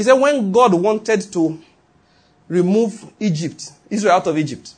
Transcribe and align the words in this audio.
He 0.00 0.04
said 0.04 0.14
when 0.14 0.50
God 0.50 0.72
wanted 0.72 1.20
to 1.30 1.60
remove 2.48 3.12
Egypt, 3.20 3.70
Israel 3.90 4.14
out 4.14 4.26
of 4.28 4.38
Egypt, 4.38 4.72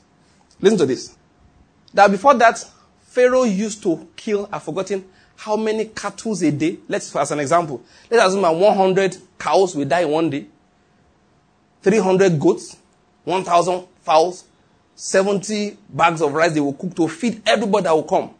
listen 0.61 0.77
to 0.79 0.85
this. 0.85 1.17
That 1.95 2.11
before 2.11 2.35
that, 2.35 2.59
Pharaoh 3.05 3.45
used 3.45 3.85
to 3.85 4.09
kill, 4.17 4.49
I've 4.51 4.65
forgotten 4.65 5.05
how 5.37 5.55
many 5.55 5.85
cattle 5.85 6.33
a 6.43 6.51
day. 6.51 6.79
Let's, 6.89 7.15
as 7.15 7.31
an 7.31 7.39
example, 7.39 7.85
let's 8.11 8.27
assume 8.27 8.43
that 8.43 8.51
100 8.51 9.17
cows 9.39 9.77
will 9.77 9.85
die 9.85 10.01
in 10.01 10.09
one 10.09 10.29
day, 10.29 10.47
300 11.83 12.41
goats, 12.41 12.77
1,000 13.23 13.87
fowls, 14.01 14.43
70 14.97 15.79
bags 15.89 16.21
of 16.21 16.33
rice 16.33 16.53
they 16.53 16.59
will 16.59 16.73
cook 16.73 16.97
to 16.97 17.07
feed 17.07 17.43
everybody 17.47 17.85
that 17.85 17.95
will 17.95 18.03
come. 18.03 18.35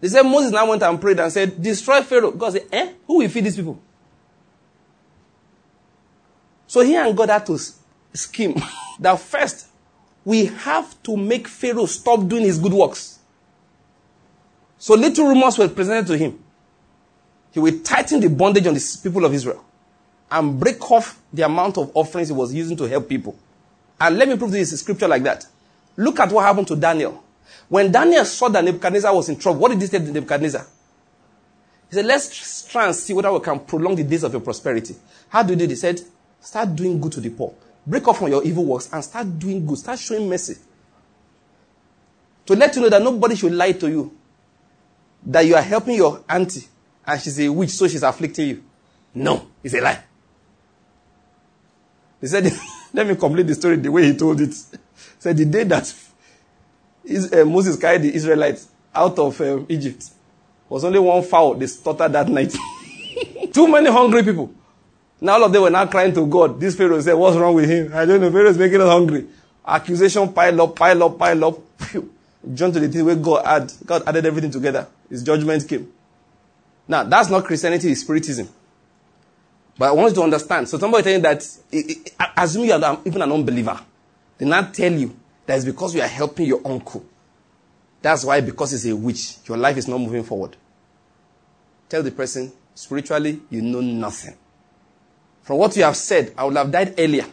They 0.00 0.06
said 0.06 0.22
Moses 0.22 0.52
now 0.52 0.68
went 0.68 0.84
and 0.84 1.00
prayed 1.00 1.18
and 1.18 1.32
said, 1.32 1.60
Destroy 1.60 2.02
Pharaoh. 2.02 2.30
God 2.30 2.52
said, 2.52 2.68
Eh? 2.70 2.92
Who 3.08 3.18
will 3.18 3.28
feed 3.28 3.46
these 3.46 3.56
people? 3.56 3.80
So 6.74 6.80
he 6.80 6.96
and 6.96 7.16
God 7.16 7.28
had 7.28 7.46
to 7.46 7.56
scheme 8.14 8.60
that 8.98 9.20
first 9.20 9.68
we 10.24 10.46
have 10.46 11.00
to 11.04 11.16
make 11.16 11.46
Pharaoh 11.46 11.86
stop 11.86 12.26
doing 12.26 12.42
his 12.42 12.58
good 12.58 12.72
works. 12.72 13.20
So 14.76 14.94
little 14.94 15.28
rumors 15.28 15.56
were 15.56 15.68
presented 15.68 16.08
to 16.08 16.18
him. 16.18 16.42
He 17.52 17.60
will 17.60 17.78
tighten 17.78 18.18
the 18.18 18.28
bondage 18.28 18.66
on 18.66 18.74
the 18.74 19.00
people 19.04 19.24
of 19.24 19.32
Israel 19.32 19.64
and 20.28 20.58
break 20.58 20.90
off 20.90 21.20
the 21.32 21.42
amount 21.42 21.78
of 21.78 21.92
offerings 21.94 22.30
he 22.30 22.34
was 22.34 22.52
using 22.52 22.76
to 22.78 22.88
help 22.88 23.08
people. 23.08 23.38
And 24.00 24.18
let 24.18 24.26
me 24.26 24.36
prove 24.36 24.50
this 24.50 24.76
scripture 24.80 25.06
like 25.06 25.22
that. 25.22 25.46
Look 25.96 26.18
at 26.18 26.32
what 26.32 26.42
happened 26.44 26.66
to 26.66 26.74
Daniel. 26.74 27.22
When 27.68 27.92
Daniel 27.92 28.24
saw 28.24 28.48
that 28.48 28.64
Nebuchadnezzar 28.64 29.14
was 29.14 29.28
in 29.28 29.36
trouble, 29.36 29.60
what 29.60 29.70
did 29.70 29.80
he 29.80 29.86
say 29.86 30.00
to 30.00 30.10
Nebuchadnezzar? 30.10 30.66
He 31.88 31.94
said, 31.94 32.06
Let's 32.06 32.66
try 32.66 32.86
and 32.86 32.96
see 32.96 33.12
whether 33.12 33.32
we 33.32 33.38
can 33.38 33.60
prolong 33.60 33.94
the 33.94 34.02
days 34.02 34.24
of 34.24 34.32
your 34.32 34.40
prosperity. 34.40 34.96
How 35.28 35.44
do 35.44 35.52
you 35.52 35.58
do? 35.60 35.68
He 35.68 35.76
said, 35.76 36.00
Start 36.44 36.76
doing 36.76 37.00
good 37.00 37.12
to 37.12 37.20
the 37.20 37.30
poor. 37.30 37.54
Break 37.86 38.06
off 38.06 38.18
from 38.18 38.28
your 38.28 38.44
evil 38.44 38.66
works 38.66 38.90
and 38.92 39.02
start 39.02 39.38
doing 39.38 39.64
good. 39.64 39.78
Start 39.78 39.98
showing 39.98 40.28
mercy. 40.28 40.56
To 42.44 42.54
let 42.54 42.76
you 42.76 42.82
know 42.82 42.90
that 42.90 43.02
nobody 43.02 43.34
should 43.34 43.52
lie 43.52 43.72
to 43.72 43.88
you. 43.88 44.14
That 45.24 45.46
you 45.46 45.54
are 45.54 45.62
helping 45.62 45.96
your 45.96 46.22
auntie 46.28 46.66
and 47.06 47.20
she's 47.20 47.40
a 47.40 47.48
witch, 47.48 47.70
so 47.70 47.88
she's 47.88 48.02
afflicting 48.02 48.48
you. 48.48 48.64
No, 49.14 49.48
it's 49.62 49.74
a 49.74 49.80
lie. 49.80 50.04
He 52.20 52.26
said, 52.26 52.52
let 52.92 53.06
me 53.06 53.16
complete 53.16 53.46
the 53.46 53.54
story 53.54 53.76
the 53.76 53.90
way 53.90 54.04
he 54.04 54.14
told 54.14 54.38
it. 54.40 54.50
He 54.50 54.78
said, 55.18 55.38
the 55.38 55.46
day 55.46 55.64
that 55.64 55.94
uh, 57.32 57.44
Moses 57.46 57.76
carried 57.76 58.02
the 58.02 58.14
Israelites 58.14 58.68
out 58.94 59.18
of 59.18 59.40
um, 59.40 59.64
Egypt 59.70 60.10
was 60.68 60.84
only 60.84 60.98
one 60.98 61.22
fowl 61.22 61.54
they 61.54 61.66
slaughtered 61.66 62.12
that 62.12 62.28
night. 62.28 62.54
Too 63.54 63.66
many 63.66 63.90
hungry 63.90 64.22
people. 64.22 64.52
Now 65.20 65.34
all 65.34 65.44
of 65.44 65.52
them 65.52 65.62
were 65.62 65.70
now 65.70 65.86
crying 65.86 66.12
to 66.14 66.26
God. 66.26 66.60
This 66.60 66.76
Pharaoh 66.76 67.00
said, 67.00 67.14
What's 67.14 67.36
wrong 67.36 67.54
with 67.54 67.68
him? 67.68 67.92
I 67.94 68.04
don't 68.04 68.20
know. 68.20 68.30
Pharaoh 68.30 68.50
is 68.50 68.58
making 68.58 68.80
us 68.80 68.88
hungry. 68.88 69.26
Accusation 69.66 70.32
pile 70.32 70.60
up, 70.60 70.76
pile 70.76 71.02
up, 71.02 71.18
pile 71.18 71.44
up. 71.44 71.58
Phew. 71.78 72.10
John 72.52 72.72
to 72.72 72.80
the 72.80 72.88
thing 72.88 73.04
where 73.04 73.16
God 73.16 73.42
add, 73.44 73.72
God 73.86 74.02
added 74.06 74.26
everything 74.26 74.50
together. 74.50 74.86
His 75.08 75.22
judgment 75.22 75.66
came. 75.66 75.90
Now, 76.86 77.04
that's 77.04 77.30
not 77.30 77.44
Christianity, 77.44 77.90
it's 77.90 78.02
spiritism. 78.02 78.48
But 79.78 79.88
I 79.88 79.92
want 79.92 80.10
you 80.10 80.16
to 80.16 80.22
understand. 80.22 80.68
So 80.68 80.78
somebody 80.78 81.02
telling 81.04 81.22
that, 81.22 81.42
assume 82.36 82.64
you 82.64 82.72
are 82.74 83.00
even 83.04 83.22
an 83.22 83.32
unbeliever. 83.32 83.80
They 84.38 84.44
not 84.44 84.74
tell 84.74 84.92
you 84.92 85.16
that 85.46 85.56
it's 85.56 85.64
because 85.64 85.94
you 85.94 86.02
are 86.02 86.08
helping 86.08 86.46
your 86.46 86.60
uncle. 86.64 87.04
That's 88.02 88.24
why, 88.24 88.40
because 88.42 88.72
he's 88.72 88.86
a 88.86 88.94
witch, 88.94 89.38
your 89.46 89.56
life 89.56 89.78
is 89.78 89.88
not 89.88 89.98
moving 89.98 90.24
forward. 90.24 90.56
Tell 91.88 92.02
the 92.02 92.10
person, 92.10 92.52
spiritually, 92.74 93.40
you 93.50 93.62
know 93.62 93.80
nothing. 93.80 94.34
From 95.44 95.58
what 95.58 95.76
you 95.76 95.84
have 95.84 95.96
said, 95.96 96.32
I 96.36 96.44
would 96.44 96.56
have 96.56 96.70
died 96.70 96.94
earlier 96.98 97.26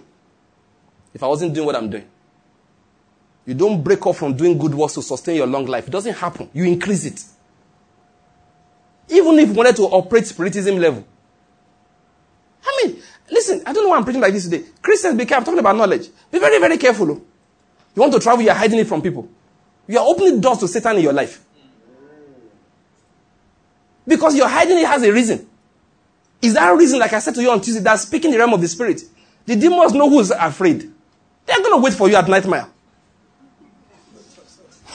if 1.14 1.24
I 1.24 1.28
wasn't 1.28 1.54
doing 1.54 1.66
what 1.66 1.78
I'm 1.78 1.90
doing. 1.90 2.06
You 3.46 3.54
don't 3.54 3.82
break 3.82 4.06
off 4.06 4.18
from 4.18 4.36
doing 4.36 4.58
good 4.58 4.76
works 4.76 4.94
to 4.96 5.02
sustain 5.02 5.38
your 5.38 5.48
long 5.48 5.66
life. 5.66 5.88
It 5.88 5.92
doesn't 5.92 6.14
happen. 6.14 6.50
You 6.54 6.66
increase 6.66 7.06
it. 7.06 7.24
Even 9.10 9.40
if 9.40 9.48
you 9.48 9.54
wanted 9.54 9.78
to 9.78 9.84
operate 9.84 10.28
spiritism 10.28 10.78
level. 10.78 11.06
I 12.64 12.84
mean, 12.84 13.02
listen, 13.32 13.64
I 13.66 13.72
don't 13.72 13.84
know 13.86 13.90
why 13.90 13.98
I'm 13.98 14.04
preaching 14.04 14.22
like 14.22 14.34
this 14.34 14.44
today. 14.44 14.66
Christians, 14.82 15.18
be 15.18 15.26
careful. 15.26 15.38
I'm 15.38 15.46
talking 15.46 15.60
about 15.60 15.78
knowledge. 15.78 16.10
Be 16.30 16.38
very, 16.38 16.60
very 16.60 16.78
careful. 16.78 17.12
Oh. 17.12 17.22
You 17.96 18.02
want 18.02 18.14
to 18.14 18.20
travel, 18.20 18.44
you're 18.44 18.54
hiding 18.54 18.80
it 18.80 18.88
from 18.88 19.02
people. 19.02 19.28
You 19.88 20.00
are 20.00 20.06
opening 20.06 20.42
doors 20.42 20.60
to 20.60 20.68
Satan 20.68 20.98
in 20.98 21.04
your 21.04 21.14
life. 21.14 21.44
Because 24.06 24.36
you're 24.36 24.50
hiding 24.50 24.78
it 24.78 24.86
has 24.86 25.02
a 25.04 25.12
reason. 25.12 25.48
Is 26.42 26.56
that 26.56 26.72
a 26.72 26.76
reason, 26.76 27.00
like 27.00 27.14
I 27.14 27.20
said 27.20 27.36
to 27.36 27.42
you 27.42 27.52
on 27.52 27.62
Tuesday, 27.62 27.82
that 27.82 28.00
speaking 28.00 28.32
the 28.32 28.38
realm 28.38 28.54
of 28.54 28.62
the 28.62 28.68
spirit? 28.68 29.02
The 29.46 29.56
demons 29.56 29.94
know 29.94 30.10
who's 30.10 30.32
afraid. 30.32 30.92
They're 31.46 31.60
going 31.60 31.72
to 31.72 31.82
wait 31.82 31.94
for 31.94 32.10
you 32.10 32.16
at 32.16 32.28
nightmare. 32.28 32.68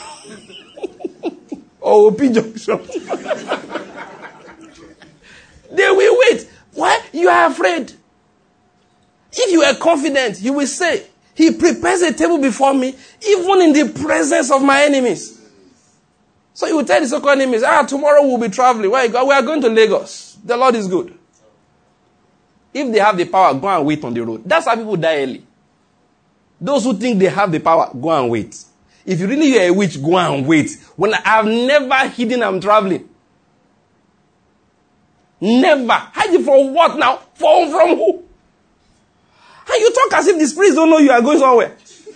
or 1.79 2.11
OP 2.11 2.17
junction. 2.17 2.79
they 5.71 5.91
will 5.91 6.17
wait. 6.19 6.49
Why? 6.73 7.01
You 7.13 7.29
are 7.29 7.49
afraid. 7.49 7.93
If 9.31 9.51
you 9.51 9.61
are 9.63 9.75
confident, 9.75 10.41
you 10.41 10.53
will 10.53 10.67
say, 10.67 11.05
He 11.33 11.51
prepares 11.51 12.01
a 12.01 12.13
table 12.13 12.39
before 12.39 12.73
me, 12.73 12.95
even 13.27 13.61
in 13.61 13.73
the 13.73 13.93
presence 14.03 14.51
of 14.51 14.63
my 14.63 14.83
enemies. 14.83 15.37
So 16.53 16.65
you 16.65 16.75
will 16.77 16.85
tell 16.85 16.99
the 16.99 17.07
so-called 17.07 17.39
enemies, 17.39 17.61
ah, 17.63 17.83
tomorrow 17.83 18.23
we'll 18.23 18.39
be 18.39 18.49
traveling. 18.49 18.89
Where 18.89 19.05
you 19.05 19.11
We 19.11 19.33
are 19.33 19.43
going 19.43 19.61
to 19.61 19.69
Lagos. 19.69 20.37
The 20.43 20.57
Lord 20.57 20.75
is 20.75 20.87
good. 20.87 21.16
If 22.77 22.91
they 22.93 22.99
have 22.99 23.17
the 23.17 23.25
power, 23.25 23.53
go 23.55 23.67
and 23.67 23.85
wait 23.87 24.03
on 24.03 24.13
the 24.13 24.23
road. 24.23 24.43
That's 24.45 24.67
how 24.67 24.75
people 24.75 24.97
die 24.97 25.23
early. 25.23 25.43
Those 26.61 26.83
who 26.83 26.93
think 26.93 27.17
they 27.17 27.25
have 27.25 27.51
the 27.51 27.59
power, 27.59 27.89
go 27.99 28.09
and 28.11 28.29
wait. 28.29 28.55
If 29.03 29.19
you 29.19 29.27
really 29.27 29.57
are 29.57 29.69
a 29.69 29.71
witch, 29.71 29.99
go 29.99 30.15
and 30.17 30.45
wait. 30.45 30.69
When 30.95 31.13
I've 31.13 31.45
never 31.45 32.07
hidden 32.09 32.43
I'm 32.43 32.61
traveling. 32.61 33.09
Never. 35.41 35.91
Hiding 35.91 36.43
from 36.43 36.73
what 36.73 36.97
now? 36.99 37.17
From, 37.33 37.71
from 37.71 37.95
who? 37.95 38.23
And 39.69 39.79
you 39.79 39.91
talk 39.91 40.13
as 40.19 40.27
if 40.27 40.37
the 40.37 40.45
spirits 40.45 40.75
don't 40.75 40.89
know 40.89 40.99
you 40.99 41.09
are 41.11 41.21
going 41.21 41.39
somewhere. 41.39 41.75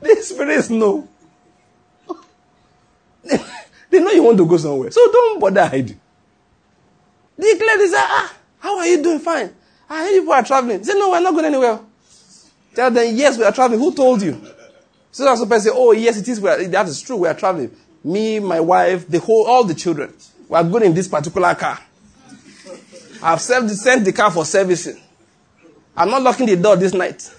the 0.00 0.16
spirits 0.22 0.70
know. 0.70 1.08
They 3.92 4.00
know 4.00 4.10
you 4.10 4.22
want 4.22 4.38
to 4.38 4.46
go 4.46 4.56
somewhere. 4.56 4.90
So 4.90 5.12
don't 5.12 5.38
bother 5.38 5.66
hiding. 5.66 6.00
They 7.36 7.52
declare 7.52 7.76
this. 7.76 7.92
Ah, 7.94 8.34
how 8.58 8.78
are 8.78 8.86
you 8.86 9.02
doing? 9.02 9.18
Fine. 9.18 9.52
I 9.90 10.08
hear 10.08 10.20
people 10.22 10.32
are 10.32 10.42
traveling. 10.42 10.78
They 10.78 10.84
Say, 10.84 10.98
no, 10.98 11.10
we're 11.10 11.20
not 11.20 11.32
going 11.34 11.44
anywhere. 11.44 11.78
Tell 12.74 12.90
them, 12.90 13.14
yes, 13.14 13.36
we 13.36 13.44
are 13.44 13.52
traveling. 13.52 13.78
Who 13.80 13.94
told 13.94 14.22
you? 14.22 14.40
So 15.10 15.24
that's 15.24 15.44
person 15.44 15.60
say, 15.60 15.70
oh, 15.74 15.92
yes, 15.92 16.16
it 16.16 16.26
is. 16.26 16.40
That 16.40 16.88
is 16.88 17.02
true. 17.02 17.16
We 17.16 17.28
are 17.28 17.34
traveling. 17.34 17.70
Me, 18.02 18.40
my 18.40 18.60
wife, 18.60 19.06
the 19.06 19.18
whole, 19.18 19.46
all 19.46 19.62
the 19.62 19.74
children. 19.74 20.14
We 20.48 20.56
are 20.56 20.64
going 20.64 20.84
in 20.84 20.94
this 20.94 21.06
particular 21.06 21.54
car. 21.54 21.78
I've 23.22 23.42
sent 23.42 23.68
the 24.06 24.12
car 24.16 24.30
for 24.30 24.46
servicing. 24.46 24.98
I'm 25.94 26.08
not 26.08 26.22
locking 26.22 26.46
the 26.46 26.56
door 26.56 26.76
this 26.76 26.94
night. 26.94 27.30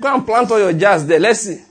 Go 0.00 0.12
and 0.12 0.26
plant 0.26 0.50
all 0.50 0.58
your 0.58 0.72
jars 0.72 1.06
there. 1.06 1.20
Let's 1.20 1.42
see. 1.42 1.62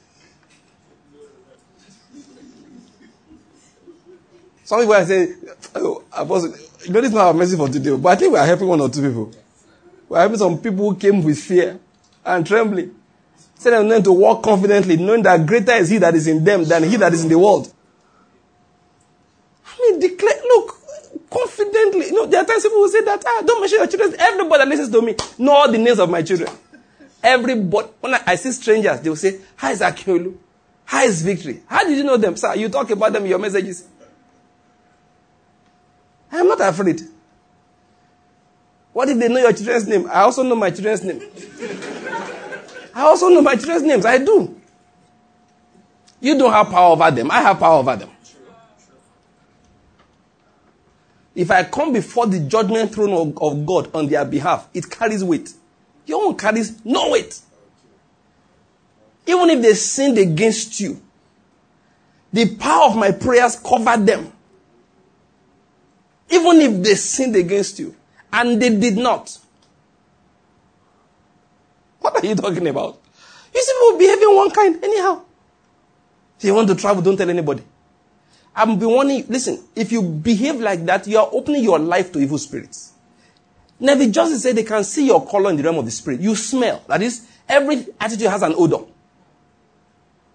Some 4.65 4.79
people 4.79 4.95
are 4.95 5.05
saying, 5.05 5.35
oh, 5.75 6.03
Apostle, 6.11 6.55
you 6.85 6.91
know, 6.91 6.99
this 6.99 7.09
is 7.09 7.15
not 7.15 7.27
our 7.27 7.33
message 7.35 7.57
for 7.59 7.69
today, 7.69 7.95
but 7.95 8.09
I 8.09 8.15
think 8.15 8.33
we 8.33 8.39
are 8.39 8.45
helping 8.47 8.67
one 8.67 8.81
or 8.81 8.89
two 8.89 9.07
people. 9.07 9.31
We 10.09 10.17
are 10.17 10.21
helping 10.21 10.39
some 10.39 10.57
people 10.57 10.89
who 10.89 10.95
came 10.95 11.23
with 11.23 11.37
fear 11.37 11.79
and 12.25 12.45
trembling. 12.45 12.95
Say 13.59 13.69
them 13.69 14.01
to 14.01 14.11
walk 14.11 14.41
confidently, 14.41 14.97
knowing 14.97 15.21
that 15.21 15.45
greater 15.45 15.73
is 15.73 15.89
he 15.89 15.99
that 15.99 16.15
is 16.15 16.25
in 16.25 16.43
them 16.43 16.63
than 16.63 16.83
he 16.83 16.97
that 16.97 17.13
is 17.13 17.23
in 17.23 17.29
the 17.29 17.37
world. 17.37 17.71
I 19.67 19.91
mean, 19.91 19.99
declare, 19.99 20.41
look, 20.43 20.75
confidently. 21.29 22.07
You 22.07 22.13
know, 22.13 22.25
there 22.25 22.41
are 22.41 22.45
times 22.45 22.63
people 22.63 22.79
will 22.79 22.89
say 22.89 23.03
that, 23.03 23.23
ah, 23.23 23.43
don't 23.45 23.61
mention 23.61 23.77
your 23.77 23.87
children. 23.87 24.15
Everybody 24.19 24.63
that 24.63 24.67
listens 24.67 24.89
to 24.89 25.01
me 25.01 25.15
know 25.37 25.51
all 25.53 25.71
the 25.71 25.77
names 25.77 25.99
of 25.99 26.09
my 26.09 26.23
children. 26.23 26.49
Everybody, 27.23 27.87
when 27.99 28.15
I, 28.15 28.21
I 28.25 28.35
see 28.35 28.51
strangers, 28.51 28.99
they 29.01 29.09
will 29.09 29.15
say, 29.15 29.39
How 29.55 29.69
is 29.71 29.81
Akiolu? 29.81 30.35
How 30.85 31.03
is 31.03 31.21
Victory? 31.21 31.61
How 31.67 31.83
did 31.83 31.97
you 31.97 32.03
know 32.03 32.17
them, 32.17 32.35
sir? 32.35 32.55
You 32.55 32.69
talk 32.69 32.89
about 32.89 33.13
them 33.13 33.23
in 33.23 33.29
your 33.29 33.39
messages. 33.39 33.87
I 36.35 36.39
am 36.39 36.47
not 36.49 36.59
afraid. 36.59 37.01
What 38.91 39.07
if 39.07 39.17
they 39.17 39.29
know 39.29 39.39
your 39.39 39.53
children's 39.53 39.87
name? 39.87 40.07
I 40.07 40.21
also 40.21 40.43
know 40.43 40.55
my 40.55 40.69
children's 40.69 41.03
name. 41.03 41.21
I 42.93 43.01
also 43.03 43.29
know 43.29 43.41
my 43.41 43.55
children's 43.55 43.83
names. 43.83 44.05
I 44.05 44.17
do. 44.17 44.59
You 46.19 46.37
don't 46.37 46.51
have 46.51 46.69
power 46.69 46.91
over 46.91 47.09
them. 47.11 47.31
I 47.31 47.41
have 47.41 47.59
power 47.59 47.79
over 47.79 47.95
them. 47.95 48.09
If 51.33 51.51
I 51.51 51.63
come 51.63 51.93
before 51.93 52.27
the 52.27 52.39
judgment 52.39 52.93
throne 52.93 53.33
of, 53.37 53.65
God 53.65 53.93
on 53.93 54.07
their 54.07 54.25
behalf, 54.25 54.67
it 54.73 54.89
carries 54.89 55.23
weight. 55.23 55.53
Your 56.05 56.25
own 56.25 56.37
carries 56.37 56.83
no 56.85 57.11
weight. 57.11 57.39
Even 59.25 59.49
if 59.49 59.61
they 59.61 59.73
sinned 59.73 60.17
against 60.17 60.79
you, 60.79 61.01
The 62.35 62.53
power 62.57 62.89
of 62.89 62.97
my 62.97 63.11
prayers 63.11 63.55
covered 63.55 64.05
them. 64.05 64.29
Even 66.29 66.61
if 66.61 66.83
they 66.83 66.95
sinned 66.95 67.35
against 67.35 67.79
you. 67.79 67.95
And 68.31 68.61
they 68.61 68.75
did 68.75 68.97
not. 68.97 69.37
What 71.99 72.23
are 72.23 72.27
you 72.27 72.35
talking 72.35 72.67
about? 72.67 73.01
You 73.53 73.61
see 73.61 73.73
people 73.73 73.99
behaving 73.99 74.35
one 74.35 74.51
kind, 74.51 74.83
anyhow. 74.83 75.21
If 76.37 76.43
you 76.43 76.53
want 76.53 76.67
to 76.67 76.75
travel, 76.75 77.01
don't 77.01 77.17
tell 77.17 77.29
anybody. 77.29 77.63
I'm 78.55 78.77
be 78.79 78.85
warning 78.85 79.17
you. 79.19 79.25
listen, 79.27 79.63
if 79.75 79.91
you 79.91 80.01
behave 80.01 80.59
like 80.59 80.85
that, 80.85 81.07
you 81.07 81.17
are 81.17 81.29
opening 81.31 81.63
your 81.63 81.79
life 81.79 82.11
to 82.13 82.19
evil 82.19 82.37
spirits. 82.37 82.93
Never 83.79 84.07
just 84.07 84.41
say 84.41 84.53
they 84.53 84.63
can 84.63 84.83
see 84.83 85.07
your 85.07 85.25
color 85.25 85.49
in 85.49 85.57
the 85.57 85.63
realm 85.63 85.77
of 85.77 85.85
the 85.85 85.91
spirit. 85.91 86.21
You 86.21 86.35
smell. 86.35 86.81
That 86.87 87.01
is, 87.01 87.27
every 87.47 87.85
attitude 87.99 88.27
has 88.27 88.41
an 88.41 88.53
odor. 88.57 88.85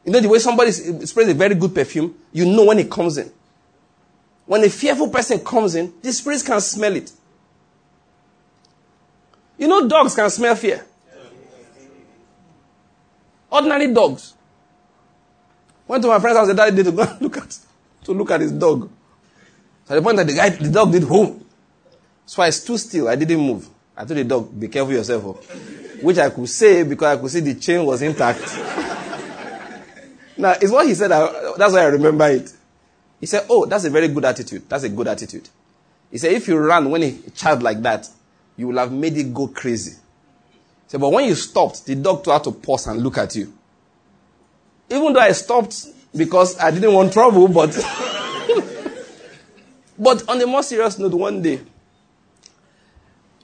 You 0.04 0.12
know 0.12 0.20
the 0.20 0.28
way 0.28 0.38
somebody 0.38 0.72
sprays 0.72 1.28
a 1.28 1.34
very 1.34 1.54
good 1.54 1.74
perfume, 1.74 2.14
you 2.32 2.46
know 2.46 2.64
when 2.64 2.78
it 2.78 2.90
comes 2.90 3.18
in. 3.18 3.30
When 4.50 4.64
a 4.64 4.68
fearful 4.68 5.06
person 5.10 5.38
comes 5.44 5.76
in, 5.76 5.94
the 6.02 6.12
spirits 6.12 6.42
can 6.42 6.60
smell 6.60 6.96
it. 6.96 7.12
You 9.56 9.68
know 9.68 9.86
dogs 9.86 10.16
can 10.16 10.28
smell 10.28 10.56
fear. 10.56 10.84
Ordinary 13.48 13.94
dogs. 13.94 14.34
Went 15.86 16.02
to 16.02 16.08
my 16.08 16.18
friend's 16.18 16.36
house 16.36 16.48
the 16.48 16.60
other 16.60 16.76
day 16.76 16.82
to 16.82 16.90
go 16.90 17.16
look 17.20 17.36
at 17.36 17.58
to 18.02 18.12
look 18.12 18.32
at 18.32 18.40
his 18.40 18.50
dog. 18.50 18.90
So 19.84 19.94
at 19.94 19.98
the 19.98 20.02
point 20.02 20.16
that 20.16 20.26
the 20.26 20.32
guy 20.34 20.48
the 20.48 20.68
dog 20.68 20.90
did 20.90 21.04
home. 21.04 21.44
So 22.26 22.42
I 22.42 22.50
stood 22.50 22.80
still, 22.80 23.06
I 23.06 23.14
didn't 23.14 23.38
move. 23.38 23.68
I 23.96 24.04
told 24.04 24.18
the 24.18 24.24
dog, 24.24 24.58
be 24.58 24.66
careful 24.66 24.94
yourself. 24.94 25.22
Oh. 25.26 25.32
Which 26.02 26.18
I 26.18 26.28
could 26.28 26.48
say 26.48 26.82
because 26.82 27.16
I 27.16 27.20
could 27.20 27.30
see 27.30 27.38
the 27.38 27.54
chain 27.54 27.86
was 27.86 28.02
intact. 28.02 28.40
now, 30.36 30.56
it's 30.60 30.72
what 30.72 30.88
he 30.88 30.94
said, 30.94 31.12
I, 31.12 31.54
that's 31.56 31.72
why 31.72 31.82
I 31.82 31.86
remember 31.86 32.26
it. 32.30 32.52
He 33.20 33.26
said, 33.26 33.46
Oh, 33.50 33.66
that's 33.66 33.84
a 33.84 33.90
very 33.90 34.08
good 34.08 34.24
attitude. 34.24 34.68
That's 34.68 34.84
a 34.84 34.88
good 34.88 35.06
attitude. 35.06 35.48
He 36.10 36.18
said, 36.18 36.32
If 36.32 36.48
you 36.48 36.56
run 36.58 36.90
when 36.90 37.02
a 37.02 37.12
child 37.30 37.62
like 37.62 37.82
that, 37.82 38.08
you 38.56 38.68
will 38.68 38.78
have 38.78 38.90
made 38.90 39.16
it 39.16 39.32
go 39.32 39.48
crazy. 39.48 39.92
He 39.92 40.88
said, 40.88 41.00
But 41.00 41.10
when 41.10 41.26
you 41.26 41.34
stopped, 41.34 41.84
the 41.86 41.94
dog 41.94 42.24
had 42.26 42.44
to 42.44 42.52
pause 42.52 42.86
and 42.86 43.02
look 43.02 43.18
at 43.18 43.36
you. 43.36 43.52
Even 44.88 45.12
though 45.12 45.20
I 45.20 45.32
stopped 45.32 45.86
because 46.16 46.58
I 46.58 46.70
didn't 46.70 46.92
want 46.92 47.12
trouble, 47.12 47.46
but. 47.46 47.70
but 49.98 50.28
on 50.28 50.40
a 50.40 50.46
more 50.46 50.62
serious 50.62 50.98
note, 50.98 51.12
one 51.14 51.42
day, 51.42 51.60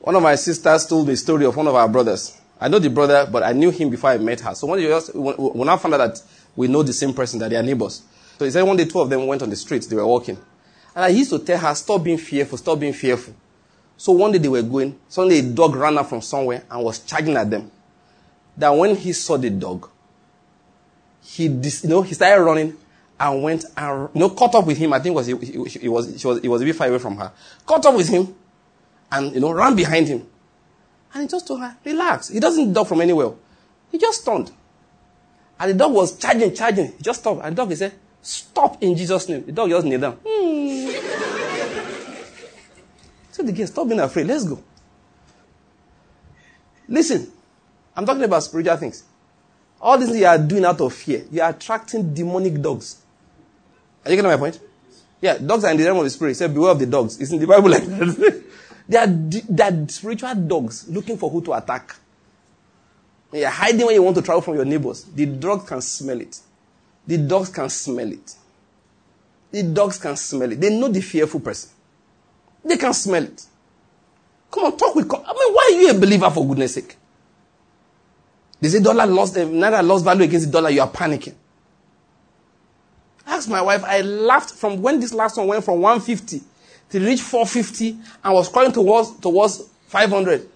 one 0.00 0.14
of 0.17 0.23
my 0.23 0.34
sisters 0.37 0.87
told 0.87 1.06
me 1.06 1.12
a 1.12 1.17
story 1.17 1.44
of 1.44 1.55
one 1.56 1.67
of 1.67 1.75
our 1.75 1.88
brothers. 1.88 2.40
I 2.61 2.69
know 2.69 2.78
the 2.78 2.88
brother, 2.88 3.28
but 3.31 3.43
I 3.43 3.52
knew 3.52 3.70
him 3.70 3.90
before 3.90 4.11
I 4.11 4.19
met 4.19 4.40
her. 4.40 4.55
So 4.55 4.67
when, 4.67 4.81
just, 4.81 5.14
when 5.14 5.69
I 5.69 5.76
found 5.76 5.94
out 5.94 5.99
that 5.99 6.23
we 6.55 6.69
know 6.69 6.82
the 6.82 6.93
same 6.93 7.12
person, 7.12 7.38
that 7.40 7.50
they 7.50 7.56
are 7.56 7.62
neighbors. 7.62 8.02
So 8.38 8.44
he 8.44 8.50
said 8.50 8.62
one 8.62 8.77
day 8.77 8.85
two 8.85 9.00
of 9.00 9.09
them 9.09 9.27
went 9.27 9.43
on 9.43 9.50
the 9.50 9.56
streets, 9.56 9.87
they 9.87 9.97
were 9.97 10.06
walking. 10.06 10.37
And 10.94 11.05
I 11.05 11.09
used 11.09 11.31
to 11.31 11.38
tell 11.38 11.59
her, 11.59 11.75
stop 11.75 12.03
being 12.05 12.19
fearful, 12.19 12.59
stop 12.59 12.79
being 12.81 12.93
fearful. 12.93 13.35
So 13.97 14.12
one 14.12 14.33
day 14.33 14.38
they 14.38 14.49
were 14.49 14.62
going, 14.62 14.99
suddenly 15.09 15.38
a 15.38 15.43
dog 15.43 15.75
ran 15.75 15.97
out 15.99 16.09
from 16.09 16.21
somewhere 16.21 16.65
and 16.71 16.85
was 16.85 16.99
charging 17.00 17.37
at 17.37 17.50
them. 17.50 17.71
That 18.56 18.71
when 18.71 18.97
he 18.97 19.12
saw 19.12 19.37
the 19.37 19.50
dog, 19.50 19.91
he, 21.23 21.49
dis, 21.49 21.85
you 21.85 21.91
know, 21.91 22.03
he 22.03 22.15
started 22.15 22.43
running 22.43 22.77
and 23.19 23.43
went 23.43 23.65
and, 23.77 24.09
you 24.15 24.21
know, 24.21 24.31
caught 24.31 24.55
up 24.55 24.67
with 24.67 24.79
him. 24.79 24.93
I 24.93 25.00
think 25.00 25.15
was, 25.15 25.27
he, 25.27 25.35
was, 25.35 25.75
he 25.75 25.88
was, 25.88 26.23
he 26.43 26.49
was 26.49 26.62
a 26.62 26.65
bit 26.65 26.77
far 26.77 26.88
away 26.88 26.99
from 26.99 27.17
her. 27.17 27.33
Caught 27.65 27.87
up 27.87 27.97
with 27.97 28.09
him 28.09 28.35
and, 29.11 29.35
you 29.35 29.41
know, 29.41 29.50
ran 29.53 29.75
behind 29.75 30.09
him. 30.09 30.27
And 31.12 31.23
he 31.23 31.29
just 31.29 31.47
told 31.47 31.61
her, 31.61 31.77
relax. 31.85 32.29
He 32.29 32.41
doesn't 32.41 32.73
dog 32.73 32.87
from 32.87 33.00
anywhere. 33.00 33.33
He 33.91 33.99
just 33.99 34.25
turned. 34.25 34.50
And 35.59 35.71
the 35.71 35.75
dog 35.75 35.93
was 35.93 36.19
charging, 36.19 36.55
charging. 36.55 36.93
He 36.93 37.03
just 37.03 37.21
stopped. 37.21 37.41
And 37.43 37.56
the 37.56 37.62
dog, 37.62 37.71
he 37.71 37.77
said, 37.77 37.94
stop 38.26 38.82
in 38.82 38.96
Jesus' 38.96 39.28
name. 39.28 39.44
The 39.46 39.52
dog 39.52 39.70
just 39.70 39.87
kneel 39.87 40.00
down. 40.00 40.19
Hmm. 40.26 40.90
so 43.31 43.43
the 43.43 43.52
girl, 43.52 43.67
stop 43.67 43.88
being 43.88 44.00
afraid. 44.00 44.26
Let's 44.26 44.44
go. 44.44 44.62
Listen, 46.88 47.31
I'm 47.96 48.05
talking 48.05 48.25
about 48.25 48.43
spiritual 48.43 48.76
things. 48.76 49.05
All 49.81 49.99
these 49.99 50.17
you 50.17 50.26
are 50.26 50.38
doing 50.38 50.64
out 50.64 50.81
of 50.81 50.93
fear, 50.93 51.25
you 51.31 51.40
are 51.40 51.50
attracting 51.50 52.14
demonic 52.14 52.61
dogs. 52.61 53.02
Are 54.05 54.11
you 54.11 54.17
getting 54.17 54.31
my 54.31 54.37
point? 54.37 54.58
Yeah, 55.20 55.38
dogs 55.38 55.64
are 55.64 55.70
in 55.70 55.76
the 55.76 55.84
realm 55.84 55.99
of 55.99 56.05
the 56.05 56.11
spirit. 56.11 56.37
Say, 56.37 56.49
beware 56.49 56.70
of 56.70 56.78
the 56.78 56.87
dogs. 56.87 57.20
It's 57.20 57.31
in 57.31 57.38
the 57.38 57.46
Bible 57.46 57.70
like 57.70 57.84
that. 57.84 58.43
They 58.88 58.99
are, 58.99 59.06
they 59.08 59.64
are 59.64 59.88
spiritual 59.88 60.32
dogs 60.37 60.88
looking 60.88 61.17
for 61.19 61.28
who 61.28 61.43
to 61.43 61.55
attack. 61.55 61.96
You're 63.32 63.50
hiding 63.50 63.84
when 63.84 63.96
you 63.96 64.02
want 64.02 64.14
to 64.14 64.23
travel 64.23 64.43
from 64.43 64.55
your 64.55 64.64
neighbors. 64.64 65.02
The 65.02 65.26
dogs 65.26 65.69
can 65.69 65.81
smell 65.81 66.20
it. 66.20 66.38
The 67.06 67.19
dogs 67.19 67.50
can 67.50 67.69
smell 67.69 68.11
it. 68.12 68.35
The 69.50 69.62
dogs 69.62 69.99
can 69.99 70.17
smell 70.17 70.53
it. 70.53 70.61
They 70.61 70.70
know 70.76 70.88
the 70.88 71.00
fearful 71.00 71.41
person. 71.41 71.70
They 72.64 72.76
can 72.76 72.93
smell 72.93 73.23
it. 73.23 73.44
Come 74.50 74.64
on, 74.64 74.76
talk 74.76 74.94
with. 74.94 75.12
I 75.12 75.19
mean, 75.19 75.55
why 75.55 75.70
are 75.73 75.81
you 75.81 75.91
a 75.91 75.94
believer 75.94 76.31
for 76.31 76.47
goodness 76.47 76.75
sake? 76.75 76.97
They 78.61 78.69
say 78.69 78.81
dollar 78.81 79.06
lost, 79.06 79.37
uh, 79.37 79.41
naira 79.41 79.87
lost 79.87 80.05
value 80.05 80.25
against 80.25 80.47
the 80.47 80.53
dollar. 80.53 80.70
You 80.70 80.81
are 80.81 80.91
panicking. 80.91 81.35
Ask 83.26 83.49
my 83.49 83.61
wife. 83.61 83.85
I 83.85 84.00
laughed 84.00 84.52
from 84.52 84.81
when 84.81 85.00
this 85.00 85.12
last 85.12 85.37
one 85.37 85.49
went 85.49 85.64
from 85.64 85.81
150 85.81 86.41
to 86.91 87.00
reach 87.00 87.20
450 87.20 87.97
and 88.25 88.35
was 88.35 88.49
crawling 88.49 88.73
towards, 88.73 89.19
towards 89.19 89.69
500. 89.88 90.49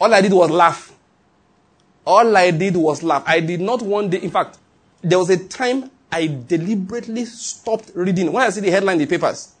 All 0.00 0.12
I 0.12 0.20
did 0.20 0.32
was 0.32 0.50
laugh. 0.50 0.92
All 2.06 2.36
I 2.36 2.50
did 2.50 2.76
was 2.76 3.02
laugh. 3.02 3.24
I 3.26 3.40
did 3.40 3.60
not 3.60 3.82
one 3.82 4.08
day, 4.08 4.18
in 4.18 4.30
fact, 4.30 4.58
there 5.06 5.20
was 5.20 5.30
a 5.30 5.36
time 5.36 5.88
I 6.10 6.26
deliberately 6.26 7.24
stopped 7.26 7.92
reading. 7.94 8.32
When 8.32 8.42
I 8.42 8.50
see 8.50 8.60
the 8.60 8.70
headline 8.72 9.00
in 9.00 9.06
the 9.08 9.18
papers, 9.18 9.54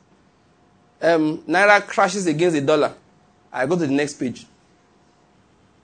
um, 1.00 1.38
Naira 1.42 1.86
crashes 1.86 2.26
against 2.26 2.54
the 2.56 2.62
dollar, 2.62 2.94
I 3.52 3.64
go 3.66 3.78
to 3.78 3.86
the 3.86 3.92
next 3.92 4.14
page. 4.14 4.44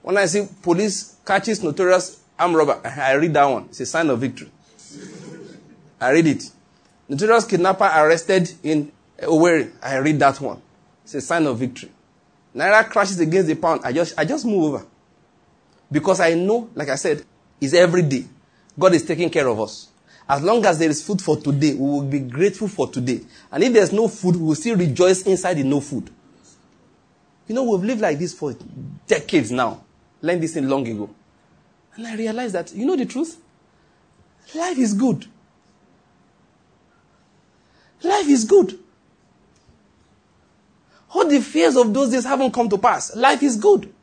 When 0.01 0.17
I 0.17 0.25
see 0.25 0.49
police 0.61 1.15
catches 1.25 1.63
notorious 1.63 2.21
armed 2.37 2.55
robber, 2.55 2.81
I 2.83 3.13
read 3.13 3.33
that 3.35 3.45
one. 3.45 3.65
It's 3.65 3.79
a 3.79 3.85
sign 3.85 4.09
of 4.09 4.19
victory. 4.19 4.51
I 6.01 6.11
read 6.11 6.27
it. 6.27 6.43
Notorious 7.07 7.45
kidnapper 7.45 7.85
arrested 7.85 8.51
in 8.63 8.91
Owerri, 9.19 9.71
I 9.81 9.95
read 9.97 10.19
that 10.19 10.41
one. 10.41 10.61
It's 11.05 11.13
a 11.13 11.21
sign 11.21 11.45
of 11.45 11.57
victory. 11.57 11.89
Naira 12.53 12.89
crashes 12.89 13.19
against 13.21 13.47
the 13.47 13.55
pound. 13.55 13.81
I 13.85 13.93
just, 13.93 14.19
I 14.19 14.25
just 14.25 14.45
move 14.45 14.73
over. 14.73 14.85
Because 15.89 16.19
I 16.19 16.33
know, 16.33 16.69
like 16.75 16.89
I 16.89 16.95
said, 16.95 17.23
it's 17.61 17.73
every 17.73 18.01
day. 18.01 18.25
God 18.77 18.93
is 18.93 19.05
taking 19.05 19.29
care 19.29 19.47
of 19.47 19.59
us. 19.59 19.89
As 20.27 20.41
long 20.41 20.65
as 20.65 20.79
there 20.79 20.89
is 20.89 21.05
food 21.05 21.21
for 21.21 21.37
today, 21.37 21.73
we 21.73 21.79
will 21.79 22.01
be 22.01 22.19
grateful 22.19 22.67
for 22.67 22.87
today. 22.87 23.21
And 23.51 23.63
if 23.63 23.73
there's 23.73 23.91
no 23.91 24.07
food, 24.07 24.35
we 24.35 24.43
will 24.43 24.55
still 24.55 24.77
rejoice 24.77 25.23
inside 25.23 25.55
the 25.55 25.63
no 25.63 25.81
food. 25.81 26.09
You 27.47 27.55
know, 27.55 27.63
we've 27.63 27.83
lived 27.83 28.01
like 28.01 28.19
this 28.19 28.33
for 28.33 28.55
decades 29.05 29.51
now. 29.51 29.83
Learned 30.21 30.41
this 30.41 30.53
thing 30.53 30.67
long 30.67 30.87
ago. 30.87 31.09
And 31.95 32.07
I 32.07 32.15
realized 32.15 32.55
that, 32.55 32.73
you 32.73 32.85
know 32.85 32.95
the 32.95 33.05
truth? 33.05 33.37
Life 34.55 34.77
is 34.77 34.93
good. 34.93 35.25
Life 38.01 38.27
is 38.27 38.45
good. 38.45 38.79
All 41.13 41.27
the 41.27 41.41
fears 41.41 41.75
of 41.75 41.93
those 41.93 42.11
days 42.11 42.25
haven't 42.25 42.53
come 42.53 42.69
to 42.69 42.77
pass. 42.77 43.15
Life 43.15 43.43
is 43.43 43.57
good. 43.57 43.93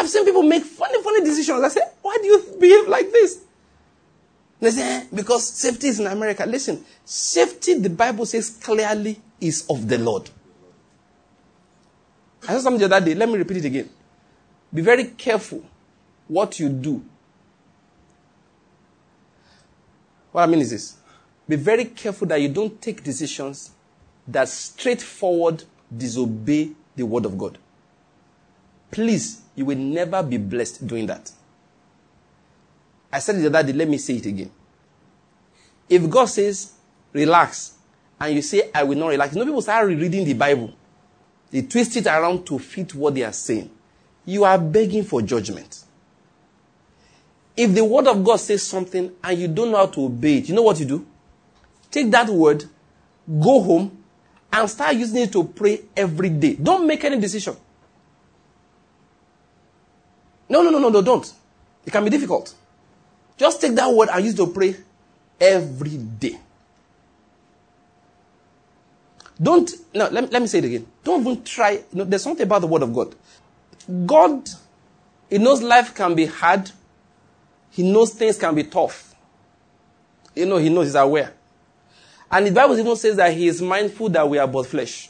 I've 0.00 0.08
seen 0.08 0.24
people 0.24 0.42
make 0.42 0.64
funny, 0.64 1.02
funny 1.02 1.20
decisions. 1.20 1.62
I 1.62 1.68
say, 1.68 1.82
why 2.00 2.16
do 2.22 2.26
you 2.26 2.56
behave 2.58 2.88
like 2.88 3.12
this? 3.12 3.42
They 4.58 4.70
say, 4.70 4.96
eh, 4.96 5.04
because 5.14 5.46
safety 5.46 5.88
is 5.88 6.00
in 6.00 6.06
America. 6.06 6.46
Listen, 6.46 6.82
safety, 7.04 7.74
the 7.74 7.90
Bible 7.90 8.24
says 8.24 8.48
clearly, 8.48 9.20
is 9.38 9.66
of 9.68 9.86
the 9.86 9.98
Lord. 9.98 10.30
I 12.44 12.52
said 12.54 12.62
something 12.62 12.88
the 12.88 12.96
other 12.96 13.04
day. 13.04 13.14
Let 13.14 13.28
me 13.28 13.36
repeat 13.36 13.58
it 13.58 13.66
again. 13.66 13.90
Be 14.72 14.80
very 14.80 15.04
careful 15.04 15.62
what 16.28 16.58
you 16.58 16.70
do. 16.70 17.04
What 20.32 20.44
I 20.44 20.46
mean 20.46 20.60
is 20.60 20.70
this. 20.70 20.96
Be 21.46 21.56
very 21.56 21.84
careful 21.84 22.26
that 22.28 22.40
you 22.40 22.48
don't 22.48 22.80
take 22.80 23.04
decisions 23.04 23.72
that 24.26 24.48
straightforward 24.48 25.64
disobey 25.94 26.70
the 26.96 27.04
word 27.04 27.26
of 27.26 27.36
God. 27.36 27.58
Please, 28.90 29.42
you 29.60 29.66
will 29.66 29.76
never 29.76 30.22
be 30.22 30.38
blessed 30.38 30.86
doing 30.86 31.04
that. 31.04 31.30
I 33.12 33.18
said 33.18 33.36
it 33.36 33.40
the 33.40 33.58
other 33.58 33.70
day, 33.70 33.76
let 33.76 33.86
me 33.90 33.98
say 33.98 34.14
it 34.14 34.24
again. 34.24 34.50
If 35.86 36.08
God 36.08 36.24
says, 36.24 36.72
relax, 37.12 37.74
and 38.18 38.34
you 38.34 38.40
say, 38.40 38.70
I 38.74 38.84
will 38.84 38.96
not 38.96 39.08
relax, 39.08 39.34
you 39.34 39.38
know, 39.38 39.44
people 39.44 39.60
start 39.60 39.86
reading 39.86 40.24
the 40.24 40.32
Bible. 40.32 40.72
They 41.50 41.60
twist 41.60 41.94
it 41.98 42.06
around 42.06 42.46
to 42.46 42.58
fit 42.58 42.94
what 42.94 43.14
they 43.14 43.22
are 43.22 43.34
saying. 43.34 43.70
You 44.24 44.44
are 44.44 44.56
begging 44.56 45.04
for 45.04 45.20
judgment. 45.20 45.84
If 47.54 47.74
the 47.74 47.84
word 47.84 48.06
of 48.06 48.24
God 48.24 48.36
says 48.36 48.62
something 48.62 49.12
and 49.22 49.38
you 49.38 49.48
don't 49.48 49.72
know 49.72 49.76
how 49.76 49.86
to 49.88 50.04
obey 50.06 50.38
it, 50.38 50.48
you 50.48 50.54
know 50.54 50.62
what 50.62 50.80
you 50.80 50.86
do? 50.86 51.06
Take 51.90 52.10
that 52.12 52.30
word, 52.30 52.64
go 53.28 53.62
home, 53.62 53.98
and 54.50 54.70
start 54.70 54.96
using 54.96 55.24
it 55.24 55.32
to 55.32 55.44
pray 55.44 55.82
every 55.94 56.30
day. 56.30 56.54
Don't 56.54 56.86
make 56.86 57.04
any 57.04 57.20
decision. 57.20 57.56
No, 60.50 60.62
no, 60.62 60.70
no, 60.70 60.80
no, 60.80 60.88
no, 60.88 61.00
don't. 61.00 61.32
It 61.86 61.92
can 61.92 62.04
be 62.04 62.10
difficult. 62.10 62.52
Just 63.38 63.60
take 63.60 63.74
that 63.76 63.90
word 63.90 64.08
and 64.12 64.24
use 64.24 64.34
to 64.34 64.48
pray 64.48 64.74
every 65.40 65.96
day. 65.96 66.38
Don't, 69.40 69.70
no, 69.94 70.08
let, 70.08 70.30
let 70.30 70.42
me 70.42 70.48
say 70.48 70.58
it 70.58 70.64
again. 70.64 70.86
Don't 71.02 71.22
even 71.22 71.42
try. 71.44 71.82
There's 71.92 72.22
something 72.22 72.44
about 72.44 72.60
the 72.60 72.66
Word 72.66 72.82
of 72.82 72.92
God. 72.92 73.14
God, 74.06 74.46
He 75.30 75.38
knows 75.38 75.62
life 75.62 75.94
can 75.94 76.14
be 76.14 76.26
hard. 76.26 76.70
He 77.70 77.90
knows 77.90 78.12
things 78.12 78.36
can 78.36 78.54
be 78.54 78.64
tough. 78.64 79.14
You 80.34 80.44
know, 80.44 80.58
He 80.58 80.68
knows, 80.68 80.88
He's 80.88 80.94
aware. 80.96 81.32
And 82.30 82.46
the 82.46 82.50
Bible 82.50 82.78
even 82.78 82.96
says 82.96 83.16
that 83.16 83.32
He 83.32 83.48
is 83.48 83.62
mindful 83.62 84.10
that 84.10 84.28
we 84.28 84.36
are 84.36 84.46
but 84.46 84.66
flesh. 84.66 85.08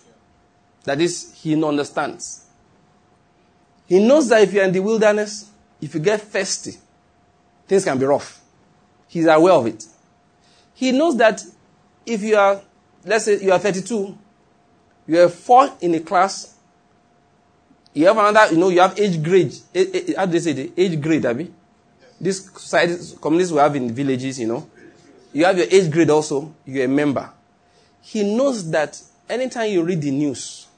That 0.84 1.00
is, 1.00 1.34
He 1.34 1.52
understands. 1.64 2.44
He 3.90 3.98
knows 3.98 4.28
that 4.28 4.42
if 4.42 4.52
you're 4.52 4.62
in 4.62 4.70
the 4.70 4.78
wilderness, 4.78 5.50
if 5.80 5.92
you 5.94 6.00
get 6.00 6.20
thirsty, 6.20 6.76
things 7.66 7.84
can 7.84 7.98
be 7.98 8.06
rough. 8.06 8.40
He's 9.08 9.26
aware 9.26 9.54
of 9.54 9.66
it. 9.66 9.84
He 10.74 10.92
knows 10.92 11.16
that 11.16 11.42
if 12.06 12.22
you 12.22 12.36
are, 12.36 12.60
let's 13.04 13.24
say 13.24 13.42
you 13.42 13.50
are 13.50 13.58
32, 13.58 14.16
you 15.08 15.16
have 15.16 15.34
four 15.34 15.72
in 15.80 15.92
a 15.96 16.00
class, 16.00 16.54
you 17.92 18.06
have 18.06 18.16
another, 18.16 18.52
you 18.52 18.60
know, 18.60 18.68
you 18.68 18.78
have 18.78 18.96
age 18.96 19.20
grade. 19.20 19.52
How 20.16 20.24
do 20.24 20.32
they 20.32 20.38
say 20.38 20.52
it? 20.52 20.72
Age 20.76 21.00
grade, 21.00 21.26
Abby? 21.26 21.52
This 22.20 22.44
society, 22.44 23.16
communities 23.20 23.52
we 23.52 23.58
have 23.58 23.74
in 23.74 23.92
villages, 23.92 24.38
you 24.38 24.46
know. 24.46 24.70
You 25.32 25.46
have 25.46 25.58
your 25.58 25.66
age 25.68 25.90
grade 25.90 26.10
also, 26.10 26.54
you're 26.64 26.84
a 26.84 26.88
member. 26.88 27.28
He 28.02 28.36
knows 28.36 28.70
that 28.70 29.02
anytime 29.28 29.68
you 29.72 29.82
read 29.82 30.00
the 30.00 30.12
news, 30.12 30.68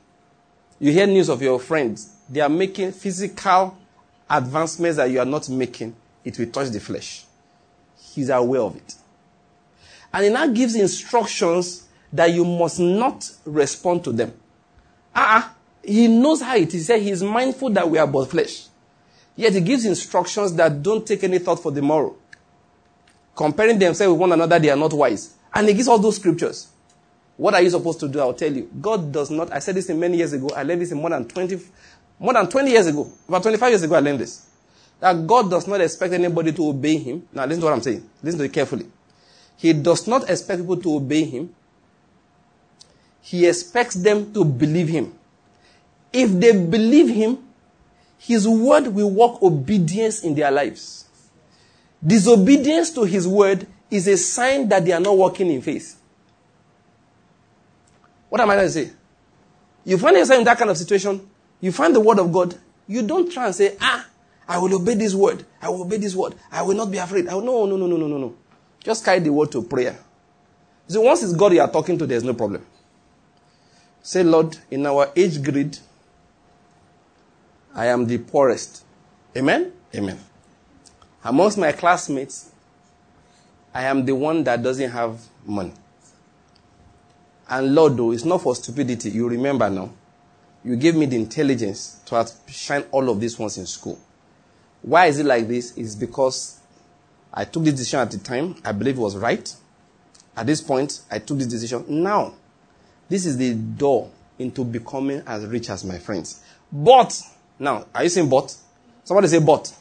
you 0.82 0.90
hear 0.90 1.06
news 1.06 1.28
of 1.28 1.40
your 1.40 1.60
friends, 1.60 2.12
they 2.28 2.40
are 2.40 2.48
making 2.48 2.90
physical 2.90 3.78
advancements 4.28 4.96
that 4.96 5.08
you 5.08 5.20
are 5.20 5.24
not 5.24 5.48
making, 5.48 5.94
it 6.24 6.36
will 6.36 6.46
touch 6.46 6.70
the 6.70 6.80
flesh. 6.80 7.24
He's 8.00 8.28
aware 8.30 8.62
of 8.62 8.74
it. 8.74 8.96
And 10.12 10.24
he 10.24 10.30
now 10.30 10.48
gives 10.48 10.74
instructions 10.74 11.86
that 12.12 12.32
you 12.32 12.44
must 12.44 12.80
not 12.80 13.30
respond 13.44 14.02
to 14.02 14.12
them. 14.12 14.32
Ah, 15.14 15.44
uh-uh. 15.44 15.54
he 15.84 16.08
knows 16.08 16.42
how 16.42 16.56
it 16.56 16.74
is. 16.74 16.88
He 16.88 17.10
is 17.10 17.22
mindful 17.22 17.70
that 17.70 17.88
we 17.88 17.98
are 17.98 18.06
but 18.08 18.24
flesh. 18.24 18.66
Yet 19.36 19.52
he 19.52 19.60
gives 19.60 19.84
instructions 19.84 20.52
that 20.54 20.82
don't 20.82 21.06
take 21.06 21.22
any 21.22 21.38
thought 21.38 21.62
for 21.62 21.70
the 21.70 21.80
moral. 21.80 22.18
Comparing 23.36 23.78
themselves 23.78 24.10
with 24.10 24.20
one 24.20 24.32
another, 24.32 24.58
they 24.58 24.70
are 24.70 24.76
not 24.76 24.92
wise. 24.92 25.34
And 25.54 25.68
he 25.68 25.74
gives 25.74 25.86
all 25.86 26.00
those 26.00 26.16
scriptures. 26.16 26.71
What 27.36 27.54
are 27.54 27.62
you 27.62 27.70
supposed 27.70 28.00
to 28.00 28.08
do? 28.08 28.20
I'll 28.20 28.34
tell 28.34 28.52
you. 28.52 28.70
God 28.80 29.12
does 29.12 29.30
not, 29.30 29.52
I 29.52 29.58
said 29.58 29.74
this 29.74 29.88
many 29.88 30.18
years 30.18 30.32
ago. 30.32 30.50
I 30.54 30.62
learned 30.62 30.82
this 30.82 30.92
more 30.92 31.10
than 31.10 31.26
20, 31.26 31.60
more 32.18 32.34
than 32.34 32.48
20 32.48 32.70
years 32.70 32.86
ago. 32.86 33.10
About 33.28 33.42
25 33.42 33.70
years 33.70 33.82
ago, 33.82 33.94
I 33.94 34.00
learned 34.00 34.20
this. 34.20 34.46
That 35.00 35.26
God 35.26 35.50
does 35.50 35.66
not 35.66 35.80
expect 35.80 36.12
anybody 36.12 36.52
to 36.52 36.68
obey 36.68 36.96
him. 36.98 37.26
Now 37.32 37.44
listen 37.44 37.60
to 37.60 37.66
what 37.66 37.74
I'm 37.74 37.82
saying. 37.82 38.08
Listen 38.22 38.38
to 38.38 38.44
it 38.44 38.52
carefully. 38.52 38.86
He 39.56 39.72
does 39.72 40.06
not 40.06 40.28
expect 40.28 40.60
people 40.60 40.76
to 40.76 40.96
obey 40.96 41.24
him. 41.24 41.54
He 43.20 43.46
expects 43.46 43.94
them 43.94 44.32
to 44.34 44.44
believe 44.44 44.88
him. 44.88 45.14
If 46.12 46.30
they 46.32 46.52
believe 46.52 47.08
him, 47.08 47.38
his 48.18 48.46
word 48.46 48.88
will 48.88 49.10
work 49.10 49.42
obedience 49.42 50.22
in 50.22 50.34
their 50.34 50.50
lives. 50.50 51.06
Disobedience 52.04 52.90
to 52.90 53.04
his 53.04 53.26
word 53.26 53.66
is 53.90 54.06
a 54.06 54.16
sign 54.16 54.68
that 54.68 54.84
they 54.84 54.92
are 54.92 55.00
not 55.00 55.16
walking 55.16 55.50
in 55.50 55.62
faith. 55.62 55.96
What 58.32 58.40
am 58.40 58.48
I 58.48 58.54
going 58.54 58.66
to 58.66 58.72
say? 58.72 58.90
You 59.84 59.98
find 59.98 60.16
yourself 60.16 60.38
in 60.38 60.46
that 60.46 60.56
kind 60.56 60.70
of 60.70 60.78
situation, 60.78 61.28
you 61.60 61.70
find 61.70 61.94
the 61.94 62.00
word 62.00 62.18
of 62.18 62.32
God, 62.32 62.54
you 62.88 63.06
don't 63.06 63.30
try 63.30 63.44
and 63.44 63.54
say, 63.54 63.76
ah, 63.78 64.06
I 64.48 64.56
will 64.56 64.74
obey 64.74 64.94
this 64.94 65.12
word. 65.12 65.44
I 65.60 65.68
will 65.68 65.82
obey 65.82 65.98
this 65.98 66.14
word. 66.14 66.34
I 66.50 66.62
will 66.62 66.74
not 66.74 66.90
be 66.90 66.96
afraid. 66.96 67.28
I 67.28 67.34
will, 67.34 67.42
no, 67.42 67.66
no, 67.66 67.76
no, 67.76 67.86
no, 67.86 67.98
no, 67.98 68.06
no, 68.06 68.16
no. 68.16 68.34
Just 68.82 69.04
carry 69.04 69.18
the 69.20 69.30
word 69.30 69.52
to 69.52 69.62
prayer. 69.62 69.98
So 70.88 71.02
once 71.02 71.22
it's 71.22 71.34
God 71.34 71.52
you 71.52 71.60
are 71.60 71.70
talking 71.70 71.98
to, 71.98 72.06
there's 72.06 72.24
no 72.24 72.32
problem. 72.32 72.64
Say, 74.02 74.22
Lord, 74.22 74.56
in 74.70 74.86
our 74.86 75.10
age 75.14 75.42
grade, 75.42 75.76
I 77.74 77.88
am 77.88 78.06
the 78.06 78.16
poorest. 78.16 78.82
Amen? 79.36 79.74
Amen. 79.94 80.18
Amongst 81.22 81.58
my 81.58 81.72
classmates, 81.72 82.50
I 83.74 83.82
am 83.82 84.06
the 84.06 84.14
one 84.14 84.42
that 84.44 84.62
doesn't 84.62 84.90
have 84.90 85.20
money. 85.44 85.74
And 87.48 87.74
Lord, 87.74 87.96
though, 87.96 88.12
it's 88.12 88.24
not 88.24 88.42
for 88.42 88.54
stupidity. 88.54 89.10
You 89.10 89.28
remember 89.28 89.68
now. 89.68 89.92
You 90.64 90.76
gave 90.76 90.94
me 90.94 91.06
the 91.06 91.16
intelligence 91.16 92.00
to 92.06 92.26
shine 92.48 92.84
all 92.92 93.10
of 93.10 93.20
these 93.20 93.38
ones 93.38 93.58
in 93.58 93.66
school. 93.66 93.98
Why 94.82 95.06
is 95.06 95.18
it 95.18 95.26
like 95.26 95.48
this? 95.48 95.76
It's 95.76 95.94
because 95.94 96.60
I 97.32 97.44
took 97.44 97.64
this 97.64 97.74
decision 97.74 98.00
at 98.00 98.10
the 98.10 98.18
time. 98.18 98.56
I 98.64 98.72
believe 98.72 98.96
it 98.96 99.00
was 99.00 99.16
right. 99.16 99.54
At 100.36 100.46
this 100.46 100.60
point, 100.60 101.00
I 101.10 101.18
took 101.18 101.38
this 101.38 101.48
decision. 101.48 101.84
Now, 101.88 102.34
this 103.08 103.26
is 103.26 103.36
the 103.36 103.54
door 103.54 104.10
into 104.38 104.64
becoming 104.64 105.22
as 105.26 105.44
rich 105.46 105.68
as 105.68 105.84
my 105.84 105.98
friends. 105.98 106.42
But, 106.70 107.20
now, 107.58 107.86
are 107.94 108.04
you 108.04 108.08
saying 108.08 108.28
but? 108.28 108.56
Somebody 109.04 109.28
say 109.28 109.40
but. 109.40 109.72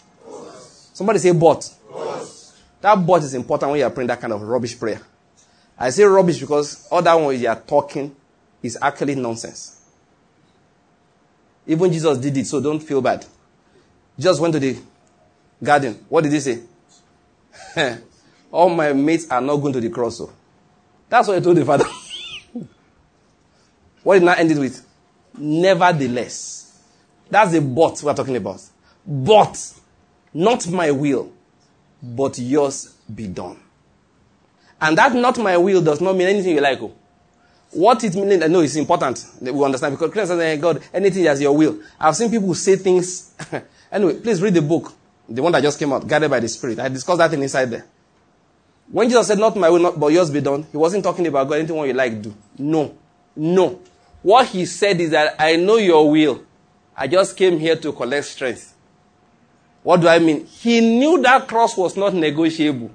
Somebody 0.94 1.20
say 1.20 1.32
but. 1.32 1.74
That 2.82 2.96
but 3.06 3.24
is 3.24 3.34
important 3.36 3.72
when 3.72 3.80
you 3.80 3.86
are 3.86 3.92
praying 3.92 4.08
that 4.08 4.20
kind 4.20 4.34
of 4.34 4.42
rubbish 4.42 4.78
prayer. 4.78 5.00
I 5.82 5.90
say 5.90 6.04
rubbish 6.04 6.40
because 6.40 6.88
all 6.92 7.02
that 7.02 7.16
one 7.16 7.40
you 7.40 7.48
are 7.48 7.60
talking 7.60 8.16
is 8.62 8.78
actually 8.80 9.16
nonsense. 9.16 9.82
Even 11.66 11.92
Jesus 11.92 12.20
did 12.20 12.38
it, 12.38 12.46
so 12.46 12.62
don't 12.62 12.80
feel 12.80 13.02
bad. 13.02 13.26
Jesus 14.16 14.40
went 14.40 14.54
to 14.54 14.60
the 14.60 14.78
garden. 15.64 16.06
What 16.08 16.24
did 16.24 16.34
he 16.34 16.40
say? 16.40 16.62
all 18.52 18.70
my 18.70 18.94
mates 18.94 19.28
are 19.32 19.42
not 19.42 19.56
going 19.58 19.74
to 19.74 19.82
the 19.82 19.90
cross. 19.90 20.20
So. 20.20 20.32
That's 21.10 21.28
what 21.28 21.40
he 21.40 21.44
told 21.44 21.58
the 21.58 21.66
father. 21.66 21.86
what 24.04 24.20
did 24.20 24.24
not 24.24 24.38
end 24.38 24.52
it 24.52 24.60
with? 24.60 24.86
Nevertheless. 25.36 26.80
That's 27.28 27.54
the 27.54 27.62
but 27.62 28.04
we're 28.04 28.14
talking 28.14 28.36
about. 28.36 28.62
But, 29.08 29.74
not 30.32 30.70
my 30.70 30.92
will, 30.92 31.32
but 32.04 32.38
yours 32.38 32.94
be 33.14 33.26
done. 33.26 33.58
And 34.82 34.98
that 34.98 35.14
not 35.14 35.38
my 35.38 35.56
will 35.58 35.82
does 35.82 36.02
not 36.02 36.16
mean 36.16 36.28
anything 36.28 36.56
you 36.56 36.62
like. 36.62 36.82
Oh. 36.82 36.92
What 37.72 38.04
it 38.04 38.16
means, 38.16 38.44
I 38.44 38.48
know 38.48 38.60
it's 38.62 38.76
important. 38.76 39.24
that 39.42 39.54
We 39.54 39.64
understand 39.64 39.96
because 39.96 40.12
Christians 40.12 40.40
say, 40.40 40.54
eh, 40.54 40.56
God, 40.58 40.84
anything 40.94 41.26
as 41.28 41.40
your 41.40 41.56
will. 41.56 41.80
I've 42.00 42.16
seen 42.16 42.30
people 42.30 42.54
say 42.56 42.76
things. 42.76 43.34
anyway, 43.92 44.20
please 44.20 44.42
read 44.42 44.56
the 44.56 44.62
book, 44.62 44.92
the 45.30 45.42
one 45.42 45.52
that 45.54 45.62
just 45.62 45.80
came 45.80 45.94
out, 45.94 46.06
guided 46.06 46.30
by 46.30 46.40
the 46.40 46.50
Spirit. 46.50 46.80
I 46.80 46.90
discussed 46.90 47.20
that 47.20 47.30
thing 47.30 47.42
inside 47.42 47.66
there. 47.66 47.86
When 48.92 49.08
Jesus 49.08 49.28
said, 49.28 49.40
Not 49.40 49.56
my 49.56 49.70
will, 49.70 49.80
not, 49.80 50.00
but 50.00 50.08
yours 50.08 50.30
be 50.30 50.42
done, 50.42 50.64
he 50.70 50.76
wasn't 50.76 51.04
talking 51.04 51.26
about 51.28 51.48
God, 51.48 51.60
anything 51.60 51.78
you 51.78 51.94
like 51.94 52.22
do. 52.22 52.34
No. 52.58 52.98
No. 53.36 53.80
What 54.22 54.48
he 54.48 54.66
said 54.66 55.00
is 55.00 55.12
that 55.12 55.36
I 55.40 55.56
know 55.56 55.78
your 55.78 56.10
will. 56.10 56.44
I 56.98 57.08
just 57.08 57.38
came 57.38 57.58
here 57.58 57.78
to 57.78 57.94
collect 57.94 58.26
strength. 58.26 58.76
What 59.84 60.02
do 60.02 60.08
I 60.08 60.20
mean? 60.20 60.46
He 60.46 60.82
knew 60.82 61.22
that 61.22 61.48
cross 61.48 61.78
was 61.78 61.96
not 61.96 62.14
negotiable. 62.14 62.92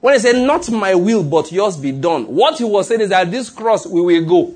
When 0.00 0.14
he 0.14 0.20
said, 0.20 0.36
Not 0.36 0.70
my 0.70 0.94
will, 0.94 1.22
but 1.24 1.50
yours 1.50 1.76
be 1.76 1.92
done, 1.92 2.24
what 2.26 2.58
he 2.58 2.64
was 2.64 2.88
saying 2.88 3.00
is 3.00 3.08
that 3.10 3.30
this 3.30 3.50
cross 3.50 3.86
we 3.86 4.00
will 4.00 4.24
go. 4.24 4.54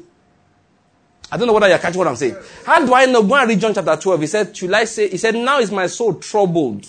I 1.30 1.36
don't 1.38 1.46
know 1.46 1.54
whether 1.54 1.68
you're 1.68 1.78
catching 1.78 1.98
what 1.98 2.08
I'm 2.08 2.16
saying. 2.16 2.36
How 2.66 2.84
do 2.84 2.92
I 2.94 3.06
know? 3.06 3.22
Go 3.22 3.34
and 3.36 3.48
read 3.48 3.58
John 3.58 3.72
chapter 3.72 3.96
12. 3.96 4.20
He 4.20 4.26
said, 4.26 4.56
Should 4.56 4.72
I 4.74 4.84
say, 4.84 5.08
he 5.08 5.16
said, 5.16 5.34
Now 5.34 5.60
is 5.60 5.70
my 5.70 5.86
soul 5.86 6.14
troubled. 6.14 6.86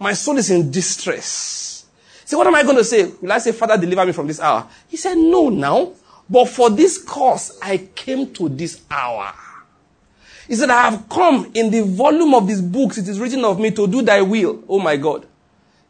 My 0.00 0.14
soul 0.14 0.36
is 0.38 0.50
in 0.50 0.70
distress. 0.70 1.86
See, 2.24 2.34
what 2.34 2.46
am 2.46 2.56
I 2.56 2.64
going 2.64 2.76
to 2.76 2.84
say? 2.84 3.04
Will 3.20 3.30
I 3.30 3.38
say, 3.38 3.52
Father, 3.52 3.78
deliver 3.78 4.04
me 4.04 4.12
from 4.12 4.26
this 4.26 4.40
hour? 4.40 4.66
He 4.88 4.96
said, 4.96 5.14
No, 5.16 5.48
now. 5.48 5.92
But 6.28 6.46
for 6.46 6.70
this 6.70 7.02
cause, 7.02 7.58
I 7.62 7.76
came 7.94 8.32
to 8.34 8.48
this 8.48 8.82
hour. 8.90 9.32
He 10.48 10.56
said, 10.56 10.70
I 10.70 10.90
have 10.90 11.08
come 11.08 11.50
in 11.54 11.70
the 11.70 11.82
volume 11.82 12.34
of 12.34 12.48
these 12.48 12.60
books. 12.60 12.98
It 12.98 13.06
is 13.06 13.20
written 13.20 13.44
of 13.44 13.60
me 13.60 13.70
to 13.70 13.86
do 13.86 14.02
thy 14.02 14.22
will. 14.22 14.64
Oh 14.68 14.80
my 14.80 14.96
God. 14.96 15.26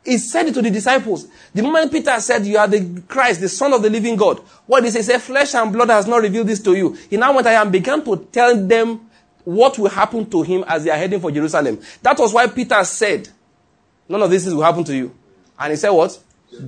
He 0.04 0.18
said 0.18 0.48
it 0.48 0.54
to 0.54 0.62
the 0.62 0.70
disciples. 0.70 1.28
The 1.54 1.62
moment 1.62 1.92
Peter 1.92 2.18
said, 2.20 2.44
You 2.44 2.58
are 2.58 2.66
the 2.66 3.02
Christ, 3.06 3.40
the 3.40 3.48
Son 3.48 3.72
of 3.72 3.82
the 3.82 3.90
living 3.90 4.16
God, 4.16 4.38
what 4.66 4.82
did 4.82 4.94
he 4.94 5.02
say? 5.02 5.18
Flesh 5.18 5.54
and 5.54 5.72
blood 5.72 5.90
has 5.90 6.06
not 6.06 6.22
revealed 6.22 6.48
this 6.48 6.60
to 6.62 6.74
you. 6.74 6.92
He 7.08 7.16
now 7.16 7.32
went 7.34 7.46
and 7.46 7.70
began 7.70 8.04
to 8.04 8.16
tell 8.32 8.56
them 8.56 9.08
what 9.44 9.78
will 9.78 9.90
happen 9.90 10.28
to 10.30 10.42
him 10.42 10.64
as 10.66 10.84
they 10.84 10.90
are 10.90 10.96
heading 10.96 11.20
for 11.20 11.30
Jerusalem. 11.30 11.80
That 12.02 12.18
was 12.18 12.32
why 12.32 12.46
Peter 12.48 12.82
said, 12.84 13.28
None 14.08 14.22
of 14.22 14.30
these 14.30 14.42
things 14.42 14.54
will 14.54 14.62
happen 14.64 14.84
to 14.84 14.94
you. 14.94 15.14
And 15.58 15.70
he 15.70 15.76
said, 15.76 15.90
What? 15.90 16.18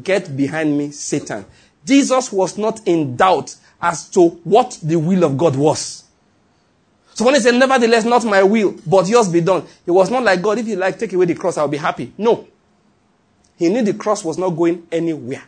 Get 0.03 0.37
behind 0.37 0.77
me, 0.79 0.93
Satan. 0.93 1.45
Jesus 1.85 2.33
was 2.33 2.57
not 2.57 2.87
in 2.87 3.17
doubt 3.17 3.57
as 3.83 4.09
to 4.11 4.29
what 4.45 4.79
the 4.83 4.97
will 4.97 5.25
of 5.25 5.37
God 5.37 5.57
was. 5.57 6.05
So 7.15 7.25
when 7.25 7.35
he 7.35 7.41
said, 7.41 7.55
Nevertheless, 7.55 8.05
not 8.05 8.25
my 8.25 8.45
will, 8.45 8.77
but 8.87 9.09
yours 9.09 9.29
be 9.29 9.41
done, 9.41 9.65
it 9.85 9.91
was 9.91 10.11
not 10.11 10.23
like, 10.23 10.41
God, 10.41 10.59
if 10.59 10.69
you 10.69 10.77
like, 10.77 10.99
take 10.99 11.13
away 11.13 11.27
the 11.27 11.35
cross, 11.35 11.59
I'll 11.59 11.69
be 11.69 11.77
happy. 11.77 12.13
No. 12.17 12.47
He 13.57 13.69
knew 13.69 13.83
the 13.83 13.95
cross 13.95 14.25
was 14.25 14.39
not 14.39 14.51
going 14.51 14.87
anywhere. 14.91 15.45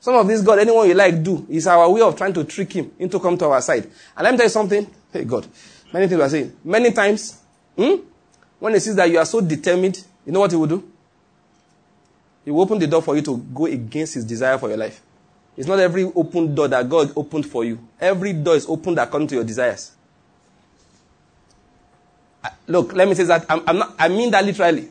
Some 0.00 0.16
of 0.16 0.26
this 0.26 0.42
God, 0.42 0.58
anyone 0.58 0.86
you 0.88 0.94
like, 0.94 1.22
do. 1.22 1.46
is 1.48 1.66
our 1.66 1.88
way 1.90 2.02
of 2.02 2.16
trying 2.16 2.34
to 2.34 2.44
trick 2.44 2.72
him 2.72 2.92
into 2.98 3.18
come 3.18 3.38
to 3.38 3.46
our 3.46 3.62
side. 3.62 3.84
And 4.16 4.24
let 4.24 4.32
me 4.32 4.36
tell 4.36 4.46
you 4.46 4.50
something. 4.50 4.86
Hey, 5.12 5.24
God. 5.24 5.46
Many 5.92 6.08
things 6.08 6.20
are 6.20 6.28
saying. 6.28 6.56
Many 6.62 6.92
times, 6.92 7.40
hmm, 7.76 7.94
when 8.58 8.74
he 8.74 8.80
sees 8.80 8.96
that 8.96 9.10
you 9.10 9.18
are 9.18 9.24
so 9.24 9.40
determined, 9.40 10.04
you 10.26 10.32
know 10.32 10.40
what 10.40 10.50
he 10.50 10.56
will 10.56 10.66
do? 10.66 10.90
He 12.44 12.50
will 12.50 12.60
open 12.62 12.78
the 12.78 12.86
door 12.86 13.00
for 13.00 13.16
you 13.16 13.22
to 13.22 13.38
go 13.38 13.66
against 13.66 14.14
his 14.14 14.24
desire 14.24 14.58
for 14.58 14.68
your 14.68 14.76
life. 14.76 15.00
It's 15.56 15.68
not 15.68 15.78
every 15.78 16.02
open 16.02 16.54
door 16.54 16.68
that 16.68 16.88
God 16.88 17.12
opened 17.16 17.46
for 17.46 17.64
you. 17.64 17.78
Every 18.00 18.32
door 18.32 18.56
is 18.56 18.66
opened 18.68 18.98
according 18.98 19.28
to 19.28 19.36
your 19.36 19.44
desires. 19.44 19.92
Look, 22.66 22.92
let 22.92 23.08
me 23.08 23.14
say 23.14 23.24
that 23.24 23.46
I'm, 23.48 23.62
I'm 23.66 23.78
not, 23.78 23.94
I 23.98 24.08
mean 24.08 24.30
that 24.32 24.44
literally. 24.44 24.90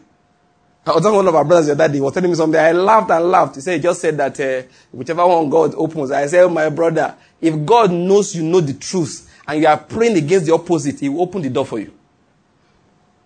I 0.85 0.91
was 0.91 1.01
talking 1.01 1.15
one 1.15 1.27
of 1.27 1.35
our 1.35 1.45
brothers 1.45 1.67
the 1.67 1.71
other 1.73 1.87
day. 1.87 1.95
He 1.95 2.01
was 2.01 2.13
telling 2.13 2.29
me 2.29 2.35
something. 2.35 2.59
I 2.59 2.73
laughed 2.73 3.09
and 3.09 3.25
laughed. 3.25 3.55
He 3.55 3.61
said, 3.61 3.75
he 3.77 3.81
just 3.81 4.01
said 4.01 4.17
that 4.17 4.37
uh, 4.39 4.67
whichever 4.91 5.25
one 5.25 5.49
God 5.49 5.73
opens. 5.75 6.11
I 6.11 6.27
said, 6.27 6.43
oh, 6.43 6.49
my 6.49 6.69
brother, 6.69 7.15
if 7.39 7.65
God 7.65 7.91
knows 7.91 8.35
you 8.35 8.43
know 8.43 8.59
the 8.59 8.73
truth 8.73 9.29
and 9.47 9.61
you 9.61 9.67
are 9.67 9.77
praying 9.77 10.17
against 10.17 10.45
the 10.45 10.53
opposite, 10.53 10.99
He 10.99 11.07
will 11.07 11.21
open 11.21 11.41
the 11.41 11.49
door 11.49 11.65
for 11.65 11.79
you. 11.79 11.93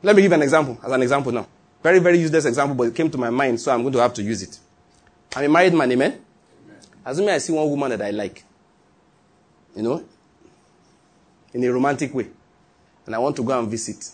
Let 0.03 0.15
me 0.15 0.21
give 0.21 0.31
an 0.31 0.43
example, 0.43 0.77
as 0.83 0.91
an 0.91 1.01
example 1.01 1.31
now. 1.31 1.47
Very, 1.81 1.97
very 1.99 2.19
useless 2.19 2.45
example, 2.45 2.75
but 2.75 2.83
it 2.83 2.95
came 2.95 3.09
to 3.09 3.17
my 3.17 3.31
mind, 3.31 3.59
so 3.59 3.71
I'm 3.71 3.81
going 3.81 3.93
to 3.93 3.99
have 3.99 4.13
to 4.15 4.23
use 4.23 4.43
it. 4.43 4.59
I'm 5.35 5.45
a 5.45 5.49
married 5.49 5.73
man, 5.73 5.91
amen? 5.91 6.21
Assuming 7.03 7.29
I 7.31 7.37
see 7.39 7.53
one 7.53 7.69
woman 7.69 7.89
that 7.89 8.01
I 8.01 8.11
like, 8.11 8.43
you 9.75 9.81
know, 9.81 10.03
in 11.53 11.63
a 11.63 11.71
romantic 11.71 12.13
way, 12.13 12.27
and 13.05 13.15
I 13.15 13.17
want 13.17 13.35
to 13.37 13.43
go 13.43 13.57
and 13.57 13.67
visit 13.67 14.11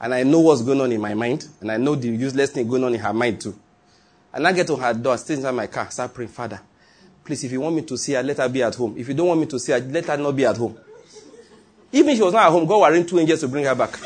and 0.00 0.14
I 0.14 0.22
know 0.22 0.40
what's 0.40 0.62
going 0.62 0.80
on 0.80 0.92
in 0.92 1.00
my 1.00 1.14
mind, 1.14 1.46
and 1.60 1.70
I 1.70 1.76
know 1.76 1.94
the 1.94 2.08
useless 2.08 2.50
thing 2.50 2.68
going 2.68 2.84
on 2.84 2.94
in 2.94 3.00
her 3.00 3.12
mind 3.12 3.40
too. 3.40 3.58
And 4.32 4.46
I 4.46 4.52
get 4.52 4.66
to 4.66 4.76
her 4.76 4.92
door, 4.92 5.16
stay 5.16 5.34
inside 5.34 5.52
my 5.52 5.66
car, 5.66 5.90
start 5.90 6.12
praying, 6.12 6.30
Father, 6.30 6.60
please, 7.24 7.42
if 7.44 7.52
you 7.52 7.60
want 7.60 7.74
me 7.74 7.82
to 7.82 7.96
see 7.96 8.12
her, 8.12 8.22
let 8.22 8.36
her 8.36 8.48
be 8.48 8.62
at 8.62 8.74
home. 8.74 8.94
If 8.96 9.08
you 9.08 9.14
don't 9.14 9.28
want 9.28 9.40
me 9.40 9.46
to 9.46 9.58
see 9.58 9.72
her, 9.72 9.80
let 9.80 10.04
her 10.06 10.16
not 10.16 10.36
be 10.36 10.44
at 10.44 10.56
home. 10.56 10.78
Even 11.92 12.10
if 12.10 12.16
she 12.16 12.22
was 12.22 12.32
not 12.34 12.46
at 12.46 12.52
home, 12.52 12.66
God 12.66 12.92
will 12.92 13.04
two 13.04 13.18
angels 13.18 13.40
to 13.40 13.48
bring 13.48 13.64
her 13.64 13.74
back. 13.74 13.98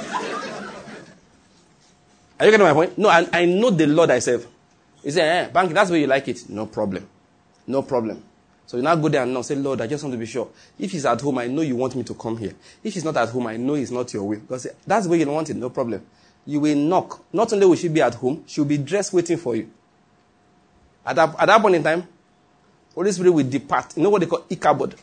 Are 2.38 2.46
you 2.46 2.52
getting 2.52 2.66
my 2.66 2.72
point? 2.72 2.96
No, 2.96 3.08
I, 3.08 3.26
I 3.32 3.44
know 3.44 3.70
the 3.70 3.86
Lord 3.86 4.10
I 4.10 4.20
serve. 4.20 4.46
He 5.02 5.10
said, 5.10 5.46
eh, 5.46 5.50
Banky, 5.50 5.74
that's 5.74 5.90
where 5.90 5.98
you 5.98 6.06
like 6.06 6.28
it. 6.28 6.48
No 6.48 6.66
problem. 6.66 7.06
No 7.66 7.82
problem. 7.82 8.22
So 8.70 8.76
you 8.76 8.84
now 8.84 8.94
go 8.94 9.08
there 9.08 9.24
and 9.24 9.34
now 9.34 9.42
say, 9.42 9.56
Lord, 9.56 9.80
I 9.80 9.88
just 9.88 10.04
want 10.04 10.12
to 10.14 10.16
be 10.16 10.26
sure. 10.26 10.48
If 10.78 10.92
he's 10.92 11.04
at 11.04 11.20
home, 11.20 11.38
I 11.38 11.48
know 11.48 11.62
you 11.62 11.74
want 11.74 11.96
me 11.96 12.04
to 12.04 12.14
come 12.14 12.36
here. 12.36 12.52
If 12.84 12.94
he's 12.94 13.02
not 13.04 13.16
at 13.16 13.28
home, 13.28 13.48
I 13.48 13.56
know 13.56 13.74
it's 13.74 13.90
not 13.90 14.14
your 14.14 14.22
will. 14.22 14.38
Because 14.38 14.68
that's 14.86 15.08
way 15.08 15.18
you 15.18 15.26
want 15.28 15.50
it, 15.50 15.56
no 15.56 15.70
problem. 15.70 16.06
You 16.46 16.60
will 16.60 16.76
knock. 16.76 17.24
Not 17.32 17.52
only 17.52 17.66
will 17.66 17.74
she 17.74 17.88
be 17.88 18.00
at 18.00 18.14
home, 18.14 18.44
she'll 18.46 18.64
be 18.64 18.78
dressed 18.78 19.12
waiting 19.12 19.38
for 19.38 19.56
you. 19.56 19.68
At 21.04 21.16
that, 21.16 21.34
at 21.36 21.46
that 21.46 21.60
point 21.60 21.74
in 21.74 21.82
time, 21.82 22.06
Holy 22.94 23.10
Spirit 23.10 23.32
will 23.32 23.50
depart. 23.50 23.96
You 23.96 24.04
know 24.04 24.10
what 24.10 24.20
they 24.20 24.28
call 24.28 24.44
Ichabod? 24.48 24.94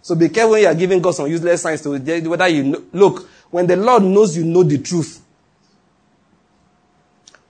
So 0.00 0.14
be 0.14 0.30
careful 0.30 0.52
when 0.52 0.62
you 0.62 0.68
are 0.68 0.74
giving 0.74 1.02
God 1.02 1.10
some 1.10 1.26
useless 1.26 1.60
signs 1.60 1.82
to 1.82 1.90
whether 2.30 2.48
you 2.48 2.62
know. 2.62 2.82
Look, 2.94 3.28
when 3.50 3.66
the 3.66 3.76
Lord 3.76 4.04
knows 4.04 4.34
you 4.38 4.46
know 4.46 4.62
the 4.62 4.78
truth, 4.78 5.22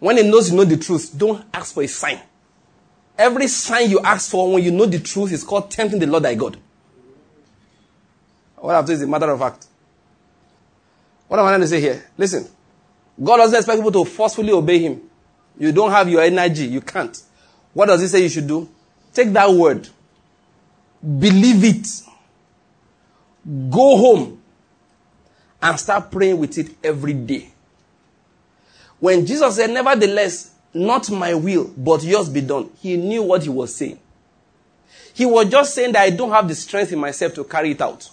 when 0.01 0.17
He 0.17 0.29
knows 0.29 0.51
you 0.51 0.57
know 0.57 0.65
the 0.65 0.77
truth, 0.77 1.17
don't 1.17 1.45
ask 1.55 1.73
for 1.73 1.85
a 1.85 1.87
sign. 1.87 2.21
Every 3.19 3.47
sign 3.49 3.91
you 3.91 4.01
ask 4.01 4.31
for 4.31 4.53
when 4.53 4.63
you 4.63 4.71
know 4.71 4.87
the 4.87 4.99
truth 4.99 5.33
is 5.33 5.45
called 5.45 5.71
tempting 5.71 5.99
the 5.99 6.07
Lord 6.07 6.23
thy 6.23 6.35
God. 6.35 6.57
What 8.57 8.75
I've 8.75 8.87
told 8.87 8.97
is 8.97 9.03
a 9.03 9.07
matter 9.07 9.31
of 9.31 9.39
fact. 9.39 9.67
What 11.29 11.39
am 11.39 11.47
I 11.47 11.51
trying 11.51 11.61
to 11.63 11.69
say 11.69 11.81
here? 11.81 12.05
Listen. 12.17 12.49
God 13.23 13.39
doesn't 13.39 13.57
expect 13.57 13.79
people 13.79 13.93
to 13.93 14.11
forcefully 14.11 14.53
obey 14.53 14.79
him. 14.79 15.03
You 15.59 15.73
don't 15.73 15.91
have 15.91 16.09
your 16.09 16.23
energy. 16.23 16.67
You 16.67 16.81
can't. 16.81 17.21
What 17.75 17.87
does 17.87 18.01
he 18.01 18.07
say 18.07 18.23
you 18.23 18.29
should 18.29 18.47
do? 18.47 18.69
Take 19.13 19.33
that 19.33 19.51
word. 19.51 19.89
Believe 21.03 21.65
it. 21.65 21.87
Go 23.71 23.97
home 23.97 24.43
and 25.61 25.79
start 25.79 26.11
praying 26.11 26.39
with 26.39 26.57
it 26.59 26.71
every 26.83 27.13
day. 27.13 27.51
When 28.99 29.27
Jesus 29.27 29.57
said, 29.57 29.71
nevertheless, 29.71 30.52
not 30.75 31.11
my 31.11 31.35
will, 31.35 31.73
but 31.77 32.03
yours 32.03 32.29
be 32.29 32.41
done. 32.41 32.71
He 32.81 32.97
knew 32.97 33.23
what 33.23 33.43
he 33.43 33.49
was 33.49 33.75
saying. 33.75 33.99
He 35.15 35.27
was 35.27 35.49
just 35.49 35.75
saying 35.75 35.93
that 35.93 36.03
I 36.03 36.11
don't 36.11 36.31
have 36.31 36.49
the 36.49 36.55
strength 36.55 36.93
in 36.93 36.99
myself 36.99 37.35
to 37.35 37.45
carry 37.45 37.73
it 37.73 37.81
out. 37.81 38.09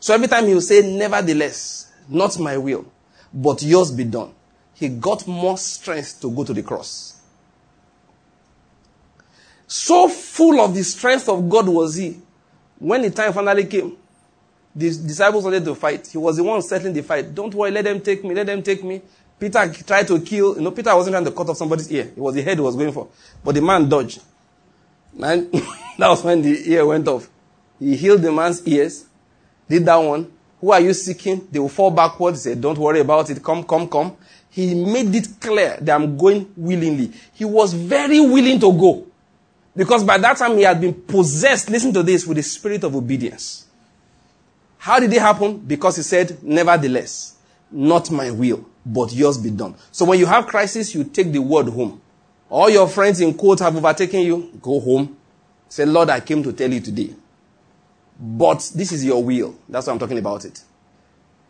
So 0.00 0.14
every 0.14 0.26
time 0.26 0.46
he 0.46 0.54
would 0.54 0.64
say, 0.64 0.80
nevertheless, 0.96 1.92
not 2.08 2.38
my 2.38 2.56
will, 2.56 2.86
but 3.32 3.62
yours 3.62 3.92
be 3.92 4.04
done, 4.04 4.34
he 4.74 4.88
got 4.88 5.26
more 5.26 5.58
strength 5.58 6.20
to 6.22 6.30
go 6.30 6.42
to 6.42 6.52
the 6.52 6.62
cross. 6.62 7.20
So 9.66 10.08
full 10.08 10.60
of 10.60 10.74
the 10.74 10.82
strength 10.82 11.28
of 11.28 11.48
God 11.48 11.68
was 11.68 11.94
he. 11.94 12.18
When 12.78 13.02
the 13.02 13.10
time 13.10 13.32
finally 13.32 13.66
came, 13.66 13.96
the 14.74 14.88
disciples 14.88 15.44
wanted 15.44 15.64
to 15.64 15.74
fight. 15.74 16.08
He 16.08 16.18
was 16.18 16.38
the 16.38 16.44
one 16.44 16.62
settling 16.62 16.94
the 16.94 17.02
fight. 17.02 17.34
Don't 17.34 17.54
worry, 17.54 17.70
let 17.70 17.84
them 17.84 18.00
take 18.00 18.24
me, 18.24 18.34
let 18.34 18.46
them 18.46 18.62
take 18.62 18.82
me. 18.82 19.02
Peter 19.40 19.72
tried 19.72 20.06
to 20.06 20.20
kill, 20.20 20.56
you 20.56 20.60
know, 20.60 20.70
Peter 20.70 20.94
wasn't 20.94 21.14
trying 21.14 21.24
to 21.24 21.32
cut 21.32 21.48
off 21.48 21.56
somebody's 21.56 21.90
ear. 21.90 22.12
It 22.14 22.18
was 22.18 22.34
the 22.34 22.42
head 22.42 22.58
he 22.58 22.62
was 22.62 22.76
going 22.76 22.92
for. 22.92 23.08
But 23.42 23.54
the 23.54 23.62
man 23.62 23.88
dodged. 23.88 24.20
And 25.18 25.50
that 25.98 26.08
was 26.08 26.22
when 26.22 26.42
the 26.42 26.70
ear 26.70 26.84
went 26.84 27.08
off. 27.08 27.28
He 27.78 27.96
healed 27.96 28.20
the 28.20 28.30
man's 28.30 28.66
ears, 28.68 29.06
did 29.66 29.86
that 29.86 29.96
one. 29.96 30.30
Who 30.60 30.72
are 30.72 30.80
you 30.80 30.92
seeking? 30.92 31.48
They 31.50 31.58
will 31.58 31.70
fall 31.70 31.90
backwards. 31.90 32.44
He 32.44 32.50
said, 32.50 32.60
don't 32.60 32.76
worry 32.76 33.00
about 33.00 33.30
it. 33.30 33.42
Come, 33.42 33.64
come, 33.64 33.88
come. 33.88 34.14
He 34.50 34.74
made 34.74 35.14
it 35.14 35.28
clear 35.40 35.78
that 35.80 35.94
I'm 35.94 36.18
going 36.18 36.52
willingly. 36.54 37.10
He 37.32 37.46
was 37.46 37.72
very 37.72 38.20
willing 38.20 38.60
to 38.60 38.70
go. 38.72 39.06
Because 39.74 40.04
by 40.04 40.18
that 40.18 40.36
time 40.36 40.58
he 40.58 40.64
had 40.64 40.80
been 40.80 40.92
possessed, 40.92 41.70
listen 41.70 41.94
to 41.94 42.02
this, 42.02 42.26
with 42.26 42.36
the 42.36 42.42
spirit 42.42 42.84
of 42.84 42.94
obedience. 42.94 43.66
How 44.76 44.98
did 45.00 45.12
it 45.12 45.20
happen? 45.20 45.58
Because 45.58 45.96
he 45.96 46.02
said, 46.02 46.42
nevertheless, 46.42 47.36
not 47.70 48.10
my 48.10 48.30
will, 48.30 48.66
but 48.84 49.12
yours 49.12 49.38
be 49.38 49.50
done. 49.50 49.74
So 49.92 50.04
when 50.04 50.18
you 50.18 50.26
have 50.26 50.46
crisis, 50.46 50.94
you 50.94 51.04
take 51.04 51.32
the 51.32 51.40
word 51.40 51.68
home. 51.68 52.00
All 52.48 52.68
your 52.68 52.88
friends 52.88 53.20
in 53.20 53.34
court 53.34 53.60
have 53.60 53.76
overtaken 53.76 54.20
you, 54.20 54.50
go 54.60 54.80
home. 54.80 55.16
Say, 55.68 55.84
Lord, 55.84 56.10
I 56.10 56.20
came 56.20 56.42
to 56.42 56.52
tell 56.52 56.72
you 56.72 56.80
today. 56.80 57.14
But 58.18 58.70
this 58.74 58.92
is 58.92 59.04
your 59.04 59.22
will. 59.22 59.56
That's 59.68 59.86
why 59.86 59.92
I'm 59.92 59.98
talking 59.98 60.18
about 60.18 60.44
it. 60.44 60.62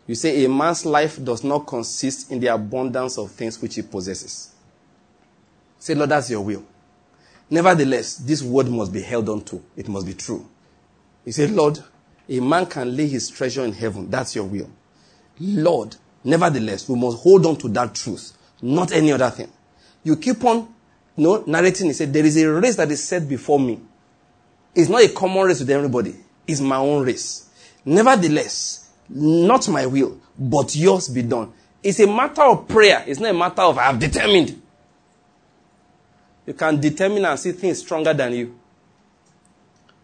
You 0.07 0.15
say 0.15 0.43
a 0.45 0.49
man's 0.49 0.85
life 0.85 1.23
does 1.23 1.43
not 1.43 1.67
consist 1.67 2.31
in 2.31 2.39
the 2.39 2.47
abundance 2.47 3.17
of 3.17 3.31
things 3.31 3.61
which 3.61 3.75
he 3.75 3.81
possesses. 3.81 4.53
Say, 5.79 5.95
Lord, 5.95 6.09
that's 6.09 6.29
your 6.29 6.41
will. 6.41 6.63
Nevertheless, 7.49 8.15
this 8.17 8.41
word 8.41 8.69
must 8.69 8.93
be 8.93 9.01
held 9.01 9.27
on 9.27 9.41
to. 9.45 9.61
It 9.75 9.89
must 9.89 10.05
be 10.05 10.13
true. 10.13 10.47
You 11.25 11.31
say, 11.31 11.47
Lord, 11.47 11.79
a 12.29 12.39
man 12.39 12.65
can 12.65 12.95
lay 12.95 13.07
his 13.07 13.29
treasure 13.29 13.63
in 13.63 13.73
heaven. 13.73 14.09
That's 14.09 14.35
your 14.35 14.45
will. 14.45 14.69
Lord, 15.39 15.95
Nevertheless, 16.23 16.87
we 16.87 16.99
must 16.99 17.17
hold 17.19 17.45
on 17.45 17.55
to 17.57 17.67
that 17.69 17.95
truth, 17.95 18.37
not 18.61 18.91
any 18.91 19.11
other 19.11 19.29
thing. 19.29 19.51
You 20.03 20.17
keep 20.17 20.43
on 20.43 20.67
you 21.15 21.23
know, 21.23 21.43
narrating, 21.45 21.87
he 21.87 21.93
said, 21.93 22.13
there 22.13 22.25
is 22.25 22.37
a 22.37 22.49
race 22.49 22.75
that 22.77 22.89
is 22.91 23.03
set 23.03 23.27
before 23.27 23.59
me. 23.59 23.79
It's 24.73 24.89
not 24.89 25.03
a 25.03 25.09
common 25.09 25.45
race 25.45 25.59
with 25.59 25.69
everybody. 25.69 26.15
It's 26.47 26.61
my 26.61 26.77
own 26.77 27.05
race. 27.05 27.49
Nevertheless, 27.83 28.89
not 29.09 29.67
my 29.67 29.85
will, 29.85 30.19
but 30.37 30.75
yours 30.75 31.09
be 31.09 31.23
done. 31.23 31.51
It's 31.83 31.99
a 31.99 32.07
matter 32.07 32.43
of 32.43 32.67
prayer. 32.67 33.03
It's 33.05 33.19
not 33.19 33.31
a 33.31 33.33
matter 33.33 33.61
of 33.63 33.77
I 33.77 33.83
have 33.83 33.99
determined. 33.99 34.61
You 36.45 36.53
can 36.53 36.79
determine 36.79 37.25
and 37.25 37.39
see 37.39 37.51
things 37.51 37.79
stronger 37.79 38.13
than 38.13 38.33
you. 38.33 38.59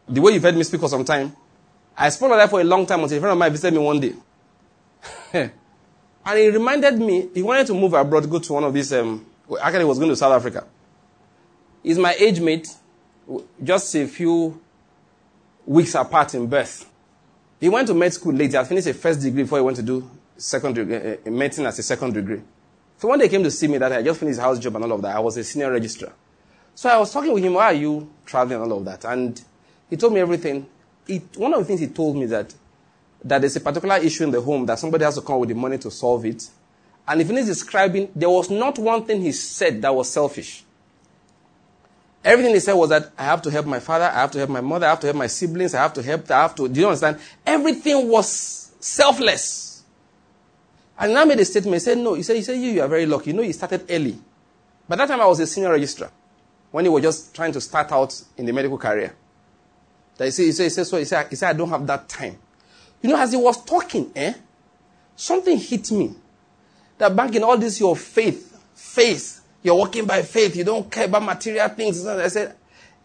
The 0.09 0.21
way 0.21 0.33
you've 0.33 0.43
heard 0.43 0.55
me 0.55 0.63
speak 0.63 0.81
for 0.81 0.89
some 0.89 1.05
time, 1.05 1.35
I 1.97 2.09
spoke 2.09 2.29
like 2.31 2.39
that 2.39 2.49
for 2.49 2.61
a 2.61 2.63
long 2.63 2.85
time 2.85 3.01
until 3.01 3.17
a 3.17 3.19
friend 3.21 3.33
of 3.33 3.37
mine 3.37 3.51
visited 3.51 3.73
me 3.73 3.83
one 3.83 3.99
day. 3.99 4.13
And 6.27 6.37
he 6.37 6.49
reminded 6.49 6.99
me, 6.99 7.29
he 7.33 7.41
wanted 7.41 7.67
to 7.67 7.73
move 7.73 7.93
abroad, 7.93 8.29
go 8.29 8.37
to 8.39 8.53
one 8.53 8.65
of 8.65 8.73
these, 8.73 8.91
um, 8.91 9.25
actually 9.61 9.79
he 9.79 9.85
was 9.85 9.97
going 9.97 10.09
to 10.09 10.15
South 10.17 10.33
Africa. 10.33 10.65
He's 11.81 11.97
my 11.97 12.13
age 12.19 12.41
mate, 12.41 12.67
just 13.63 13.95
a 13.95 14.05
few 14.05 14.59
weeks 15.65 15.95
apart 15.95 16.35
in 16.35 16.45
birth. 16.47 16.85
He 17.61 17.69
went 17.69 17.87
to 17.87 17.93
med 17.93 18.13
school 18.13 18.33
late. 18.33 18.51
He 18.51 18.57
had 18.57 18.67
finished 18.67 18.87
a 18.87 18.93
first 18.93 19.21
degree 19.21 19.43
before 19.43 19.59
he 19.59 19.63
went 19.63 19.77
to 19.77 19.83
do 19.83 20.09
second 20.35 20.75
degree, 20.75 21.17
uh, 21.25 21.31
medicine 21.31 21.65
as 21.65 21.79
a 21.79 21.83
second 21.83 22.13
degree. 22.13 22.41
So 22.97 23.07
one 23.07 23.19
day 23.19 23.29
came 23.29 23.43
to 23.43 23.51
see 23.51 23.69
me 23.69 23.77
that 23.77 23.93
I 23.93 24.01
just 24.01 24.19
finished 24.19 24.39
house 24.39 24.59
job 24.59 24.75
and 24.75 24.83
all 24.83 24.91
of 24.91 25.01
that. 25.03 25.15
I 25.15 25.19
was 25.19 25.37
a 25.37 25.45
senior 25.45 25.71
registrar. 25.71 26.11
So 26.75 26.89
I 26.89 26.97
was 26.97 27.13
talking 27.13 27.31
with 27.31 27.43
him, 27.43 27.53
why 27.53 27.67
are 27.67 27.73
you 27.73 28.11
traveling 28.25 28.61
and 28.61 28.69
all 28.69 28.79
of 28.79 28.85
that? 28.85 29.05
And 29.05 29.41
he 29.89 29.95
told 29.95 30.11
me 30.13 30.19
everything. 30.19 30.67
He, 31.07 31.19
one 31.37 31.53
of 31.53 31.59
the 31.59 31.65
things 31.65 31.79
he 31.79 31.87
told 31.87 32.17
me 32.17 32.25
that 32.25 32.53
that 33.27 33.41
there's 33.41 33.55
a 33.55 33.61
particular 33.61 33.97
issue 33.97 34.23
in 34.23 34.31
the 34.31 34.41
home 34.41 34.65
that 34.65 34.79
somebody 34.79 35.03
has 35.03 35.15
to 35.15 35.21
come 35.21 35.39
with 35.39 35.49
the 35.49 35.55
money 35.55 35.77
to 35.77 35.91
solve 35.91 36.25
it. 36.25 36.49
And 37.07 37.21
if 37.21 37.29
he's 37.29 37.45
describing, 37.45 38.09
there 38.15 38.29
was 38.29 38.49
not 38.49 38.77
one 38.77 39.05
thing 39.05 39.21
he 39.21 39.31
said 39.31 39.81
that 39.81 39.93
was 39.93 40.09
selfish. 40.09 40.63
Everything 42.23 42.53
he 42.53 42.59
said 42.59 42.73
was 42.73 42.89
that 42.89 43.11
I 43.17 43.23
have 43.23 43.41
to 43.43 43.51
help 43.51 43.65
my 43.65 43.79
father, 43.79 44.05
I 44.05 44.15
have 44.15 44.31
to 44.31 44.37
help 44.39 44.49
my 44.49 44.61
mother, 44.61 44.85
I 44.85 44.89
have 44.89 44.99
to 45.01 45.07
help 45.07 45.17
my 45.17 45.27
siblings, 45.27 45.73
I 45.73 45.81
have 45.81 45.93
to 45.93 46.03
help, 46.03 46.29
I 46.29 46.41
have 46.41 46.55
to, 46.55 46.67
do 46.67 46.79
you 46.79 46.87
understand? 46.87 47.19
Everything 47.45 48.09
was 48.09 48.73
selfless. 48.79 49.83
And 50.99 51.17
I 51.17 51.25
made 51.25 51.39
a 51.39 51.45
statement, 51.45 51.75
he 51.75 51.79
said, 51.79 51.97
no, 51.97 52.15
he 52.15 52.23
said, 52.23 52.35
he 52.35 52.41
said, 52.41 52.53
you, 52.53 52.71
you 52.71 52.81
are 52.81 52.87
very 52.87 53.05
lucky. 53.05 53.29
You 53.29 53.37
know, 53.37 53.43
he 53.43 53.53
started 53.53 53.85
early. 53.89 54.17
By 54.89 54.95
that 54.95 55.07
time, 55.07 55.21
I 55.21 55.27
was 55.27 55.39
a 55.39 55.47
senior 55.47 55.71
registrar 55.71 56.09
when 56.71 56.85
he 56.85 56.89
was 56.89 57.03
just 57.03 57.35
trying 57.35 57.51
to 57.53 57.61
start 57.61 57.91
out 57.91 58.19
in 58.35 58.45
the 58.45 58.51
medical 58.51 58.77
career. 58.77 59.15
That 60.17 60.25
he 60.25 60.31
said, 60.31 60.43
he 60.43 60.51
said, 60.51 60.63
he 60.63 60.69
said, 60.69 60.87
so 60.87 60.97
he 60.97 61.05
said, 61.05 61.27
he 61.29 61.35
said, 61.35 61.49
I 61.49 61.53
don't 61.53 61.69
have 61.69 61.85
that 61.87 62.09
time. 62.09 62.37
You 63.01 63.09
know, 63.09 63.17
as 63.19 63.31
he 63.31 63.37
was 63.37 63.63
talking, 63.63 64.11
eh, 64.15 64.33
something 65.15 65.57
hit 65.57 65.91
me. 65.91 66.15
That 66.97 67.15
back 67.15 67.35
in 67.35 67.43
all 67.43 67.57
this, 67.57 67.79
your 67.79 67.95
faith, 67.95 68.59
faith, 68.73 69.37
You're 69.67 69.75
walking 69.75 70.05
by 70.05 70.21
faith. 70.21 70.55
You 70.55 70.63
don't 70.63 70.89
care 70.89 71.05
about 71.05 71.23
material 71.23 71.67
things. 71.67 72.05
I 72.05 72.29
said, 72.29 72.55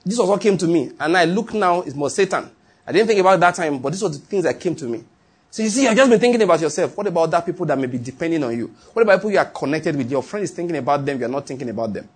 this 0.04 0.16
was 0.16 0.28
what 0.28 0.40
came 0.40 0.56
to 0.58 0.66
me. 0.68 0.92
And 1.00 1.16
I 1.16 1.24
look 1.24 1.54
now, 1.54 1.82
it's 1.82 1.96
more 1.96 2.08
Satan. 2.08 2.48
I 2.86 2.92
didn't 2.92 3.08
think 3.08 3.20
about 3.20 3.40
that 3.40 3.56
time, 3.56 3.78
but 3.78 3.90
this 3.90 4.00
was 4.00 4.20
the 4.20 4.26
things 4.26 4.44
that 4.44 4.60
came 4.60 4.76
to 4.76 4.84
me. 4.86 5.02
So 5.50 5.62
you 5.64 5.68
see, 5.68 5.88
I've 5.88 5.96
just 5.96 6.08
been 6.08 6.20
thinking 6.20 6.42
about 6.42 6.60
yourself. 6.60 6.96
What 6.96 7.08
about 7.08 7.30
that 7.32 7.44
people 7.44 7.66
that 7.66 7.76
may 7.76 7.86
be 7.86 7.98
depending 7.98 8.42
on 8.42 8.56
you? 8.56 8.74
What 8.92 9.02
about 9.02 9.18
people 9.18 9.32
you 9.32 9.38
are 9.38 9.44
connected 9.46 9.96
with? 9.96 10.10
Your 10.10 10.22
friend 10.22 10.44
is 10.44 10.52
thinking 10.52 10.76
about 10.76 11.04
them, 11.04 11.18
you're 11.18 11.28
not 11.28 11.46
thinking 11.46 11.68
about 11.68 11.92
them. 11.92 12.08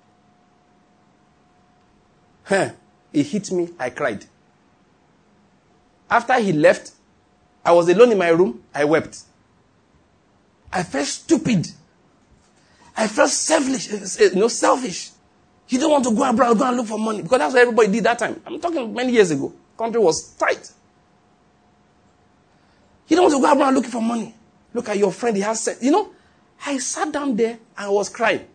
Huh. 2.45 2.71
It 3.13 3.27
hit 3.27 3.51
me, 3.51 3.71
I 3.79 3.91
cried. 3.91 4.25
After 6.09 6.39
he 6.39 6.53
left, 6.53 6.93
I 7.67 7.73
was 7.73 7.89
alone 7.89 8.13
in 8.13 8.19
my 8.19 8.29
room, 8.29 8.63
I 8.73 8.85
wept. 8.85 9.23
I 10.73 10.85
felt 10.85 11.07
stupid. 11.07 11.67
I 12.97 13.09
felt 13.09 13.29
selfish, 13.29 13.93
eh, 13.93 14.25
eh, 14.25 14.29
you 14.33 14.41
know, 14.41 14.47
selfish. 14.47 15.11
You 15.69 15.81
don't 15.81 15.91
want 15.91 16.05
to 16.05 16.15
go 16.15 16.23
abroad, 16.23 16.59
go 16.59 16.65
and 16.65 16.77
look 16.77 16.87
for 16.87 16.97
money. 16.99 17.23
Because 17.23 17.41
that's 17.41 17.55
what 17.55 17.63
everybody 17.63 17.89
did 17.89 18.05
that 18.05 18.21
time. 18.21 18.41
I'm 18.47 18.61
talking 18.61 18.95
many 18.95 19.15
years 19.15 19.33
ago. 19.33 19.53
Country 19.77 20.01
was 20.01 20.29
tight. 20.35 20.71
You 23.09 23.17
don't 23.17 23.25
want 23.33 23.35
to 23.35 23.41
go 23.41 23.61
around 23.61 23.75
looking 23.75 23.91
for 23.91 24.01
money. 24.01 24.33
Look 24.73 24.89
at 24.89 24.97
your 24.97 25.11
friend, 25.11 25.37
he 25.37 25.43
has 25.43 25.61
said, 25.61 25.79
you 25.81 25.91
know, 25.91 26.11
I 26.65 26.79
sat 26.79 27.11
down 27.11 27.35
there 27.35 27.59
and 27.77 27.87
I 27.87 27.89
was 27.89 28.09
crying. 28.09 28.47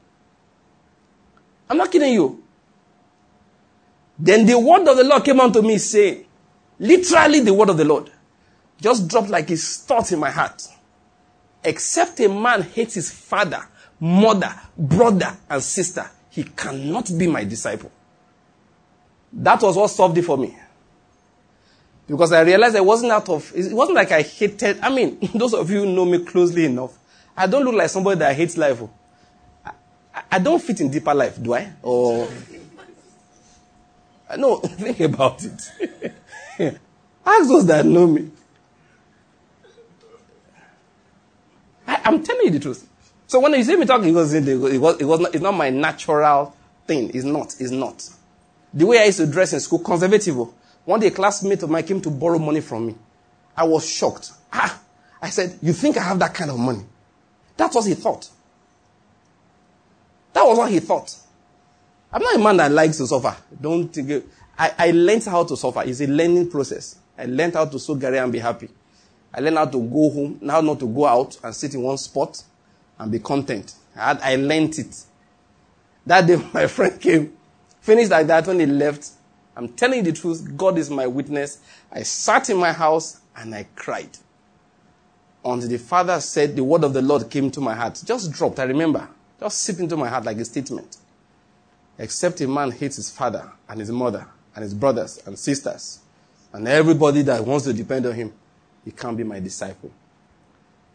I'm 1.70 1.76
not 1.76 1.92
kidding 1.92 2.14
you. 2.14 2.42
Then 4.18 4.46
the 4.46 4.58
word 4.58 4.88
of 4.88 4.96
the 4.96 5.04
Lord 5.04 5.26
came 5.26 5.42
unto 5.42 5.62
me 5.62 5.78
saying, 5.80 6.26
literally 6.80 7.42
the 7.42 7.54
word 7.54 7.70
of 7.70 7.78
the 7.78 7.86
Lord, 7.86 8.10
just 8.82 9.08
dropped 9.08 9.30
like 9.30 9.50
a 9.52 9.56
thought 9.56 10.12
in 10.12 10.20
my 10.20 10.32
heart. 10.32 10.68
Except 11.64 12.20
a 12.20 12.28
man 12.28 12.64
hates 12.64 12.96
his 12.96 13.12
father, 13.12 13.64
mother, 14.00 14.54
brother, 14.76 15.38
and 15.48 15.62
sister, 15.62 16.10
he 16.32 16.44
cannot 16.44 17.10
be 17.18 17.28
my 17.28 17.44
disciple. 17.44 17.92
That 19.32 19.62
was 19.62 19.78
what 19.78 19.90
solved 19.90 20.18
it 20.18 20.24
for 20.24 20.38
me. 20.38 20.58
Because 22.08 22.34
I 22.34 22.42
realized 22.42 22.76
I 22.76 22.82
wasn't 22.82 23.12
out 23.12 23.30
of, 23.30 23.54
it 23.56 23.72
wasn't 23.72 23.96
like 23.96 24.12
I 24.12 24.24
hated, 24.24 24.80
I 24.82 24.90
mean, 24.90 25.20
those 25.36 25.54
of 25.54 25.70
you 25.70 25.86
know 25.86 26.04
me 26.04 26.26
closely 26.26 26.66
enough, 26.66 26.98
I 27.38 27.48
don't 27.48 27.64
look 27.64 27.76
like 27.76 27.90
somebody 27.90 28.20
that 28.20 28.36
hates 28.36 28.58
life. 28.58 28.82
I, 29.64 29.72
I 30.32 30.40
don't 30.40 30.62
fit 30.62 30.82
in 30.82 30.90
deeper 30.90 31.14
life, 31.14 31.42
do 31.42 31.54
I? 31.54 31.72
Or, 31.84 32.28
no, 34.38 34.58
think 34.58 35.00
about 35.02 35.44
it. 35.44 35.72
Ask 37.26 37.48
those 37.48 37.68
that 37.68 37.86
know 37.86 38.08
me. 38.08 38.32
I, 42.04 42.10
am 42.10 42.24
telling 42.24 42.46
you 42.46 42.52
the 42.52 42.60
truth. 42.60 42.88
So 43.28 43.40
when 43.40 43.54
you 43.54 43.64
see 43.64 43.76
me 43.76 43.86
talking, 43.86 44.10
it 44.10 44.14
was, 44.14 44.34
it 44.34 44.80
was, 44.80 45.00
it 45.02 45.06
was 45.06 45.20
not, 45.20 45.34
it's 45.36 45.42
not 45.44 45.54
my 45.54 45.70
natural 45.70 46.56
thing. 46.86 47.12
It's 47.14 47.24
not. 47.24 47.56
It's 47.60 47.72
not. 47.72 48.08
The 48.74 48.86
way 48.86 49.00
I 49.00 49.06
used 49.06 49.20
to 49.20 49.28
dress 49.28 49.54
in 49.54 49.60
school, 49.60 49.80
conservative. 49.80 50.36
One 50.86 51.00
day 51.00 51.08
a 51.08 51.12
classmate 51.12 51.64
of 51.64 51.70
mine 51.70 51.84
came 51.86 52.02
to 52.02 52.10
borrow 52.10 52.40
money 52.40 52.62
from 52.62 52.88
me. 52.88 52.96
I 53.56 53.64
was 53.66 53.88
shocked. 53.88 54.32
Ah, 54.52 54.82
I 55.22 55.30
said, 55.30 55.58
you 55.62 55.74
think 55.74 55.98
I 55.98 56.04
have 56.04 56.20
that 56.20 56.34
kind 56.34 56.50
of 56.52 56.58
money? 56.60 56.84
That's 57.58 57.76
what 57.76 57.86
he 57.86 57.94
thought. 57.94 58.30
That 60.34 60.44
was 60.44 60.58
what 60.58 60.72
he 60.72 60.80
thought. 60.80 61.16
I'm 62.12 62.22
not 62.22 62.36
a 62.36 62.40
man 62.40 62.58
that 62.58 62.72
likes 62.72 62.98
to 62.98 63.08
suffer. 63.08 63.36
Don't 63.60 63.88
think. 63.90 64.26
I, 64.58 64.74
I 64.78 64.92
learned 64.92 65.24
how 65.26 65.44
to 65.44 65.56
suffer. 65.56 65.84
It's 65.86 66.02
a 66.02 66.08
learning 66.08 66.50
process. 66.50 66.98
I 67.18 67.26
learned 67.26 67.54
how 67.54 67.66
to 67.66 67.80
sow 67.80 67.96
garri 67.96 68.22
and 68.22 68.32
be 68.32 68.40
happy. 68.40 68.70
I 69.34 69.40
learned 69.40 69.58
how 69.58 69.66
to 69.66 69.80
go 69.80 70.10
home, 70.10 70.40
now 70.42 70.62
not 70.62 70.80
to 70.80 70.88
go 70.88 71.06
out 71.06 71.38
and 71.44 71.56
sit 71.56 71.74
in 71.74 71.82
one 71.82 71.98
spot 71.98 72.44
and 73.00 73.12
be 73.12 73.20
content. 73.20 73.74
I, 73.96 74.00
had, 74.00 74.22
I 74.22 74.36
learned 74.36 74.78
it. 74.78 75.04
That 76.06 76.28
day 76.28 76.36
my 76.54 76.68
friend 76.68 77.00
came, 77.00 77.38
finished 77.82 78.12
like 78.12 78.28
that 78.28 78.48
when 78.48 78.60
he 78.60 78.66
left. 78.66 79.10
I'm 79.56 79.70
telling 79.70 80.00
you 80.00 80.12
the 80.12 80.20
truth. 80.20 80.56
God 80.58 80.78
is 80.78 80.90
my 80.90 81.08
witness. 81.08 81.60
I 81.92 82.04
sat 82.04 82.50
in 82.50 82.58
my 82.58 82.72
house 82.72 83.22
and 83.36 83.54
I 83.54 83.68
cried. 83.76 84.18
Until 85.44 85.70
the 85.70 85.80
father 85.80 86.20
said 86.20 86.56
the 86.56 86.64
word 86.64 86.84
of 86.84 86.94
the 86.94 87.02
Lord 87.02 87.30
came 87.30 87.50
to 87.52 87.62
my 87.62 87.74
heart. 87.74 88.02
Just 88.06 88.32
dropped, 88.32 88.60
I 88.60 88.64
remember. 88.64 89.08
Just 89.40 89.60
seeped 89.60 89.80
into 89.80 89.98
my 89.98 90.08
heart 90.08 90.26
like 90.26 90.38
a 90.38 90.46
statement. 90.46 90.98
Except 91.98 92.42
a 92.42 92.48
man 92.48 92.72
hates 92.72 92.98
his 92.98 93.10
father 93.10 93.52
and 93.68 93.80
his 93.80 93.92
mother 93.92 94.28
and 94.56 94.64
his 94.64 94.74
brothers 94.74 95.22
and 95.26 95.38
sisters 95.38 96.00
and 96.54 96.68
everybody 96.68 97.22
that 97.24 97.46
wants 97.46 97.66
to 97.66 97.74
depend 97.74 98.06
on 98.06 98.14
him, 98.14 98.34
he 98.84 98.92
can't 98.92 99.16
be 99.16 99.24
my 99.24 99.40
disciple. 99.40 99.92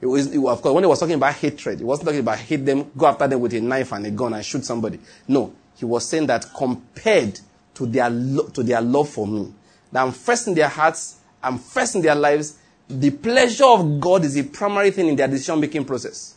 It 0.00 0.06
was, 0.06 0.26
it, 0.26 0.38
of 0.44 0.60
course, 0.60 0.74
when 0.74 0.84
he 0.84 0.88
was 0.88 1.00
talking 1.00 1.14
about 1.14 1.34
hatred, 1.34 1.78
he 1.78 1.84
wasn't 1.84 2.08
talking 2.08 2.20
about 2.20 2.38
hate 2.38 2.64
them, 2.64 2.90
go 2.96 3.06
after 3.06 3.26
them 3.26 3.40
with 3.40 3.54
a 3.54 3.60
knife 3.60 3.92
and 3.92 4.06
a 4.06 4.10
gun 4.10 4.34
and 4.34 4.44
shoot 4.44 4.64
somebody. 4.64 5.00
No, 5.26 5.54
he 5.76 5.84
was 5.84 6.06
saying 6.06 6.26
that 6.26 6.46
compared 6.54 7.40
to 7.74 7.86
their, 7.86 8.10
lo- 8.10 8.48
to 8.48 8.62
their 8.62 8.80
love 8.80 9.08
for 9.08 9.26
me. 9.26 9.52
That 9.92 10.02
I'm 10.02 10.12
first 10.12 10.48
in 10.48 10.54
their 10.54 10.68
hearts, 10.68 11.18
I'm 11.42 11.58
first 11.58 11.94
in 11.94 12.02
their 12.02 12.14
lives. 12.14 12.58
The 12.88 13.10
pleasure 13.10 13.64
of 13.64 13.98
God 14.00 14.24
is 14.24 14.34
the 14.34 14.42
primary 14.44 14.90
thing 14.90 15.08
in 15.08 15.16
their 15.16 15.28
decision 15.28 15.60
making 15.60 15.84
process. 15.84 16.36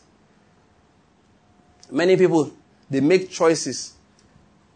Many 1.90 2.16
people, 2.16 2.52
they 2.88 3.00
make 3.00 3.30
choices 3.30 3.94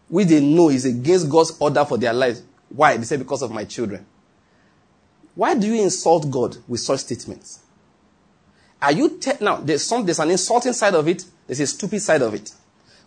which 0.07 0.27
they 0.27 0.41
know 0.41 0.69
is 0.69 0.85
against 0.85 1.29
God's 1.29 1.57
order 1.59 1.83
for 1.85 1.97
their 1.97 2.13
lives. 2.13 2.43
Why? 2.69 2.97
They 2.97 3.03
say, 3.03 3.17
because 3.17 3.41
of 3.41 3.51
my 3.51 3.65
children. 3.65 4.05
Why 5.35 5.53
do 5.53 5.67
you 5.67 5.81
insult 5.83 6.31
God 6.31 6.57
with 6.67 6.79
such 6.79 7.01
statements? 7.01 7.59
Are 8.81 8.91
you 8.91 9.17
te- 9.19 9.31
now? 9.41 9.57
There's 9.57 9.83
some. 9.83 10.05
There's 10.05 10.19
an 10.19 10.31
insulting 10.31 10.73
side 10.73 10.95
of 10.95 11.07
it. 11.07 11.25
There's 11.45 11.59
a 11.59 11.67
stupid 11.67 12.01
side 12.01 12.21
of 12.21 12.33
it. 12.33 12.51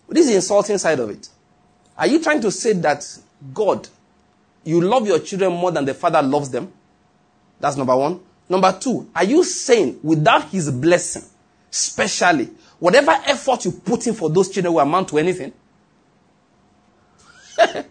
What 0.06 0.16
is 0.18 0.28
the 0.28 0.34
insulting 0.34 0.78
side 0.78 1.00
of 1.00 1.10
it? 1.10 1.28
Are 1.96 2.06
you 2.06 2.22
trying 2.22 2.40
to 2.42 2.50
say 2.50 2.72
that 2.74 3.04
God, 3.52 3.88
you 4.64 4.80
love 4.80 5.06
your 5.06 5.18
children 5.20 5.52
more 5.52 5.70
than 5.70 5.84
the 5.84 5.94
father 5.94 6.22
loves 6.22 6.50
them. 6.50 6.72
That's 7.60 7.76
number 7.76 7.96
one. 7.96 8.20
Number 8.48 8.76
two, 8.78 9.10
are 9.14 9.24
you 9.24 9.44
saying 9.44 10.00
without 10.02 10.44
his 10.44 10.70
blessing, 10.70 11.22
specially, 11.70 12.48
whatever 12.78 13.10
effort 13.10 13.64
you 13.64 13.72
put 13.72 14.06
in 14.06 14.14
for 14.14 14.30
those 14.30 14.48
children 14.48 14.74
will 14.74 14.80
amount 14.80 15.08
to 15.08 15.18
anything? 15.18 15.52
that's, 17.56 17.86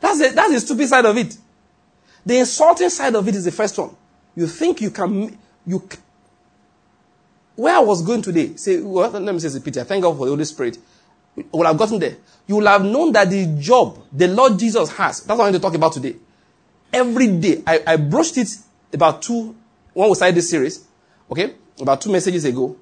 the, 0.00 0.32
that's 0.34 0.52
the 0.52 0.60
stupid 0.60 0.88
side 0.88 1.04
of 1.06 1.16
it. 1.16 1.36
The 2.24 2.38
insulting 2.38 2.90
side 2.90 3.14
of 3.14 3.26
it 3.26 3.34
is 3.34 3.44
the 3.44 3.52
first 3.52 3.78
one. 3.78 3.96
You 4.36 4.46
think 4.46 4.80
you 4.80 4.90
can, 4.90 5.38
you, 5.66 5.88
where 7.56 7.76
I 7.76 7.80
was 7.80 8.02
going 8.02 8.22
today, 8.22 8.56
say, 8.56 8.80
well, 8.80 9.10
let 9.10 9.34
me 9.34 9.40
say 9.40 9.60
Peter. 9.60 9.84
Thank 9.84 10.02
God 10.02 10.16
for 10.16 10.26
the 10.26 10.30
Holy 10.32 10.44
Spirit 10.44 10.78
would 11.52 11.66
have 11.66 11.78
gotten 11.78 11.98
there, 11.98 12.16
you 12.46 12.56
will 12.56 12.66
have 12.66 12.84
known 12.84 13.12
that 13.12 13.30
the 13.30 13.46
job 13.58 13.98
the 14.12 14.28
Lord 14.28 14.58
Jesus 14.58 14.90
has, 14.92 15.20
that's 15.20 15.38
what 15.38 15.46
I'm 15.46 15.52
going 15.52 15.54
to 15.54 15.58
talk 15.60 15.74
about 15.74 15.92
today. 15.92 16.16
Every 16.92 17.28
day, 17.28 17.62
I, 17.66 17.82
I 17.86 17.96
broached 17.96 18.36
it 18.36 18.48
about 18.92 19.22
two, 19.22 19.54
when 19.92 20.08
we 20.08 20.14
started 20.14 20.36
this 20.36 20.50
series, 20.50 20.84
okay, 21.30 21.54
about 21.80 22.00
two 22.00 22.10
messages 22.10 22.44
ago. 22.44 22.76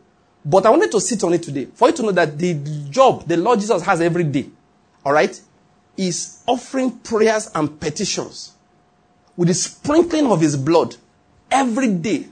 But 0.45 0.65
I 0.67 0.71
wanted 0.71 0.91
to 0.93 1.01
sit 1.01 1.23
on 1.25 1.35
it 1.35 1.43
today 1.43 1.67
for 1.75 1.89
you 1.89 1.95
to 1.95 2.03
know 2.05 2.13
that 2.13 2.39
the 2.39 2.55
job 2.89 3.27
the 3.27 3.37
Lord 3.37 3.61
Jesus 3.61 3.83
has 3.83 4.01
every 4.01 4.25
day, 4.25 4.47
all 5.05 5.13
right, 5.13 5.39
is 5.97 6.43
offering 6.47 6.93
prayers 7.01 7.51
and 7.55 7.79
petitions 7.79 8.55
with 9.39 9.47
the 9.47 9.55
sprinkling 9.55 10.31
of 10.33 10.41
his 10.41 10.57
blood 10.57 10.97
every 11.49 11.89
day 11.89 12.27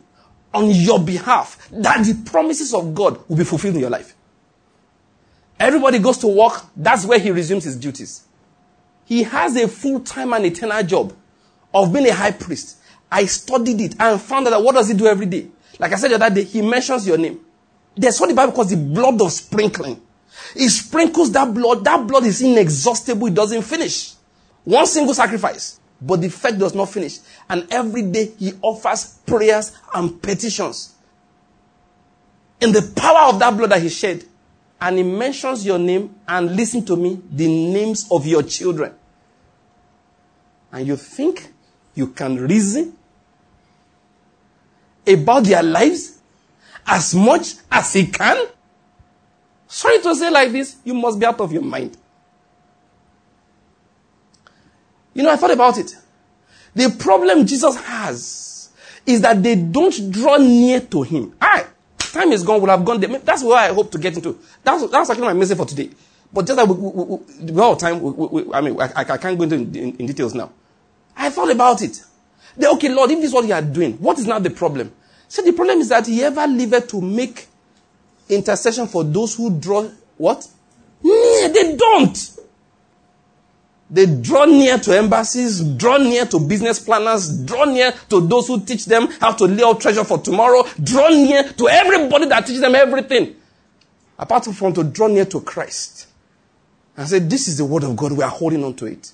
on 0.52 0.68
your 0.68 0.98
behalf 0.98 1.68
that 1.70 2.04
the 2.04 2.20
promises 2.28 2.74
of 2.74 2.94
God 2.94 3.20
will 3.28 3.36
be 3.36 3.44
fulfilled 3.44 3.76
in 3.76 3.80
your 3.80 3.90
life. 3.90 4.14
Everybody 5.58 6.00
goes 6.00 6.18
to 6.18 6.26
work, 6.26 6.64
that's 6.76 7.06
where 7.06 7.20
he 7.20 7.30
resumes 7.30 7.62
his 7.62 7.76
duties. 7.76 8.24
He 9.04 9.22
has 9.22 9.54
a 9.56 9.68
full 9.68 10.00
time 10.00 10.32
and 10.32 10.44
eternal 10.44 10.82
job 10.82 11.12
of 11.72 11.92
being 11.92 12.08
a 12.08 12.12
high 12.12 12.32
priest. 12.32 12.78
I 13.10 13.26
studied 13.26 13.80
it 13.80 13.94
and 14.00 14.20
found 14.20 14.48
out 14.48 14.50
that 14.50 14.62
what 14.62 14.74
does 14.74 14.88
he 14.88 14.94
do 14.94 15.06
every 15.06 15.26
day? 15.26 15.46
Like 15.78 15.92
I 15.92 15.96
said 15.96 16.10
the 16.10 16.16
other 16.16 16.34
day, 16.34 16.42
he 16.42 16.60
mentions 16.60 17.06
your 17.06 17.18
name. 17.18 17.38
That's 17.96 18.20
what 18.20 18.28
the 18.28 18.34
Bible 18.34 18.52
calls 18.52 18.70
the 18.70 18.76
blood 18.76 19.22
of 19.22 19.30
sprinkling. 19.30 20.02
He 20.54 20.68
sprinkles 20.68 21.30
that 21.32 21.54
blood. 21.54 21.84
That 21.84 22.04
blood 22.04 22.26
is 22.26 22.42
inexhaustible. 22.42 23.28
It 23.28 23.34
doesn't 23.34 23.62
finish. 23.62 24.14
One 24.64 24.86
single 24.86 25.14
sacrifice. 25.14 25.78
But 26.00 26.20
the 26.20 26.28
fact 26.28 26.58
does 26.58 26.74
not 26.74 26.90
finish. 26.90 27.18
And 27.48 27.66
every 27.70 28.02
day 28.02 28.32
he 28.38 28.52
offers 28.60 29.18
prayers 29.26 29.76
and 29.94 30.20
petitions. 30.20 30.94
In 32.60 32.72
the 32.72 32.92
power 32.96 33.32
of 33.32 33.38
that 33.38 33.56
blood 33.56 33.70
that 33.70 33.82
he 33.82 33.88
shed, 33.88 34.24
and 34.80 34.98
he 34.98 35.02
mentions 35.02 35.64
your 35.64 35.78
name 35.78 36.14
and 36.28 36.54
listen 36.54 36.84
to 36.84 36.96
me, 36.96 37.20
the 37.30 37.46
names 37.46 38.06
of 38.10 38.26
your 38.26 38.42
children. 38.42 38.92
And 40.70 40.86
you 40.86 40.96
think 40.96 41.52
you 41.94 42.08
can 42.08 42.36
reason 42.36 42.94
about 45.06 45.44
their 45.44 45.62
lives 45.62 46.18
as 46.86 47.14
much 47.14 47.54
as 47.70 47.92
he 47.94 48.06
can? 48.06 48.46
Sorry 49.66 50.00
to 50.02 50.14
say 50.14 50.30
like 50.30 50.52
this, 50.52 50.76
you 50.84 50.94
must 50.94 51.18
be 51.18 51.26
out 51.26 51.40
of 51.40 51.52
your 51.52 51.62
mind. 51.62 51.96
You 55.16 55.22
know, 55.22 55.30
I 55.32 55.36
thought 55.36 55.50
about 55.50 55.78
it. 55.78 55.96
The 56.74 56.94
problem 56.98 57.46
Jesus 57.46 57.74
has 57.76 58.68
is 59.06 59.22
that 59.22 59.42
they 59.42 59.56
don't 59.56 60.10
draw 60.10 60.36
near 60.36 60.80
to 60.80 61.02
him. 61.02 61.34
I 61.40 61.64
time 61.98 62.32
is 62.32 62.42
gone, 62.42 62.60
we'll 62.60 62.70
have 62.70 62.84
gone 62.84 63.00
there. 63.00 63.18
That's 63.18 63.42
where 63.42 63.56
I 63.56 63.72
hope 63.72 63.90
to 63.92 63.98
get 63.98 64.14
into. 64.16 64.38
That's, 64.62 64.86
that's 64.90 65.10
actually 65.10 65.26
my 65.26 65.32
message 65.32 65.56
for 65.56 65.66
today. 65.66 65.90
But 66.32 66.46
just 66.46 66.56
that 66.56 66.68
we, 66.68 66.74
we, 66.74 67.04
we, 67.04 67.52
we 67.52 67.62
have 67.62 67.78
time, 67.78 67.96
I 68.52 68.60
mean, 68.60 68.80
I, 68.80 68.90
I, 68.94 69.16
can't 69.16 69.38
go 69.38 69.44
into 69.44 69.54
in, 69.56 69.74
in, 69.74 69.96
in, 69.96 70.06
details 70.06 70.34
now. 70.34 70.50
I 71.16 71.30
thought 71.30 71.50
about 71.50 71.80
it. 71.82 72.02
Okay, 72.62 72.88
Lord, 72.88 73.10
if 73.10 73.18
this 73.18 73.28
is 73.28 73.32
what 73.32 73.46
you 73.46 73.54
are 73.54 73.62
doing, 73.62 73.94
what 73.94 74.18
is 74.18 74.26
now 74.26 74.38
the 74.38 74.50
problem? 74.50 74.92
So 75.28 75.42
the 75.42 75.52
problem 75.52 75.78
is 75.78 75.88
that 75.90 76.06
he 76.06 76.22
ever 76.24 76.46
lived 76.46 76.88
to 76.90 77.00
make 77.00 77.46
intercession 78.28 78.86
for 78.86 79.04
those 79.04 79.34
who 79.34 79.58
draw 79.58 79.88
what? 80.16 80.46
Yeah, 81.02 81.48
they 81.48 81.76
don't. 81.76 82.35
They 83.88 84.06
draw 84.06 84.46
near 84.46 84.78
to 84.78 84.98
embassies, 84.98 85.62
draw 85.62 85.98
near 85.98 86.26
to 86.26 86.40
business 86.40 86.80
planners, 86.80 87.44
draw 87.44 87.64
near 87.64 87.92
to 88.08 88.20
those 88.20 88.48
who 88.48 88.60
teach 88.60 88.84
them 88.86 89.08
how 89.20 89.32
to 89.32 89.44
lay 89.44 89.62
out 89.62 89.80
treasure 89.80 90.02
for 90.02 90.18
tomorrow, 90.18 90.64
draw 90.82 91.08
near 91.08 91.44
to 91.52 91.68
everybody 91.68 92.26
that 92.26 92.46
teaches 92.46 92.60
them 92.60 92.74
everything. 92.74 93.36
Apart 94.18 94.46
from 94.46 94.72
to 94.74 94.82
draw 94.82 95.06
near 95.06 95.24
to 95.26 95.40
Christ. 95.40 96.08
And 96.96 97.06
say, 97.06 97.20
this 97.20 97.46
is 97.46 97.58
the 97.58 97.64
word 97.64 97.84
of 97.84 97.94
God, 97.94 98.12
we 98.12 98.24
are 98.24 98.30
holding 98.30 98.64
on 98.64 98.74
to 98.74 98.86
it. 98.86 99.12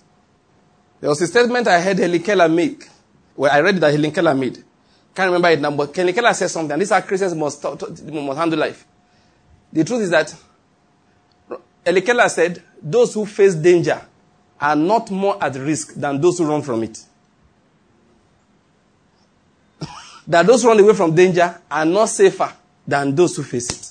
There 1.00 1.10
was 1.10 1.20
a 1.20 1.26
statement 1.26 1.66
I 1.66 1.80
heard 1.80 1.98
Helen 1.98 2.22
Keller 2.22 2.48
make. 2.48 2.88
Well, 3.36 3.50
I 3.52 3.60
read 3.60 3.76
it 3.76 3.80
that 3.80 3.92
Helen 3.92 4.12
Keller 4.12 4.34
made. 4.34 4.62
Can't 5.14 5.26
remember 5.26 5.48
it 5.48 5.60
now, 5.60 5.72
but 5.72 5.94
Helen 5.94 6.14
Keller 6.14 6.32
said 6.32 6.48
something. 6.48 6.80
Is 6.80 6.90
how 6.90 7.00
Christians 7.00 7.34
must, 7.34 7.62
must 7.62 8.38
handle 8.38 8.58
life. 8.58 8.86
The 9.72 9.84
truth 9.84 10.02
is 10.02 10.10
that 10.10 10.34
Helen 11.84 12.02
Keller 12.02 12.28
said, 12.28 12.62
those 12.80 13.12
who 13.12 13.26
face 13.26 13.54
danger 13.54 14.00
are 14.62 14.76
not 14.76 15.10
more 15.10 15.42
at 15.42 15.56
risk 15.56 15.94
than 15.94 16.20
those 16.20 16.38
who 16.38 16.46
run 16.46 16.62
from 16.62 16.84
it. 16.84 17.02
that 20.28 20.46
those 20.46 20.62
who 20.62 20.68
run 20.68 20.78
away 20.78 20.94
from 20.94 21.12
danger 21.12 21.60
are 21.68 21.84
not 21.84 22.08
safer 22.08 22.52
than 22.86 23.12
those 23.12 23.36
who 23.36 23.42
face 23.42 23.68
it. 23.70 23.88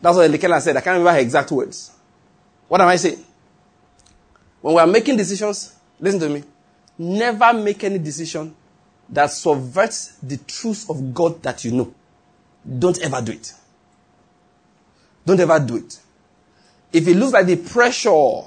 That's 0.00 0.16
what 0.16 0.40
Helen 0.40 0.60
said. 0.62 0.76
I 0.78 0.80
can't 0.80 0.98
remember 0.98 1.12
her 1.12 1.18
exact 1.18 1.50
words. 1.50 1.92
What 2.68 2.80
am 2.80 2.88
I 2.88 2.96
saying? 2.96 3.22
When 4.62 4.74
we 4.74 4.80
are 4.80 4.86
making 4.86 5.18
decisions, 5.18 5.74
listen 6.00 6.20
to 6.20 6.28
me. 6.30 6.42
Never 6.96 7.52
make 7.52 7.84
any 7.84 7.98
decision 7.98 8.54
that 9.10 9.30
subverts 9.30 10.16
the 10.22 10.38
truth 10.38 10.88
of 10.88 11.12
God 11.12 11.42
that 11.42 11.64
you 11.64 11.72
know. 11.72 11.94
Don't 12.78 12.98
ever 13.02 13.20
do 13.20 13.32
it. 13.32 13.52
Don't 15.26 15.40
ever 15.40 15.60
do 15.60 15.76
it. 15.76 16.00
If 16.92 17.06
it 17.08 17.14
looks 17.14 17.32
like 17.32 17.46
the 17.46 17.56
pressure, 17.56 18.42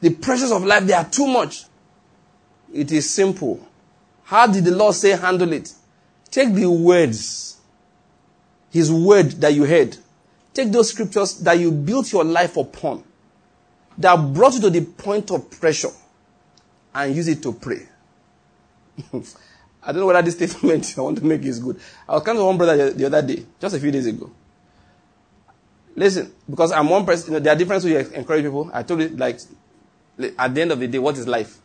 the 0.00 0.10
pressures 0.10 0.52
of 0.52 0.64
life, 0.64 0.84
they 0.86 0.92
are 0.92 1.08
too 1.08 1.26
much. 1.26 1.64
It 2.72 2.92
is 2.92 3.12
simple. 3.12 3.66
How 4.24 4.46
did 4.46 4.64
the 4.64 4.70
Lord 4.70 4.94
say 4.94 5.10
handle 5.10 5.52
it? 5.52 5.72
Take 6.30 6.54
the 6.54 6.70
words, 6.70 7.58
His 8.70 8.92
word 8.92 9.32
that 9.32 9.52
you 9.54 9.64
heard. 9.64 9.96
Take 10.54 10.70
those 10.70 10.90
scriptures 10.90 11.38
that 11.40 11.58
you 11.58 11.70
built 11.72 12.12
your 12.12 12.24
life 12.24 12.56
upon 12.56 13.04
that 13.98 14.16
brought 14.32 14.54
you 14.54 14.60
to 14.62 14.70
the 14.70 14.82
point 14.82 15.30
of 15.30 15.50
pressure 15.50 15.90
and 16.94 17.14
use 17.14 17.28
it 17.28 17.42
to 17.42 17.52
pray. 17.52 17.86
I 19.82 19.92
don't 19.92 20.00
know 20.00 20.06
whether 20.06 20.22
this 20.22 20.34
statement 20.34 20.94
I 20.98 21.00
want 21.00 21.18
to 21.18 21.24
make 21.24 21.42
is 21.42 21.58
good. 21.58 21.80
I 22.08 22.14
was 22.14 22.22
coming 22.22 22.40
to 22.40 22.46
one 22.46 22.56
brother 22.56 22.90
the 22.90 23.06
other 23.06 23.22
day, 23.22 23.44
just 23.60 23.76
a 23.76 23.80
few 23.80 23.90
days 23.90 24.06
ago. 24.06 24.30
Listen, 25.96 26.32
because 26.48 26.72
I'm 26.72 26.88
one 26.88 27.04
person, 27.04 27.32
you 27.32 27.38
know, 27.38 27.42
there 27.42 27.52
are 27.52 27.56
different 27.56 27.84
ways 27.84 28.08
you 28.08 28.14
encourage 28.14 28.44
people. 28.44 28.70
I 28.72 28.82
told 28.82 29.00
you, 29.00 29.08
like, 29.08 29.40
at 30.38 30.54
the 30.54 30.60
end 30.62 30.72
of 30.72 30.80
the 30.80 30.86
day, 30.86 30.98
what 30.98 31.16
is 31.16 31.26
life? 31.26 31.58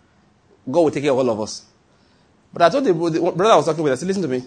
God 0.69 0.81
will 0.81 0.91
take 0.91 1.03
care 1.03 1.11
of 1.11 1.17
all 1.17 1.29
of 1.29 1.39
us. 1.39 1.65
But 2.51 2.61
I 2.63 2.69
told 2.69 2.85
the, 2.85 2.93
the 2.93 3.19
brother 3.31 3.53
I 3.53 3.55
was 3.57 3.65
talking 3.65 3.83
with, 3.83 3.93
I 3.93 3.95
said, 3.95 4.07
listen 4.07 4.23
to 4.23 4.29
me. 4.29 4.43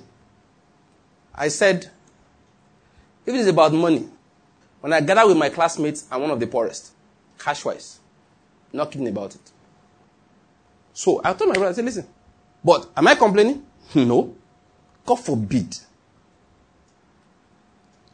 I 1.35 1.49
said, 1.49 1.91
if 3.27 3.35
it 3.35 3.39
is 3.39 3.47
about 3.47 3.73
money, 3.73 4.09
when 4.81 4.93
I 4.93 5.01
gather 5.01 5.27
with 5.27 5.37
my 5.37 5.49
classmates, 5.51 6.07
I'm 6.11 6.23
one 6.23 6.31
of 6.31 6.41
the 6.41 6.47
poorest 6.47 6.93
cash 7.39 7.65
wise. 7.65 8.01
Not 8.73 8.91
kidding 8.91 9.09
about 9.09 9.35
it. 9.35 9.53
So 10.93 11.21
I 11.25 11.33
told 11.33 11.49
my 11.49 11.55
brother, 11.55 11.71
I 11.71 11.73
said, 11.73 11.85
listen, 11.85 12.07
but 12.65 12.89
am 12.97 13.07
I 13.09 13.15
complaining? 13.15 13.65
No. 13.95 14.35
God 15.07 15.17
forbid. 15.17 15.75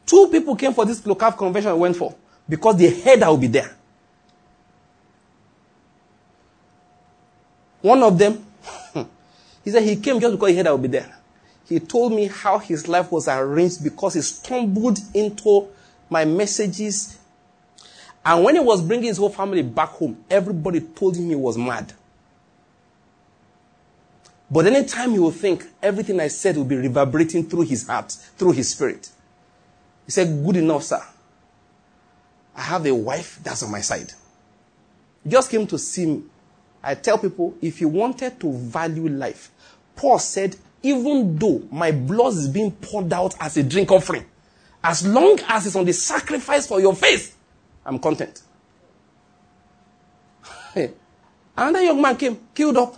Two 0.06 0.28
people 0.30 0.54
came 0.54 0.72
for 0.72 0.84
this 0.84 1.04
local 1.04 1.32
convention 1.32 1.70
I 1.72 1.74
went 1.74 1.96
for 1.96 2.14
because 2.48 2.76
they 2.76 3.00
heard 3.00 3.22
I 3.22 3.30
would 3.30 3.40
be 3.40 3.48
there. 3.48 3.76
One 7.84 8.02
of 8.02 8.16
them, 8.16 8.46
he 9.64 9.70
said 9.70 9.82
he 9.82 9.96
came 9.96 10.18
just 10.18 10.32
because 10.32 10.48
he 10.48 10.56
heard 10.56 10.66
I 10.66 10.72
would 10.72 10.82
be 10.82 10.88
there. 10.88 11.14
He 11.68 11.80
told 11.80 12.14
me 12.14 12.28
how 12.28 12.58
his 12.58 12.88
life 12.88 13.12
was 13.12 13.28
arranged 13.28 13.84
because 13.84 14.14
he 14.14 14.22
stumbled 14.22 14.98
into 15.12 15.68
my 16.08 16.24
messages 16.24 17.18
and 18.24 18.42
when 18.42 18.54
he 18.54 18.60
was 18.60 18.80
bringing 18.80 19.08
his 19.08 19.18
whole 19.18 19.28
family 19.28 19.62
back 19.62 19.90
home, 19.90 20.24
everybody 20.30 20.80
told 20.80 21.16
him 21.16 21.28
he 21.28 21.34
was 21.34 21.58
mad. 21.58 21.92
But 24.50 24.66
anytime 24.66 25.10
he 25.10 25.18
would 25.18 25.34
think, 25.34 25.64
everything 25.82 26.20
I 26.20 26.28
said 26.28 26.56
will 26.56 26.64
be 26.64 26.76
reverberating 26.76 27.48
through 27.48 27.62
his 27.62 27.86
heart, 27.86 28.12
through 28.12 28.52
his 28.52 28.70
spirit. 28.70 29.10
He 30.06 30.12
said, 30.12 30.44
Good 30.44 30.56
enough, 30.56 30.84
sir. 30.84 31.02
I 32.56 32.62
have 32.62 32.86
a 32.86 32.94
wife 32.94 33.40
that's 33.42 33.62
on 33.62 33.70
my 33.70 33.80
side. 33.80 34.12
He 35.22 35.30
just 35.30 35.50
came 35.50 35.66
to 35.66 35.78
see 35.78 36.06
me. 36.06 36.22
I 36.84 36.94
tell 36.94 37.18
people, 37.18 37.56
if 37.62 37.80
you 37.80 37.88
wanted 37.88 38.38
to 38.40 38.52
value 38.52 39.08
life, 39.08 39.50
Paul 39.96 40.18
said, 40.18 40.56
even 40.82 41.36
though 41.38 41.62
my 41.70 41.92
blood 41.92 42.34
is 42.34 42.48
being 42.48 42.70
poured 42.70 43.12
out 43.12 43.34
as 43.40 43.56
a 43.56 43.62
drink 43.62 43.90
offering, 43.90 44.26
as 44.82 45.06
long 45.06 45.38
as 45.48 45.66
it's 45.66 45.76
on 45.76 45.86
the 45.86 45.94
sacrifice 45.94 46.66
for 46.66 46.80
your 46.80 46.94
faith, 46.94 47.34
I'm 47.86 47.98
content. 47.98 48.42
Another 51.56 51.80
young 51.80 52.02
man 52.02 52.16
came, 52.16 52.38
killed 52.54 52.76
up. 52.76 52.96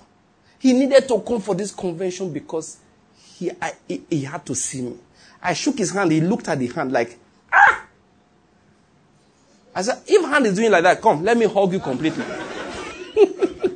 He 0.59 0.73
needed 0.73 1.07
to 1.07 1.21
come 1.21 1.41
for 1.41 1.55
this 1.55 1.73
convention 1.73 2.33
because 2.33 2.79
he, 3.37 3.53
I, 3.63 3.73
he, 3.87 4.03
he 4.11 4.23
had 4.23 4.45
to 4.47 4.55
see 4.57 4.83
me. 4.83 4.97
I 5.41 5.53
shook 5.53 5.79
his 5.79 5.93
hand. 5.93 6.11
He 6.11 6.21
looked 6.21 6.49
at 6.49 6.59
the 6.59 6.67
hand 6.67 6.91
like, 6.91 7.17
ah! 7.53 7.85
I 9.75 9.83
said, 9.83 10.03
if 10.07 10.25
hand 10.25 10.47
is 10.47 10.57
doing 10.57 10.73
like 10.73 10.83
that, 10.83 11.01
come, 11.01 11.23
let 11.23 11.37
me 11.37 11.47
hug 11.47 11.73
you 11.73 11.79
completely. 11.79 12.25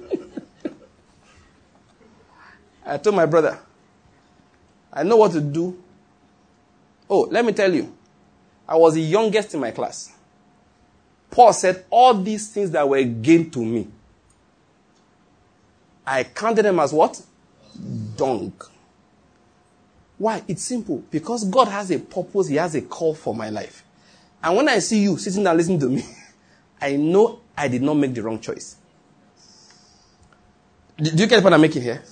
I 2.91 2.99
told 2.99 3.15
my 3.15 3.25
brother, 3.25 3.57
I 4.93 5.05
know 5.05 5.17
what 5.17 5.31
to 5.33 5.41
do. 5.41 5.81
Oh, 7.09 7.29
let 7.31 7.45
me 7.45 7.53
tell 7.53 7.73
you, 7.73 7.97
I 8.69 8.75
was 8.77 8.95
the 8.95 9.01
youngest 9.01 9.55
in 9.55 9.61
my 9.61 9.71
class. 9.71 10.13
Paul 11.31 11.53
said, 11.53 11.85
All 11.89 12.15
these 12.15 12.51
things 12.51 12.73
that 12.73 12.89
were 12.89 13.03
gained 13.05 13.53
to 13.53 13.65
me, 13.65 13.87
I 16.05 16.25
counted 16.25 16.65
them 16.65 16.81
as 16.81 16.93
what? 16.93 17.23
Dung. 18.17 18.53
Why? 20.19 20.43
It's 20.49 20.65
simple. 20.65 21.05
Because 21.13 21.45
God 21.45 21.69
has 21.69 21.93
a 21.93 22.01
purpose, 22.01 22.49
He 22.49 22.57
has 22.57 22.75
a 22.75 22.83
call 22.83 23.15
for 23.15 23.37
my 23.37 23.51
life. 23.51 23.85
And 24.43 24.57
when 24.57 24.69
I 24.69 24.81
see 24.81 25.05
you 25.05 25.17
sitting 25.17 25.45
there 25.45 25.55
listening 25.55 25.79
to 25.79 25.89
me, 25.89 26.05
I 26.81 26.97
know 26.97 27.39
I 27.57 27.69
did 27.69 27.83
not 27.83 27.95
make 27.95 28.15
the 28.15 28.23
wrong 28.25 28.41
choice. 28.41 28.75
Do 30.97 31.11
you 31.13 31.29
get 31.29 31.45
what 31.45 31.53
I'm 31.53 31.61
making 31.61 31.83
here? 31.83 32.03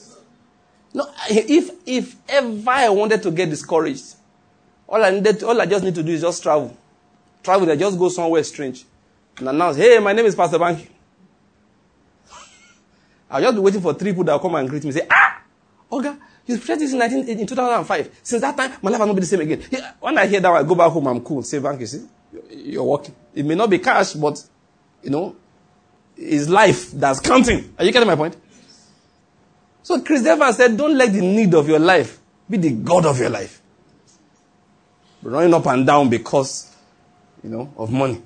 No, 0.99 1.09
if 1.31 1.71
if 1.87 2.17
ever 2.29 2.71
I 2.71 2.89
wanted 2.89 3.23
to 3.23 3.31
get 3.31 3.49
discouraged, 3.49 4.17
all 4.89 5.05
I 5.05 5.11
needed, 5.11 5.39
to, 5.39 5.47
all 5.47 5.61
I 5.61 5.65
just 5.65 5.85
need 5.85 5.95
to 5.95 6.03
do 6.03 6.11
is 6.11 6.23
just 6.23 6.43
travel. 6.43 6.77
Travel, 7.41 7.71
I 7.71 7.77
just 7.77 7.97
go 7.97 8.09
somewhere 8.09 8.43
strange 8.43 8.85
and 9.39 9.49
announce, 9.49 9.77
hey, 9.77 10.01
my 10.01 10.13
name 10.13 10.27
is 10.27 10.35
Pastor 10.35 10.59
Banky. 10.59 10.89
I'll 13.31 13.41
just 13.41 13.55
be 13.55 13.61
waiting 13.61 13.81
for 13.81 13.95
three 13.95 14.11
people 14.11 14.25
that 14.25 14.33
will 14.33 14.41
come 14.41 14.57
and 14.57 14.69
greet 14.69 14.83
me 14.83 14.91
say, 14.91 15.07
ah, 15.09 15.41
Oga, 15.93 16.19
you 16.47 16.59
preached 16.59 16.81
this 16.81 16.93
in, 16.93 16.99
19, 16.99 17.29
in 17.29 17.47
2005. 17.47 18.19
Since 18.25 18.43
that 18.43 18.57
time, 18.57 18.73
my 18.83 18.91
life 18.91 18.99
has 18.99 19.07
not 19.07 19.15
been 19.15 19.21
the 19.21 19.27
same 19.27 19.41
again. 19.43 19.63
When 20.01 20.19
I 20.19 20.27
hear 20.27 20.41
that, 20.41 20.51
I 20.51 20.65
go 20.65 20.75
back 20.75 20.91
home, 20.91 21.07
I'm 21.07 21.21
cool. 21.21 21.45
Say, 21.45 21.61
Banky, 21.61 21.87
see, 21.87 22.05
you're 22.51 22.83
working. 22.83 23.15
It 23.37 23.47
may 23.47 23.55
not 23.55 23.71
be 23.71 23.79
cash, 23.79 24.15
but, 24.15 24.45
you 25.05 25.11
know, 25.11 25.37
it's 26.17 26.49
life 26.49 26.91
that's 26.91 27.21
counting. 27.21 27.73
Are 27.79 27.85
you 27.85 27.93
getting 27.93 28.09
my 28.09 28.17
point? 28.17 28.37
So 29.83 30.01
Chris 30.01 30.27
Evans 30.27 30.57
said, 30.57 30.77
don't 30.77 30.97
let 30.97 31.13
the 31.13 31.21
need 31.21 31.55
of 31.55 31.69
your 31.69 31.79
life 31.79 32.19
be 32.49 32.59
the 32.59 32.71
God 32.71 33.07
of 33.07 33.19
your 33.19 33.31
life. 33.31 33.61
Running 35.23 35.55
up 35.55 35.67
and 35.67 35.87
down 35.87 36.09
because, 36.09 36.75
you 37.43 37.51
know, 37.51 37.73
of 37.77 37.91
money. 37.91 38.23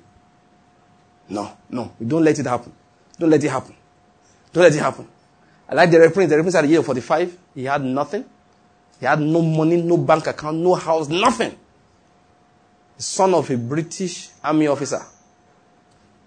No, 1.29 1.57
no. 1.71 1.93
Don't 2.07 2.25
let 2.25 2.39
it 2.39 2.47
happen. 2.47 2.73
Don't 3.19 3.31
let 3.31 3.43
it 3.43 3.51
happen. 3.51 3.75
Don't 4.53 4.65
let 4.65 4.75
it 4.75 4.81
happen. 4.81 5.09
I 5.69 5.75
like 5.75 5.91
the 5.91 6.01
reference. 6.01 6.31
The 6.31 6.37
reference 6.37 6.55
at 6.57 6.63
the 6.63 6.69
year 6.69 6.83
45. 6.83 7.39
He 7.55 7.65
had 7.65 7.83
nothing. 7.83 8.25
He 9.01 9.07
had 9.07 9.21
no 9.21 9.43
money, 9.43 9.81
no 9.83 9.97
bank 9.97 10.27
account, 10.27 10.59
no 10.59 10.75
house, 10.75 11.09
nothing. 11.09 11.57
The 12.97 13.03
son 13.03 13.35
of 13.35 13.51
a 13.51 13.57
British 13.57 14.29
army 14.45 14.67
officer. 14.69 15.01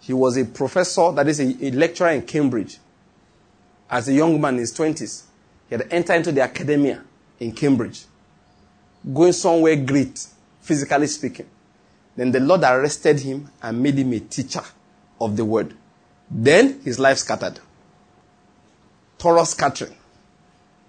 He 0.01 0.13
was 0.13 0.37
a 0.37 0.45
professor, 0.45 1.11
that 1.13 1.27
is 1.27 1.39
a, 1.39 1.65
a 1.65 1.71
lecturer 1.71 2.09
in 2.09 2.23
Cambridge. 2.23 2.79
As 3.89 4.07
a 4.07 4.13
young 4.13 4.39
man 4.41 4.55
in 4.55 4.59
his 4.61 4.73
20s, 4.73 5.23
he 5.69 5.75
had 5.75 5.87
entered 5.91 6.15
into 6.15 6.31
the 6.31 6.41
academia 6.41 7.03
in 7.39 7.51
Cambridge. 7.51 8.05
Going 9.13 9.33
somewhere 9.33 9.75
great 9.75 10.25
physically 10.61 11.07
speaking. 11.07 11.47
Then 12.15 12.31
the 12.31 12.39
Lord 12.39 12.63
arrested 12.63 13.19
him 13.19 13.49
and 13.61 13.81
made 13.81 13.97
him 13.97 14.13
a 14.13 14.19
teacher 14.19 14.63
of 15.19 15.35
the 15.37 15.45
word. 15.45 15.75
Then 16.29 16.81
his 16.81 16.97
life 16.97 17.19
scattered. 17.19 17.59
Thorough 19.19 19.43
scattering. 19.43 19.95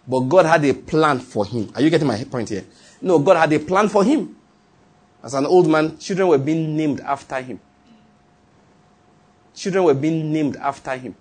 But 0.09 0.20
God 0.20 0.46
had 0.46 0.64
a 0.64 0.72
plan 0.72 1.18
for 1.18 1.44
him. 1.44 1.70
Are 1.74 1.82
you 1.82 1.90
getting 1.90 2.06
my 2.06 2.22
point 2.24 2.48
here? 2.48 2.64
No, 3.02 3.18
God 3.18 3.37
had 3.37 3.52
a 3.52 3.59
plan 3.59 3.88
for 3.88 4.04
him. 4.04 4.37
As 5.22 5.35
an 5.35 5.46
old 5.46 5.68
man, 5.68 5.98
children 5.98 6.28
were 6.28 6.38
being 6.38 6.76
named 6.76 7.00
after 7.00 7.40
him. 7.40 7.61
Children 9.54 9.85
were 9.85 9.94
being 9.94 10.32
named 10.32 10.56
after 10.56 10.96
him. 10.96 11.16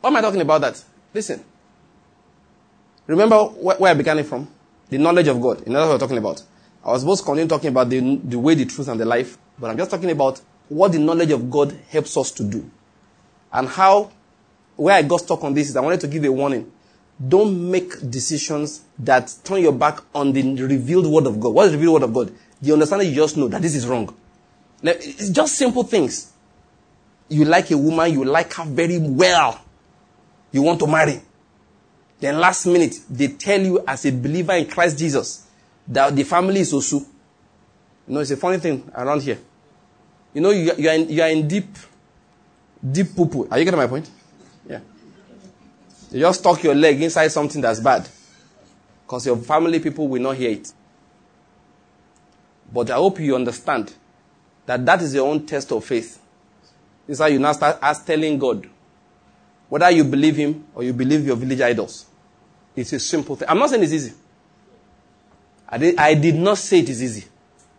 Why 0.00 0.10
am 0.10 0.16
I 0.16 0.20
talking 0.20 0.40
about 0.40 0.60
that? 0.62 0.82
Listen. 1.12 1.44
Remember 3.06 3.44
where 3.44 3.90
I 3.90 3.94
began 3.94 4.18
it 4.18 4.26
from? 4.26 4.48
The 4.88 4.98
knowledge 4.98 5.28
of 5.28 5.40
God. 5.40 5.66
You 5.66 5.72
know 5.72 5.80
what 5.80 5.94
we're 5.94 5.98
talking 5.98 6.18
about. 6.18 6.42
I 6.84 6.92
was 6.92 7.02
supposed 7.02 7.22
to 7.22 7.26
continue 7.26 7.48
talking 7.48 7.68
about 7.68 7.90
the, 7.90 8.16
the 8.16 8.38
way, 8.38 8.54
the 8.54 8.64
truth, 8.64 8.88
and 8.88 8.98
the 8.98 9.04
life, 9.04 9.36
but 9.58 9.70
I'm 9.70 9.76
just 9.76 9.90
talking 9.90 10.10
about 10.10 10.40
what 10.68 10.92
the 10.92 10.98
knowledge 10.98 11.30
of 11.32 11.50
God 11.50 11.78
helps 11.90 12.16
us 12.16 12.30
to 12.32 12.44
do. 12.44 12.70
And 13.52 13.68
how, 13.68 14.10
where 14.76 14.94
I 14.94 15.02
got 15.02 15.20
stuck 15.20 15.44
on 15.44 15.52
this 15.52 15.68
is 15.68 15.76
I 15.76 15.80
wanted 15.80 16.00
to 16.00 16.08
give 16.08 16.24
a 16.24 16.32
warning. 16.32 16.70
Don't 17.28 17.70
make 17.70 18.08
decisions 18.08 18.82
that 18.98 19.34
turn 19.44 19.60
your 19.60 19.72
back 19.72 19.98
on 20.14 20.32
the 20.32 20.42
revealed 20.62 21.06
word 21.06 21.26
of 21.26 21.38
God. 21.38 21.50
What 21.50 21.66
is 21.66 21.72
the 21.72 21.78
revealed 21.78 21.94
word 21.94 22.02
of 22.04 22.14
God? 22.14 22.32
The 22.62 22.72
understanding 22.72 23.08
you 23.08 23.14
just 23.14 23.36
know 23.36 23.48
that 23.48 23.60
this 23.60 23.74
is 23.74 23.86
wrong. 23.86 24.14
Now, 24.82 24.92
It's 24.92 25.28
just 25.28 25.56
simple 25.56 25.82
things. 25.82 26.32
You 27.28 27.44
like 27.44 27.70
a 27.70 27.76
woman, 27.76 28.12
you 28.12 28.24
like 28.24 28.54
her 28.54 28.64
very 28.64 28.98
well. 28.98 29.60
You 30.52 30.62
want 30.62 30.80
to 30.80 30.86
marry. 30.86 31.20
Then 32.18 32.38
last 32.38 32.66
minute, 32.66 32.96
they 33.08 33.28
tell 33.28 33.60
you 33.60 33.82
as 33.86 34.04
a 34.04 34.12
believer 34.12 34.52
in 34.52 34.66
Christ 34.66 34.98
Jesus 34.98 35.46
that 35.88 36.14
the 36.14 36.24
family 36.24 36.60
is 36.60 36.72
Osu. 36.72 37.00
You 38.06 38.14
know, 38.14 38.20
it's 38.20 38.30
a 38.30 38.36
funny 38.36 38.58
thing 38.58 38.90
around 38.94 39.22
here. 39.22 39.38
You 40.34 40.40
know, 40.40 40.50
you, 40.50 40.72
you, 40.76 40.88
are, 40.88 40.94
in, 40.94 41.08
you 41.08 41.22
are 41.22 41.28
in 41.28 41.48
deep, 41.48 41.68
deep 42.88 43.14
poo 43.16 43.26
poo. 43.26 43.48
Are 43.50 43.58
you 43.58 43.64
getting 43.64 43.78
my 43.78 43.86
point? 43.86 44.10
Yeah. 44.68 44.80
You 46.10 46.20
just 46.20 46.42
tuck 46.42 46.62
your 46.62 46.74
leg 46.74 47.00
inside 47.02 47.28
something 47.28 47.60
that's 47.60 47.80
bad. 47.80 48.08
Because 49.06 49.26
your 49.26 49.36
family 49.38 49.80
people 49.80 50.06
will 50.08 50.22
not 50.22 50.36
hear 50.36 50.50
it. 50.50 50.72
But 52.72 52.90
I 52.90 52.96
hope 52.96 53.18
you 53.18 53.34
understand 53.34 53.92
that 54.66 54.84
that 54.86 55.02
is 55.02 55.14
your 55.14 55.28
own 55.28 55.46
test 55.46 55.72
of 55.72 55.84
faith. 55.84 56.20
This 57.06 57.16
is 57.16 57.18
how 57.20 57.26
you 57.26 57.38
now 57.38 57.52
start 57.52 57.78
as 57.82 58.04
telling 58.04 58.38
God 58.38 58.68
whether 59.70 59.90
you 59.90 60.04
believe 60.04 60.36
Him 60.36 60.66
or 60.74 60.82
you 60.82 60.92
believe 60.92 61.24
your 61.24 61.36
village 61.36 61.62
idols. 61.62 62.04
It's 62.76 62.92
a 62.92 63.00
simple 63.00 63.36
thing. 63.36 63.48
I'm 63.48 63.58
not 63.58 63.70
saying 63.70 63.82
it's 63.82 63.92
easy. 63.92 64.12
I 65.66 65.78
did, 65.78 65.96
I 65.96 66.14
did 66.14 66.34
not 66.34 66.58
say 66.58 66.80
it 66.80 66.88
is 66.90 67.02
easy. 67.02 67.24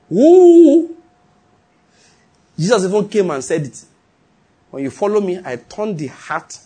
Woo! 0.10 0.96
Jesus 2.58 2.86
even 2.86 3.08
came 3.08 3.30
and 3.32 3.44
said 3.44 3.64
it. 3.64 3.86
When 4.72 4.84
you 4.84 4.90
follow 4.90 5.20
me, 5.20 5.40
I 5.44 5.58
turn 5.58 5.96
the 5.96 6.08
heart 6.08 6.58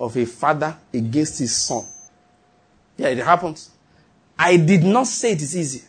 of 0.00 0.16
a 0.16 0.24
father 0.24 0.76
against 0.92 1.38
his 1.38 1.54
son. 1.56 1.84
Yeah, 2.96 3.08
it 3.08 3.18
happens. 3.18 3.70
I 4.38 4.56
did 4.56 4.82
not 4.82 5.06
say 5.06 5.32
it 5.32 5.42
is 5.42 5.56
easy. 5.56 5.82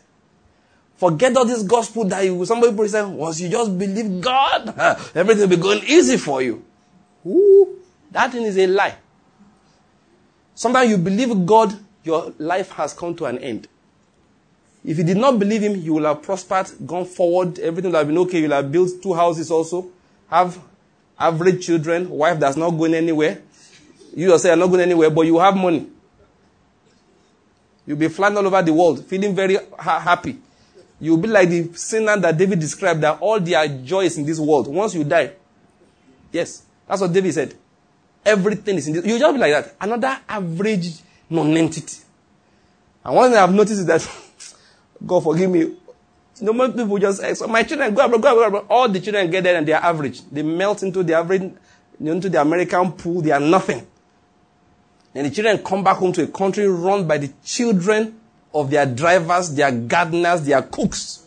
Forget 0.97 1.35
all 1.35 1.45
this 1.45 1.63
gospel 1.63 2.05
that 2.05 2.23
you, 2.23 2.45
somebody 2.45 2.87
say, 2.87 3.03
once 3.03 3.39
you 3.39 3.49
just 3.49 3.77
believe 3.77 4.21
God, 4.21 4.73
everything 5.15 5.49
will 5.49 5.55
be 5.55 5.61
going 5.61 5.83
easy 5.83 6.17
for 6.17 6.41
you. 6.41 6.63
Ooh, 7.25 7.74
that 8.15 8.31
thing 8.31 8.43
is 8.43 8.57
a 8.57 8.65
lie. 8.65 8.95
Sometimes 10.53 10.89
you 10.89 10.97
believe 10.97 11.45
God, 11.45 11.77
your 12.05 12.33
life 12.37 12.71
has 12.71 12.93
come 12.93 13.13
to 13.17 13.25
an 13.25 13.37
end. 13.39 13.67
If 14.85 14.97
you 14.97 15.03
did 15.03 15.17
not 15.17 15.37
believe 15.37 15.61
him, 15.61 15.75
you 15.75 15.95
will 15.95 16.05
have 16.05 16.21
prospered, 16.21 16.67
gone 16.85 17.03
forward, 17.03 17.59
everything 17.59 17.91
will 17.91 17.97
have 17.97 18.07
been 18.07 18.17
okay. 18.19 18.39
You'll 18.39 18.51
have 18.53 18.71
built 18.71 19.01
two 19.03 19.13
houses 19.13 19.51
also, 19.51 19.89
have 20.29 20.57
average 21.19 21.65
children, 21.65 22.09
wife 22.09 22.39
that's 22.39 22.55
not 22.55 22.69
going 22.69 22.93
anywhere. 22.93 23.41
You 24.15 24.29
yourself 24.29 24.53
are 24.53 24.59
not 24.61 24.67
going 24.67 24.81
anywhere, 24.81 25.09
but 25.09 25.23
you 25.23 25.37
have 25.39 25.57
money. 25.57 25.85
You'll 27.85 27.97
be 27.97 28.07
flying 28.07 28.37
all 28.37 28.47
over 28.47 28.61
the 28.61 28.73
world, 28.73 29.05
feeling 29.05 29.35
very 29.35 29.57
ha- 29.77 29.99
happy. 29.99 30.37
You'll 31.01 31.17
be 31.17 31.27
like 31.27 31.49
the 31.49 31.73
sinner 31.73 32.15
that 32.15 32.37
David 32.37 32.59
described 32.59 33.01
that 33.01 33.19
all 33.19 33.41
their 33.41 33.67
joys 33.67 34.17
in 34.17 34.25
this 34.25 34.39
world, 34.39 34.67
once 34.67 34.95
you 34.95 35.03
die. 35.03 35.33
Yes, 36.31 36.63
that's 36.87 37.01
what 37.01 37.11
David 37.11 37.33
said. 37.33 37.55
Everything 38.25 38.77
is 38.77 38.87
in 38.87 38.93
this. 38.93 39.05
You 39.05 39.19
just 39.19 39.33
be 39.33 39.39
like 39.39 39.51
that. 39.51 39.75
Another 39.79 40.17
average 40.27 40.93
non-entity. 41.29 41.97
And 43.03 43.15
one 43.15 43.29
thing 43.29 43.39
I've 43.39 43.53
noticed 43.53 43.79
is 43.79 43.85
that, 43.85 44.09
God 45.05 45.23
forgive 45.23 45.49
me, 45.49 45.75
no 46.41 46.53
more 46.53 46.69
people 46.69 46.97
just 46.97 47.21
say, 47.21 47.33
so 47.33 47.47
my 47.47 47.63
children, 47.63 47.93
go 47.93 48.05
abroad, 48.05 48.21
go 48.21 48.43
abroad. 48.43 48.65
All 48.69 48.89
the 48.89 48.99
children 48.99 49.29
get 49.29 49.43
there 49.43 49.55
and 49.55 49.67
they 49.67 49.73
are 49.73 49.83
average. 49.83 50.21
They 50.29 50.43
melt 50.43 50.83
into 50.83 51.03
the 51.03 51.13
average, 51.13 51.53
into 51.99 52.29
the 52.29 52.41
American 52.41 52.91
pool. 52.93 53.21
They 53.21 53.31
are 53.31 53.39
nothing. 53.39 53.85
And 55.13 55.25
the 55.25 55.29
children 55.29 55.63
come 55.63 55.83
back 55.83 55.97
home 55.97 56.11
to 56.13 56.23
a 56.23 56.27
country 56.27 56.67
run 56.67 57.07
by 57.07 57.19
the 57.19 57.31
children 57.43 58.19
of 58.53 58.69
their 58.69 58.85
drivers, 58.85 59.53
their 59.53 59.71
gardeners, 59.71 60.41
their 60.41 60.61
cooks. 60.61 61.25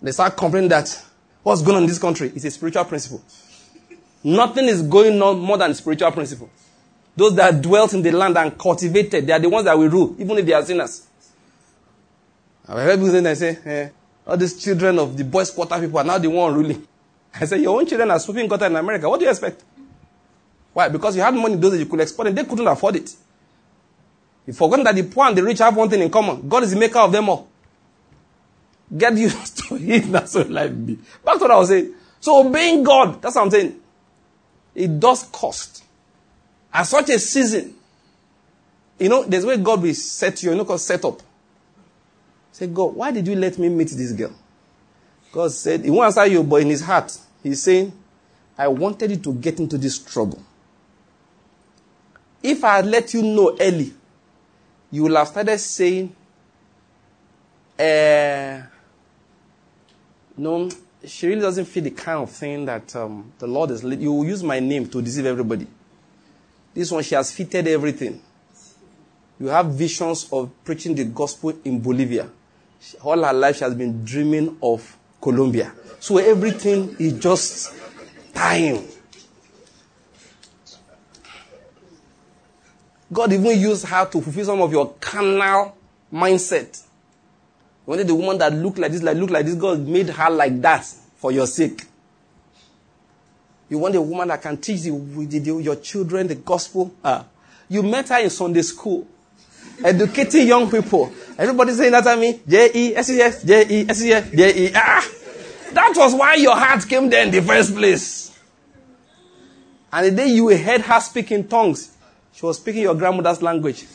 They 0.00 0.12
start 0.12 0.36
complaining 0.36 0.70
that 0.70 1.04
what's 1.42 1.62
going 1.62 1.76
on 1.76 1.82
in 1.82 1.88
this 1.88 1.98
country 1.98 2.32
is 2.34 2.44
a 2.44 2.50
spiritual 2.50 2.84
principle. 2.84 3.22
Nothing 4.24 4.66
is 4.66 4.82
going 4.82 5.20
on 5.20 5.38
more 5.38 5.58
than 5.58 5.74
spiritual 5.74 6.12
principles. 6.12 6.50
Those 7.16 7.34
that 7.36 7.60
dwelt 7.60 7.92
in 7.92 8.02
the 8.02 8.10
land 8.12 8.38
and 8.38 8.56
cultivated, 8.58 9.26
they 9.26 9.32
are 9.32 9.38
the 9.38 9.48
ones 9.48 9.64
that 9.64 9.76
will 9.76 9.88
rule, 9.88 10.16
even 10.18 10.38
if 10.38 10.46
they 10.46 10.52
are 10.52 10.64
sinners. 10.64 11.06
I've 12.66 12.78
heard 12.78 13.00
people 13.00 13.10
say, 13.10 13.34
say 13.34 13.58
eh, 13.64 13.88
all 14.26 14.36
these 14.36 14.62
children 14.62 14.98
of 14.98 15.16
the 15.16 15.24
boys' 15.24 15.50
quarter 15.50 15.78
people 15.80 15.98
are 15.98 16.04
now 16.04 16.18
the 16.18 16.30
one 16.30 16.54
ruling. 16.54 16.86
I 17.34 17.44
say, 17.44 17.58
your 17.58 17.78
own 17.78 17.86
children 17.86 18.10
are 18.10 18.18
sweeping 18.18 18.48
gutter 18.48 18.66
in 18.66 18.76
America. 18.76 19.08
What 19.08 19.18
do 19.18 19.24
you 19.24 19.30
expect? 19.30 19.62
Why? 20.72 20.88
Because 20.88 21.16
you 21.16 21.22
had 21.22 21.34
money 21.34 21.56
those 21.56 21.72
that 21.72 21.78
you 21.78 21.86
could 21.86 22.00
export 22.00 22.28
and 22.28 22.38
they 22.38 22.44
couldn't 22.44 22.66
afford 22.66 22.96
it. 22.96 23.14
You've 24.46 24.56
forgotten 24.56 24.84
that 24.84 24.94
the 24.94 25.02
poor 25.02 25.26
and 25.26 25.36
the 25.36 25.42
rich 25.42 25.58
have 25.58 25.76
one 25.76 25.88
thing 25.90 26.00
in 26.00 26.10
common. 26.10 26.48
God 26.48 26.62
is 26.62 26.70
the 26.72 26.78
maker 26.78 26.98
of 26.98 27.12
them 27.12 27.28
all. 27.28 27.48
Get 28.96 29.16
used 29.16 29.58
to 29.68 29.76
it. 29.76 30.10
That's 30.10 30.34
what 30.34 30.50
life 30.50 30.72
be. 30.86 30.98
Back 31.24 31.34
to 31.34 31.40
what 31.40 31.50
I 31.50 31.56
was 31.56 31.68
saying. 31.68 31.94
So 32.20 32.46
obeying 32.46 32.82
God, 32.84 33.20
that's 33.20 33.34
what 33.34 33.42
I'm 33.42 33.50
saying. 33.50 33.81
It 34.74 34.98
does 34.98 35.24
cost. 35.24 35.84
At 36.72 36.84
such 36.84 37.10
a 37.10 37.18
season, 37.18 37.74
you 38.98 39.08
know, 39.08 39.24
there's 39.24 39.44
where 39.44 39.56
God 39.56 39.82
will 39.82 39.94
set 39.94 40.42
you, 40.42 40.50
you 40.50 40.56
know, 40.56 40.64
called 40.64 40.80
set 40.80 41.04
up. 41.04 41.20
Say, 42.52 42.66
God, 42.66 42.94
why 42.94 43.10
did 43.10 43.26
you 43.26 43.34
let 43.34 43.58
me 43.58 43.68
meet 43.68 43.88
this 43.88 44.12
girl? 44.12 44.32
God 45.32 45.50
said, 45.50 45.84
He 45.84 45.90
won't 45.90 46.06
answer 46.06 46.26
you, 46.26 46.42
but 46.42 46.62
in 46.62 46.68
his 46.68 46.82
heart, 46.82 47.16
he's 47.42 47.62
saying, 47.62 47.92
I 48.56 48.68
wanted 48.68 49.10
you 49.10 49.16
to 49.16 49.34
get 49.34 49.58
into 49.58 49.78
this 49.78 49.98
trouble. 49.98 50.42
If 52.42 52.62
I 52.64 52.76
had 52.76 52.86
let 52.86 53.14
you 53.14 53.22
know 53.22 53.56
early, 53.58 53.92
you 54.90 55.04
will 55.04 55.16
have 55.16 55.28
started 55.28 55.58
saying, 55.58 56.14
uh, 57.78 58.62
no, 60.36 60.68
she 61.04 61.26
really 61.26 61.40
doesn't 61.40 61.64
feel 61.64 61.82
the 61.82 61.90
kind 61.90 62.18
of 62.22 62.30
thing 62.30 62.64
that 62.66 62.94
um, 62.94 63.32
the 63.38 63.46
Lord 63.46 63.70
is. 63.70 63.82
You 63.82 64.12
will 64.12 64.24
use 64.24 64.42
my 64.42 64.60
name 64.60 64.88
to 64.88 65.02
deceive 65.02 65.26
everybody. 65.26 65.66
This 66.74 66.90
one, 66.90 67.02
she 67.02 67.14
has 67.14 67.32
fitted 67.32 67.66
everything. 67.68 68.20
You 69.38 69.48
have 69.48 69.66
visions 69.66 70.28
of 70.32 70.50
preaching 70.64 70.94
the 70.94 71.04
gospel 71.04 71.52
in 71.64 71.80
Bolivia. 71.80 72.28
All 73.02 73.22
her 73.22 73.32
life, 73.32 73.56
she 73.56 73.64
has 73.64 73.74
been 73.74 74.04
dreaming 74.04 74.56
of 74.62 74.96
Colombia. 75.20 75.72
So 76.00 76.18
everything 76.18 76.96
is 76.98 77.14
just 77.14 77.74
time. 78.34 78.84
God 83.12 83.32
even 83.32 83.58
used 83.58 83.84
her 83.86 84.06
to 84.06 84.20
fulfill 84.20 84.44
some 84.44 84.62
of 84.62 84.72
your 84.72 84.94
carnal 85.00 85.76
mindset. 86.12 86.82
You 87.86 87.90
wanted 87.90 88.06
the 88.06 88.14
woman 88.14 88.38
that 88.38 88.52
looked 88.52 88.78
like 88.78 88.92
this, 88.92 89.02
like 89.02 89.16
look 89.16 89.30
like 89.30 89.44
this. 89.44 89.54
God 89.56 89.86
made 89.86 90.08
her 90.08 90.30
like 90.30 90.60
that 90.62 90.84
for 91.16 91.32
your 91.32 91.46
sake. 91.46 91.82
You 93.68 93.78
want 93.78 93.96
a 93.96 94.02
woman 94.02 94.28
that 94.28 94.42
can 94.42 94.56
teach 94.58 94.82
you, 94.82 95.58
your 95.60 95.76
children 95.76 96.28
the 96.28 96.34
gospel. 96.34 96.94
Uh, 97.02 97.24
you 97.68 97.82
met 97.82 98.08
her 98.10 98.20
in 98.20 98.30
Sunday 98.30 98.62
school, 98.62 99.06
educating 99.82 100.46
young 100.46 100.70
people. 100.70 101.12
Everybody 101.38 101.72
saying 101.72 101.92
that 101.92 102.06
at 102.06 102.18
me, 102.18 102.40
J 102.46 102.70
E 102.74 102.96
S 102.96 103.10
E 103.10 103.20
S 103.20 103.42
J 103.42 103.66
E 103.68 103.86
S 103.88 104.02
E 104.02 104.12
S 104.12 104.30
J 104.30 104.66
E. 104.66 104.72
Ah, 104.74 105.08
that 105.72 105.92
was 105.96 106.14
why 106.14 106.34
your 106.34 106.54
heart 106.54 106.86
came 106.86 107.08
there 107.08 107.24
in 107.24 107.30
the 107.30 107.40
first 107.42 107.74
place. 107.74 108.38
And 109.90 110.06
the 110.06 110.10
day 110.10 110.26
you 110.28 110.48
heard 110.48 110.82
her 110.82 111.00
speak 111.00 111.32
in 111.32 111.48
tongues, 111.48 111.96
she 112.32 112.46
was 112.46 112.58
speaking 112.58 112.82
your 112.82 112.94
grandmother's 112.94 113.42
language. 113.42 113.86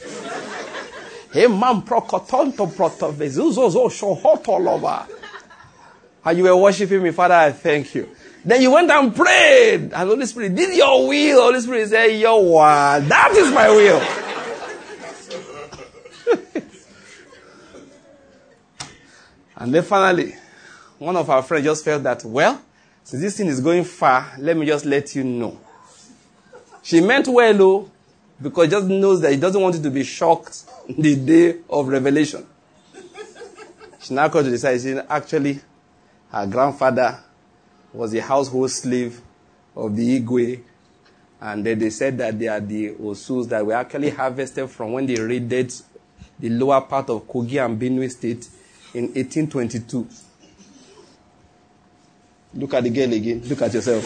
And 6.26 6.38
you 6.38 6.44
were 6.44 6.58
worshiping 6.58 7.04
me, 7.04 7.12
Father, 7.12 7.36
I 7.36 7.52
thank 7.52 7.96
you. 7.96 8.10
Then 8.44 8.62
you 8.62 8.72
went 8.72 8.90
and 8.90 9.16
prayed. 9.16 9.94
And 9.94 9.94
Holy 9.94 10.26
Spirit 10.26 10.56
did 10.56 10.76
your 10.76 11.08
will. 11.08 11.42
Holy 11.42 11.60
Spirit 11.62 11.90
said, 11.90 12.08
Your 12.08 12.44
word. 12.44 13.06
That 13.08 13.34
is 13.36 13.54
my 13.54 13.70
will. 13.70 14.02
And 19.60 19.74
then 19.74 19.84
finally, 19.84 20.36
one 21.00 21.16
of 21.16 21.30
our 21.30 21.42
friends 21.42 21.66
just 21.66 21.84
felt 21.84 22.04
that, 22.04 22.24
well, 22.24 22.62
since 23.04 23.24
this 23.24 23.38
thing 23.38 23.48
is 23.48 23.60
going 23.60 23.84
far, 23.84 24.34
let 24.38 24.56
me 24.56 24.66
just 24.66 24.86
let 24.86 25.16
you 25.16 25.24
know. 25.24 25.60
She 26.84 27.02
meant 27.02 27.28
well, 27.28 27.54
though, 27.54 27.92
because 28.42 28.66
he 28.66 28.72
just 28.72 28.88
knows 28.88 29.22
that 29.22 29.32
he 29.32 29.38
doesn't 29.38 29.62
want 29.62 29.76
you 29.76 29.82
to 29.84 29.90
be 29.92 30.04
shocked 30.04 30.64
the 30.90 31.16
day 31.16 31.60
of 31.70 31.88
revelation. 31.88 32.46
She 34.00 34.14
now 34.14 34.30
comes 34.30 34.46
to 34.46 34.52
decide, 34.52 34.80
she 34.82 34.98
actually, 35.10 35.60
her 36.32 36.48
grandfather 36.48 37.20
was 37.92 38.14
a 38.14 38.22
household 38.22 38.72
slave 38.72 39.20
of 39.76 39.96
the 39.96 40.22
Igwe. 40.22 40.62
And 41.42 41.66
then 41.66 41.80
they 41.80 41.90
said 41.90 42.18
that 42.20 42.38
they 42.38 42.48
are 42.48 42.60
the 42.60 42.92
Osus 42.94 43.48
that 43.50 43.66
were 43.66 43.74
actually 43.74 44.10
harvested 44.10 44.70
from 44.70 44.94
when 44.94 45.06
they 45.06 45.20
raided 45.20 45.74
the 46.40 46.50
lower 46.50 46.82
part 46.82 47.10
of 47.10 47.28
Kogi 47.28 47.64
and 47.64 47.80
Benue 47.80 48.10
State 48.10 48.48
in 48.94 49.06
1822. 49.14 50.08
Look 52.56 52.74
at 52.74 52.84
the 52.84 52.90
girl 52.90 53.14
again. 53.14 53.42
Look 53.46 53.62
at 53.62 53.74
yourself. 53.74 54.06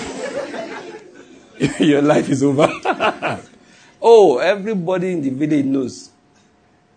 Your 1.80 2.02
life 2.02 2.30
is 2.30 2.44
over. 2.44 2.68
oh, 4.02 4.38
everybody 4.40 5.12
in 5.14 5.22
the 5.22 5.30
village 5.30 5.66
knows. 5.66 6.10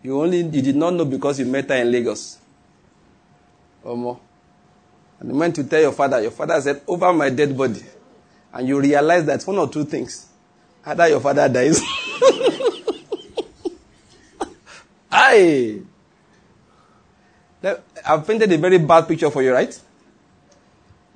You 0.03 0.21
only 0.21 0.39
you 0.43 0.63
did 0.63 0.77
not 0.77 0.95
know 0.95 1.05
because 1.05 1.39
you 1.41 1.47
met 1.47 1.69
her 1.69 1.77
in 1.77 1.91
Lagos. 1.91 2.39
Omo. 3.85 4.19
And 5.21 5.31
you 5.31 5.37
went 5.37 5.55
to 5.57 5.65
tell 5.65 5.81
your 5.81 5.93
father. 5.93 6.21
Your 6.21 6.31
father 6.31 6.61
said, 6.61 6.83
over 6.87 7.13
my 7.13 7.31
dead 7.31 7.57
body. 7.57 7.83
And 8.53 8.69
you 8.69 8.81
realize 8.81 9.25
that 9.27 9.43
one 9.45 9.59
or 9.59 9.69
two 9.69 9.85
things. 9.85 10.29
Either 10.85 11.09
your 11.09 11.21
father 11.21 11.49
dies. 11.49 11.81
Aye. 15.11 15.81
I've 18.07 18.27
painted 18.27 18.53
a 18.53 18.59
very 18.59 18.79
bad 18.79 19.09
picture 19.09 19.31
for 19.31 19.43
you, 19.43 19.53
right? 19.55 19.81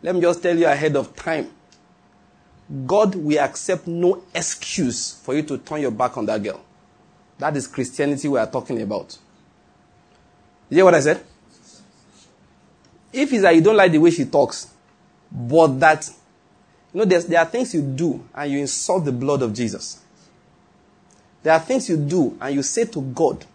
Let 0.02 0.14
me 0.14 0.20
just 0.20 0.42
tell 0.42 0.56
you 0.56 0.66
ahead 0.66 0.96
of 0.96 1.14
time. 1.14 1.50
God 2.86 3.14
will 3.14 3.38
accept 3.38 3.86
no 3.86 4.22
excuse 4.34 5.14
for 5.14 5.34
you 5.34 5.42
to 5.44 5.58
turn 5.58 5.80
your 5.80 5.90
back 5.90 6.16
on 6.18 6.26
that 6.26 6.42
girl. 6.42 6.60
That 7.38 7.56
is 7.56 7.66
Christianity 7.66 8.28
we 8.28 8.38
are 8.38 8.50
talking 8.50 8.82
about. 8.82 9.16
You 10.68 10.76
hear 10.76 10.84
what 10.84 10.94
I 10.94 11.00
said? 11.00 11.24
If 13.12 13.32
it's 13.32 13.42
that 13.42 13.54
you 13.54 13.62
don't 13.62 13.76
like 13.76 13.92
the 13.92 13.98
way 13.98 14.10
she 14.10 14.26
talks, 14.26 14.70
but 15.32 15.80
that, 15.80 16.10
you 16.92 16.98
know, 16.98 17.04
there 17.04 17.40
are 17.40 17.46
things 17.46 17.72
you 17.72 17.80
do 17.80 18.22
and 18.34 18.52
you 18.52 18.58
insult 18.58 19.04
the 19.04 19.12
blood 19.12 19.40
of 19.40 19.54
Jesus. 19.54 20.02
There 21.42 21.52
are 21.52 21.60
things 21.60 21.88
you 21.88 21.96
do 21.96 22.36
and 22.40 22.54
you 22.54 22.62
say 22.62 22.84
to 22.84 23.00
God, 23.00 23.46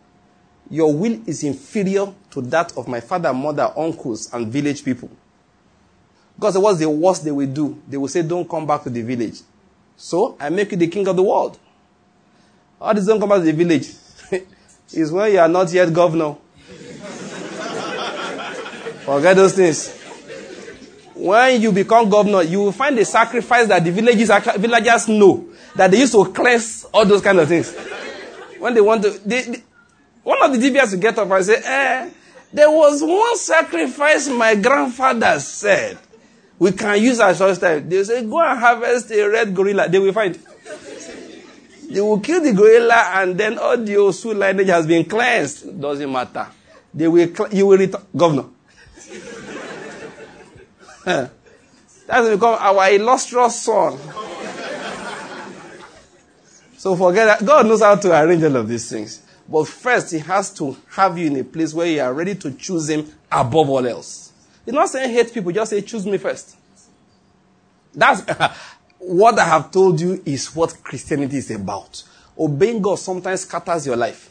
your 0.71 0.91
will 0.91 1.21
is 1.27 1.43
inferior 1.43 2.11
to 2.31 2.41
that 2.41 2.75
of 2.77 2.87
my 2.87 2.99
father, 2.99 3.31
mother, 3.31 3.71
uncles, 3.77 4.33
and 4.33 4.47
village 4.47 4.83
people. 4.83 5.09
Because 6.43 6.57
what's 6.57 6.77
the 6.77 6.89
worst 6.89 7.23
they 7.23 7.31
will 7.31 7.47
do? 7.47 7.81
They 7.87 7.95
will 7.95 8.09
say, 8.09 8.21
Don't 8.21 8.49
come 8.49 8.67
back 8.67 8.83
to 8.83 8.89
the 8.89 9.01
village. 9.01 9.39
So 9.95 10.35
I 10.37 10.49
make 10.49 10.71
you 10.71 10.77
the 10.77 10.87
king 10.87 11.07
of 11.07 11.15
the 11.15 11.23
world. 11.23 11.57
How 12.77 12.91
does 12.91 13.07
don't 13.07 13.17
come 13.17 13.29
back 13.29 13.39
to 13.39 13.45
the 13.45 13.53
village? 13.53 13.87
is 14.93 15.09
when 15.09 15.31
you 15.31 15.39
are 15.39 15.47
not 15.47 15.71
yet 15.71 15.93
governor. 15.93 16.35
Forget 19.05 19.37
those 19.37 19.55
things. 19.55 19.97
When 21.15 21.61
you 21.61 21.71
become 21.71 22.09
governor, 22.09 22.41
you 22.41 22.59
will 22.59 22.73
find 22.73 22.99
a 22.99 23.05
sacrifice 23.05 23.69
that 23.69 23.81
the 23.81 23.91
villages 23.91 24.29
villagers 24.57 25.07
know 25.07 25.47
that 25.77 25.91
they 25.91 25.99
used 25.99 26.11
to 26.11 26.25
cleanse 26.25 26.83
all 26.93 27.05
those 27.05 27.21
kind 27.21 27.39
of 27.39 27.47
things. 27.47 27.73
When 28.59 28.73
they 28.73 28.81
want 28.81 29.03
to, 29.03 29.11
they, 29.25 29.43
they, 29.43 29.63
one 30.23 30.43
of 30.43 30.51
the 30.51 30.57
DBS 30.69 30.91
will 30.91 30.99
get 30.99 31.17
up 31.17 31.31
and 31.31 31.45
say, 31.45 31.61
eh, 31.63 32.09
there 32.51 32.69
was 32.69 33.01
one 33.01 33.37
sacrifice 33.37 34.27
my 34.27 34.55
grandfather 34.55 35.39
said 35.39 35.97
we 36.63 36.71
can 36.71 37.03
use 37.03 37.19
our 37.19 37.35
short 37.35 37.59
time. 37.59 37.89
They 37.89 38.01
say, 38.05 38.23
go 38.23 38.39
and 38.39 38.57
harvest 38.57 39.11
a 39.11 39.27
red 39.27 39.53
gorilla. 39.53 39.89
They 39.89 39.99
will 39.99 40.13
find. 40.13 40.39
They 41.89 41.99
will 41.99 42.21
kill 42.21 42.41
the 42.41 42.53
gorilla 42.53 43.03
and 43.15 43.37
then 43.37 43.57
all 43.57 43.75
the 43.77 43.95
Osu 43.95 44.33
lineage 44.33 44.69
has 44.69 44.87
been 44.87 45.03
cleansed. 45.03 45.81
Doesn't 45.81 46.09
matter. 46.09 46.47
They 46.93 47.09
will, 47.09 47.29
you 47.51 47.67
will 47.67 47.77
return, 47.77 48.01
governor. 48.15 48.45
That's 52.07 52.29
become 52.29 52.55
our 52.57 52.91
illustrious 52.91 53.61
son. 53.61 53.99
so 56.77 56.95
forget 56.95 57.25
that. 57.25 57.45
God 57.45 57.65
knows 57.67 57.81
how 57.81 57.95
to 57.95 58.23
arrange 58.23 58.41
all 58.45 58.55
of 58.55 58.69
these 58.69 58.89
things. 58.89 59.21
But 59.49 59.67
first, 59.67 60.13
He 60.13 60.19
has 60.19 60.53
to 60.53 60.77
have 60.91 61.17
you 61.17 61.27
in 61.27 61.35
a 61.35 61.43
place 61.43 61.73
where 61.73 61.87
you 61.87 61.99
are 61.99 62.13
ready 62.13 62.35
to 62.35 62.51
choose 62.51 62.89
Him 62.89 63.11
above 63.29 63.69
all 63.69 63.85
else. 63.85 64.22
He's 64.65 64.73
not 64.73 64.89
saying 64.89 65.11
hate 65.11 65.33
people, 65.33 65.51
just 65.51 65.71
say 65.71 65.81
choose 65.81 66.05
me 66.05 66.17
first. 66.17 66.57
That's 67.93 68.21
what 68.97 69.37
I 69.37 69.45
have 69.45 69.71
told 69.71 69.99
you 69.99 70.21
is 70.25 70.55
what 70.55 70.75
Christianity 70.83 71.37
is 71.37 71.51
about. 71.51 72.03
Obeying 72.37 72.81
God 72.81 72.95
sometimes 72.95 73.41
scatters 73.41 73.85
your 73.85 73.95
life. 73.95 74.29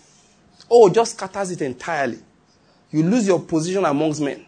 Oh, 0.70 0.89
just 0.89 1.16
scatters 1.16 1.51
it 1.51 1.62
entirely. 1.62 2.18
You 2.91 3.03
lose 3.03 3.26
your 3.26 3.41
position 3.41 3.85
amongst 3.85 4.20
men. 4.20 4.45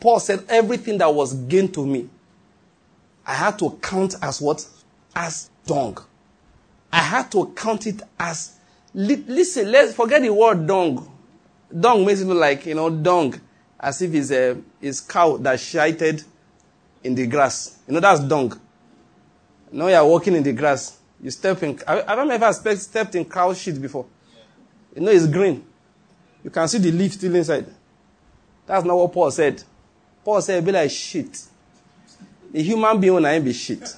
Paul 0.00 0.20
said, 0.20 0.44
everything 0.48 0.98
that 0.98 1.12
was 1.12 1.34
gained 1.34 1.74
to 1.74 1.84
me, 1.84 2.08
I 3.26 3.34
had 3.34 3.58
to 3.58 3.78
count 3.82 4.14
as 4.22 4.40
what? 4.40 4.64
As 5.14 5.50
dung. 5.66 5.98
I 6.92 7.00
had 7.00 7.30
to 7.32 7.52
count 7.54 7.86
it 7.86 8.00
as, 8.18 8.56
listen, 8.94 9.70
let's 9.70 9.94
forget 9.94 10.22
the 10.22 10.32
word 10.32 10.66
dung. 10.66 11.12
Dung 11.78 12.06
makes 12.06 12.20
it 12.20 12.26
look 12.26 12.38
like, 12.38 12.64
you 12.64 12.74
know, 12.74 12.88
dung 12.88 13.38
as 13.78 14.02
if 14.02 14.14
it's 14.14 14.30
a 14.30 14.56
it's 14.80 15.00
cow 15.00 15.36
that 15.38 15.60
shited 15.60 16.22
in 17.04 17.14
the 17.14 17.26
grass. 17.26 17.78
You 17.86 17.94
know, 17.94 18.00
that's 18.00 18.20
dung. 18.20 18.58
Now 19.70 19.88
you're 19.88 20.04
walking 20.04 20.34
in 20.34 20.42
the 20.42 20.52
grass. 20.52 20.98
You 21.20 21.30
step 21.30 21.62
in. 21.62 21.78
I, 21.86 22.00
I 22.00 22.34
ever 22.34 22.52
stepped 22.52 23.14
in 23.14 23.24
cow 23.24 23.52
shit 23.52 23.80
before. 23.80 24.06
You 24.94 25.02
know, 25.02 25.10
it's 25.10 25.26
green. 25.26 25.64
You 26.42 26.50
can 26.50 26.68
see 26.68 26.78
the 26.78 26.92
leaf 26.92 27.12
still 27.12 27.34
inside. 27.34 27.66
That's 28.66 28.84
not 28.84 28.96
what 28.96 29.12
Paul 29.12 29.30
said. 29.30 29.62
Paul 30.24 30.40
said, 30.40 30.64
be 30.64 30.72
like 30.72 30.90
shit. 30.90 31.42
The 32.52 32.62
human 32.62 33.00
being 33.00 33.14
will 33.14 33.20
not 33.20 33.44
be 33.44 33.52
shit. 33.52 33.94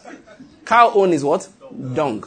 Cow 0.65 0.93
own 0.95 1.13
is 1.13 1.25
what? 1.25 1.49
Dung. 1.95 2.25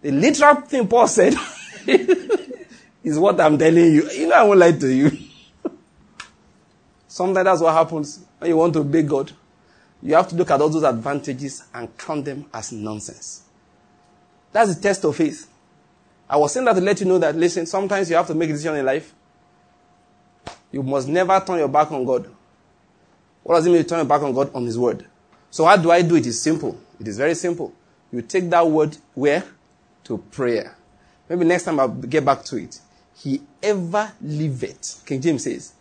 The 0.00 0.10
literal 0.10 0.56
thing 0.62 0.88
Paul 0.88 1.06
said 1.06 1.34
is 1.86 3.18
what 3.18 3.40
I'm 3.40 3.58
telling 3.58 3.92
you. 3.92 4.10
You 4.10 4.28
know, 4.28 4.34
I 4.34 4.42
won't 4.42 4.58
lie 4.58 4.72
to 4.72 4.88
you. 4.88 5.10
Sometimes 7.12 7.44
that's 7.44 7.60
what 7.60 7.74
happens 7.74 8.24
when 8.38 8.48
you 8.48 8.56
want 8.56 8.72
to 8.72 8.78
obey 8.78 9.02
God. 9.02 9.30
You 10.02 10.14
have 10.14 10.28
to 10.28 10.34
look 10.34 10.50
at 10.50 10.62
all 10.62 10.70
those 10.70 10.82
advantages 10.82 11.62
and 11.74 11.94
count 11.98 12.24
them 12.24 12.46
as 12.54 12.72
nonsense. 12.72 13.42
That's 14.50 14.74
the 14.74 14.80
test 14.80 15.04
of 15.04 15.14
faith. 15.14 15.46
I 16.26 16.38
was 16.38 16.54
saying 16.54 16.64
that 16.64 16.72
to 16.72 16.80
let 16.80 16.98
you 17.00 17.06
know 17.06 17.18
that, 17.18 17.36
listen, 17.36 17.66
sometimes 17.66 18.08
you 18.08 18.16
have 18.16 18.28
to 18.28 18.34
make 18.34 18.48
a 18.48 18.54
decision 18.54 18.76
in 18.76 18.86
life. 18.86 19.12
You 20.70 20.82
must 20.82 21.06
never 21.06 21.38
turn 21.46 21.58
your 21.58 21.68
back 21.68 21.92
on 21.92 22.02
God. 22.06 22.34
What 23.42 23.56
does 23.56 23.66
it 23.66 23.70
mean 23.70 23.82
to 23.82 23.88
turn 23.90 23.98
your 23.98 24.06
back 24.06 24.22
on 24.22 24.32
God? 24.32 24.50
On 24.54 24.64
His 24.64 24.78
Word. 24.78 25.04
So 25.50 25.66
how 25.66 25.76
do 25.76 25.90
I 25.90 26.00
do 26.00 26.16
it? 26.16 26.26
It's 26.26 26.40
simple. 26.40 26.80
It 26.98 27.06
is 27.08 27.18
very 27.18 27.34
simple. 27.34 27.74
You 28.10 28.22
take 28.22 28.48
that 28.48 28.66
word 28.66 28.96
where? 29.12 29.44
To 30.04 30.16
prayer. 30.16 30.78
Maybe 31.28 31.44
next 31.44 31.64
time 31.64 31.78
I'll 31.78 31.88
get 31.88 32.24
back 32.24 32.42
to 32.44 32.56
it. 32.56 32.80
He 33.16 33.42
ever 33.62 34.10
liveth. 34.22 35.02
King 35.04 35.20
James 35.20 35.44
says, 35.44 35.74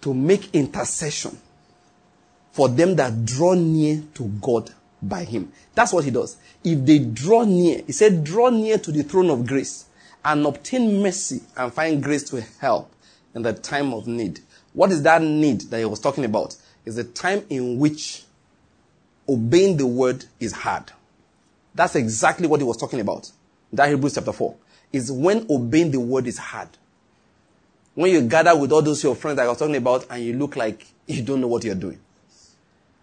to 0.00 0.14
make 0.14 0.54
intercession 0.54 1.38
for 2.52 2.68
them 2.68 2.96
that 2.96 3.24
draw 3.24 3.54
near 3.54 4.02
to 4.14 4.24
God 4.40 4.70
by 5.00 5.24
him. 5.24 5.52
That's 5.74 5.92
what 5.92 6.04
he 6.04 6.10
does. 6.10 6.36
If 6.64 6.84
they 6.84 6.98
draw 6.98 7.44
near, 7.44 7.82
he 7.86 7.92
said, 7.92 8.24
draw 8.24 8.50
near 8.50 8.78
to 8.78 8.92
the 8.92 9.02
throne 9.02 9.30
of 9.30 9.46
grace 9.46 9.86
and 10.24 10.44
obtain 10.46 11.02
mercy 11.02 11.42
and 11.56 11.72
find 11.72 12.02
grace 12.02 12.24
to 12.30 12.40
help 12.60 12.92
in 13.34 13.42
the 13.42 13.52
time 13.52 13.92
of 13.92 14.06
need. 14.06 14.40
What 14.72 14.90
is 14.90 15.02
that 15.02 15.22
need 15.22 15.62
that 15.62 15.78
he 15.78 15.84
was 15.84 16.00
talking 16.00 16.24
about? 16.24 16.56
Is 16.84 16.96
the 16.96 17.04
time 17.04 17.44
in 17.48 17.78
which 17.78 18.24
obeying 19.28 19.76
the 19.76 19.86
word 19.86 20.24
is 20.40 20.52
hard. 20.52 20.90
That's 21.74 21.94
exactly 21.94 22.48
what 22.48 22.60
he 22.60 22.64
was 22.64 22.76
talking 22.76 23.00
about. 23.00 23.30
That 23.72 23.90
Hebrews 23.90 24.14
chapter 24.14 24.32
4 24.32 24.56
is 24.92 25.12
when 25.12 25.46
obeying 25.50 25.90
the 25.90 26.00
word 26.00 26.26
is 26.26 26.38
hard. 26.38 26.68
When 27.98 28.12
you 28.12 28.22
gather 28.22 28.56
with 28.56 28.70
all 28.70 28.80
those 28.80 29.02
your 29.02 29.16
friends 29.16 29.38
that 29.38 29.46
I 29.46 29.48
was 29.48 29.58
talking 29.58 29.74
about 29.74 30.06
and 30.08 30.22
you 30.22 30.34
look 30.34 30.54
like 30.54 30.86
you 31.08 31.20
don't 31.20 31.40
know 31.40 31.48
what 31.48 31.64
you're 31.64 31.74
doing. 31.74 31.98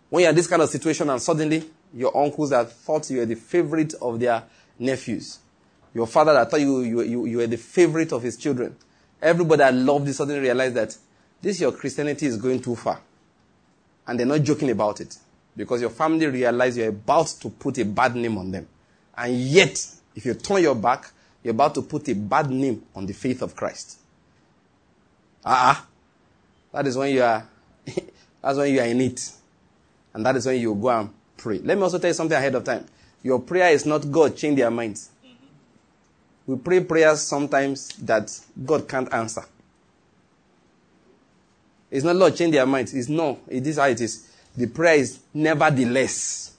When 0.10 0.22
you're 0.22 0.30
in 0.30 0.36
this 0.38 0.48
kind 0.48 0.62
of 0.62 0.70
situation 0.70 1.10
and 1.10 1.22
suddenly 1.22 1.66
your 1.94 2.16
uncles 2.16 2.52
that 2.52 2.72
thought 2.72 3.10
you 3.10 3.18
were 3.18 3.26
the 3.26 3.36
favorite 3.36 3.94
of 4.02 4.22
their 4.22 4.44
nephews, 4.80 5.40
your 5.94 6.08
father 6.08 6.32
that 6.32 6.50
thought 6.50 6.62
you, 6.62 6.80
you, 6.80 7.02
you, 7.02 7.26
you 7.26 7.38
were 7.40 7.48
the 7.48 7.58
favorite 7.58 8.14
of 8.14 8.24
his 8.24 8.38
children, 8.38 8.74
everybody 9.22 9.58
that 9.58 9.74
loved 9.74 10.08
you 10.08 10.14
suddenly 10.14 10.40
realized 10.40 10.76
that 10.76 10.96
this 11.42 11.60
your 11.60 11.74
Christianity 11.74 12.28
is 12.28 12.38
going 12.38 12.62
too 12.62 12.78
far. 12.78 13.02
And 14.08 14.18
they're 14.18 14.26
not 14.26 14.44
joking 14.44 14.70
about 14.70 15.02
it. 15.02 15.18
Because 15.58 15.82
your 15.82 15.90
family 15.90 16.26
realized 16.28 16.78
you're 16.78 16.88
about 16.88 17.28
to 17.42 17.50
put 17.50 17.78
a 17.80 17.84
bad 17.84 18.16
name 18.16 18.38
on 18.38 18.50
them. 18.50 18.66
And 19.18 19.36
yet, 19.36 19.78
if 20.16 20.26
you 20.26 20.36
turn 20.36 20.62
your 20.62 20.76
back, 20.76 21.12
you're 21.44 21.52
about 21.52 21.76
to 21.76 21.82
put 21.82 22.08
a 22.08 22.16
bad 22.16 22.50
name 22.50 22.82
on 22.96 23.06
the 23.06 23.14
faith 23.14 23.42
of 23.42 23.58
Christ. 23.58 24.00
Ah, 25.46 25.78
uh-uh. 25.78 25.86
That 26.74 26.88
is 26.88 26.98
when 26.98 27.14
you 27.14 27.24
are, 27.24 27.48
that's 28.42 28.58
when 28.58 28.74
you 28.74 28.80
are 28.80 28.86
in 28.88 29.02
it. 29.02 29.32
And 30.14 30.26
that 30.26 30.36
is 30.36 30.46
when 30.46 30.60
you 30.60 30.74
go 30.76 30.90
and 30.90 31.10
pray. 31.38 31.60
Let 31.60 31.78
me 31.78 31.84
also 31.84 32.00
tell 32.00 32.10
you 32.10 32.14
something 32.14 32.38
ahead 32.38 32.56
of 32.56 32.64
time. 32.64 32.86
Your 33.22 33.40
prayer 33.40 33.70
is 33.72 33.86
not 33.86 34.10
God 34.12 34.36
change 34.36 34.58
their 34.58 34.72
minds. 34.72 35.10
We 36.48 36.58
pray 36.58 36.82
prayers 36.82 37.22
sometimes 37.22 37.90
that 37.98 38.32
God 38.64 38.88
can't 38.88 39.12
answer. 39.14 39.44
It's 41.90 42.04
not 42.04 42.16
Lord 42.16 42.36
change 42.36 42.54
their 42.54 42.66
minds. 42.66 42.94
It's 42.94 43.10
no. 43.10 43.40
It 43.48 43.66
is 43.66 43.78
how 43.78 43.86
it 43.86 44.02
is. 44.02 44.30
The 44.56 44.68
prayer 44.68 44.96
is 44.96 45.20
nevertheless 45.34 46.56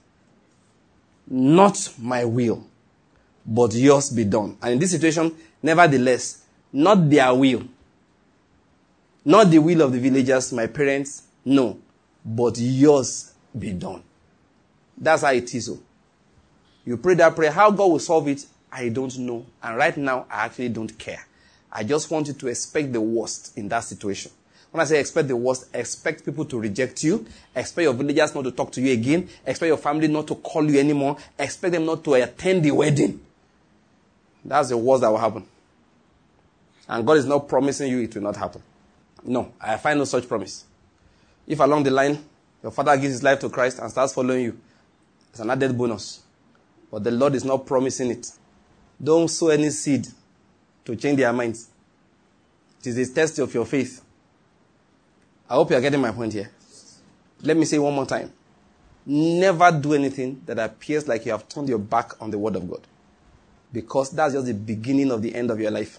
not 1.29 1.93
my 1.99 2.25
will, 2.25 2.65
but 3.45 3.75
yours 3.75 4.11
be 4.11 4.25
done. 4.25 4.57
And 4.63 4.75
in 4.75 4.79
this 4.79 4.93
situation, 4.93 5.35
nevertheless, 5.63 6.43
not 6.73 7.09
their 7.11 7.35
will, 7.35 7.63
not 9.27 9.51
the 9.51 9.59
will 9.59 9.83
of 9.83 9.93
the 9.93 9.99
villagers, 9.99 10.53
my 10.53 10.69
parents, 10.69 11.25
no, 11.45 11.79
but 12.25 12.57
yours 12.59 13.33
be 13.59 13.73
done. 13.73 14.03
That's 14.97 15.23
how 15.23 15.33
it 15.33 15.53
is. 15.53 15.69
Oh. 15.69 15.81
You 16.85 16.97
pray 16.97 17.15
that 17.15 17.35
prayer. 17.35 17.51
How 17.51 17.73
God 17.73 17.91
will 17.91 17.99
solve 17.99 18.29
it, 18.29 18.47
I 18.71 18.89
don't 18.89 19.19
know. 19.19 19.45
And 19.61 19.77
right 19.77 19.97
now, 19.97 20.27
I 20.31 20.45
actually 20.45 20.69
don't 20.69 20.97
care. 20.97 21.27
I 21.73 21.83
just 21.83 22.09
want 22.09 22.29
you 22.29 22.35
to 22.35 22.47
expect 22.47 22.93
the 22.93 23.01
worst 23.01 23.59
in 23.59 23.69
that 23.69 23.81
situation. 23.81 24.31
When 24.71 24.81
I 24.81 24.85
say 24.85 25.01
expect 25.01 25.27
the 25.27 25.37
worst, 25.37 25.75
expect 25.75 26.25
people 26.25 26.45
to 26.45 26.61
reject 26.61 27.03
you. 27.03 27.27
Expect 27.55 27.83
your 27.83 27.95
villagers 27.95 28.33
not 28.33 28.45
to 28.45 28.53
talk 28.53 28.71
to 28.73 28.81
you 28.81 28.93
again. 28.93 29.29
Expect 29.45 29.69
your 29.69 29.77
family 29.77 30.07
not 30.07 30.29
to 30.29 30.37
call 30.37 30.71
you 30.71 30.79
anymore. 30.79 31.17
Expect 31.37 31.73
them 31.73 31.85
not 31.85 32.05
to 32.05 32.15
attend 32.15 32.65
the 32.65 32.71
wedding. 32.71 33.21
That's 34.45 34.69
the 34.69 34.77
worst 34.77 35.01
that 35.01 35.09
will 35.09 35.19
happen. 35.19 35.45
And 36.89 37.05
God 37.05 37.17
is 37.17 37.27
not 37.27 37.49
promising 37.49 37.91
you 37.91 38.01
it 38.03 38.15
will 38.15 38.23
not 38.23 38.37
happen. 38.37 38.63
No, 39.27 39.53
I 39.61 39.77
find 39.77 39.99
no 39.99 40.05
such 40.05 40.29
promise. 40.29 40.65
If 41.47 41.59
along 41.61 41.83
the 41.83 41.91
line 41.91 42.19
your 42.63 42.73
father 42.73 42.97
gives 42.97 43.15
his 43.15 43.23
life 43.23 43.41
to 43.41 43.49
Christ 43.51 43.81
and 43.81 43.91
starts 43.91 44.15
following 44.15 44.45
you, 44.45 44.61
it's 45.31 45.41
an 45.41 45.51
added 45.51 45.77
bonus. 45.77 46.23
But 46.91 47.05
the 47.05 47.11
Lord 47.11 47.35
is 47.35 47.45
not 47.45 47.67
promising 47.67 48.11
it. 48.13 48.31
Don't 49.03 49.29
sow 49.29 49.49
any 49.49 49.71
seed 49.71 50.07
to 50.85 50.97
change 50.97 51.19
their 51.19 51.33
minds. 51.33 51.69
It 52.81 52.87
is 52.87 53.11
a 53.11 53.15
test 53.15 53.39
of 53.41 53.53
your 53.53 53.67
faith. 53.67 54.03
I 55.51 55.55
hope 55.55 55.71
you 55.71 55.77
are 55.77 55.81
getting 55.81 56.01
my 56.01 56.13
point 56.13 56.33
here. 56.33 56.51
Let 57.43 57.57
me 57.57 57.65
say 57.65 57.79
one 57.79 57.95
more 57.95 58.07
time. 58.07 58.33
Never 59.05 59.71
do 59.73 59.95
anything 59.95 60.43
that 60.47 60.59
appears 60.59 61.07
like 61.07 61.27
you 61.27 61.33
have 61.33 61.49
turned 61.49 61.69
your 61.69 61.79
back 61.79 62.21
on 62.23 62.31
the 62.31 62.39
Word 62.39 62.57
of 62.57 62.69
God. 62.69 62.87
Because 63.73 64.11
that's 64.11 64.35
just 64.35 64.47
the 64.47 64.55
beginning 64.55 65.11
of 65.11 65.21
the 65.21 65.35
end 65.35 65.51
of 65.51 65.61
your 65.61 65.71
life. 65.71 65.99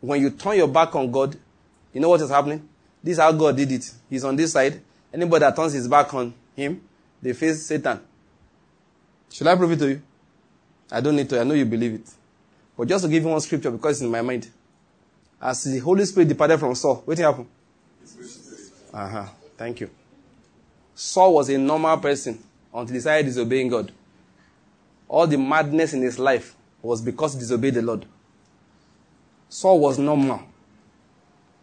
When 0.00 0.20
you 0.20 0.30
turn 0.30 0.56
your 0.56 0.68
back 0.68 0.94
on 0.94 1.10
God, 1.10 1.36
you 1.92 2.00
know 2.00 2.08
what 2.08 2.20
is 2.20 2.30
happening? 2.30 2.68
This 3.02 3.12
is 3.14 3.18
how 3.18 3.32
God 3.32 3.56
did 3.56 3.70
it. 3.72 3.90
He's 4.08 4.24
on 4.24 4.36
this 4.36 4.52
side. 4.52 4.80
Anybody 5.12 5.40
that 5.40 5.56
turns 5.56 5.72
his 5.72 5.88
back 5.88 6.12
on 6.14 6.34
him, 6.54 6.82
they 7.20 7.32
face 7.32 7.64
Satan. 7.66 8.00
Should 9.30 9.46
I 9.46 9.56
prove 9.56 9.72
it 9.72 9.78
to 9.78 9.88
you? 9.88 10.02
I 10.90 11.00
don't 11.00 11.16
need 11.16 11.28
to. 11.30 11.40
I 11.40 11.44
know 11.44 11.54
you 11.54 11.64
believe 11.64 11.94
it. 11.94 12.10
But 12.76 12.88
just 12.88 13.04
to 13.04 13.10
give 13.10 13.22
you 13.22 13.28
one 13.28 13.40
scripture 13.40 13.70
because 13.70 13.96
it's 13.96 14.02
in 14.02 14.10
my 14.10 14.22
mind. 14.22 14.48
As 15.40 15.64
the 15.64 15.78
Holy 15.78 16.04
Spirit 16.04 16.28
departed 16.28 16.58
from 16.58 16.74
Saul, 16.74 17.02
what 17.04 17.18
happened? 17.18 17.48
Uh-huh. 18.92 19.26
Thank 19.56 19.80
you. 19.80 19.90
Saul 20.94 21.34
was 21.34 21.48
a 21.48 21.58
normal 21.58 21.96
person 21.98 22.42
until 22.74 22.94
he 22.94 23.00
started 23.00 23.26
disobeying 23.26 23.68
God. 23.68 23.92
All 25.08 25.26
the 25.26 25.38
madness 25.38 25.92
in 25.92 26.02
his 26.02 26.18
life 26.18 26.54
was 26.82 27.00
because 27.00 27.34
he 27.34 27.40
disobeyed 27.40 27.74
the 27.74 27.82
Lord. 27.82 28.04
Saul 29.48 29.80
was 29.80 29.98
normal. 29.98 30.42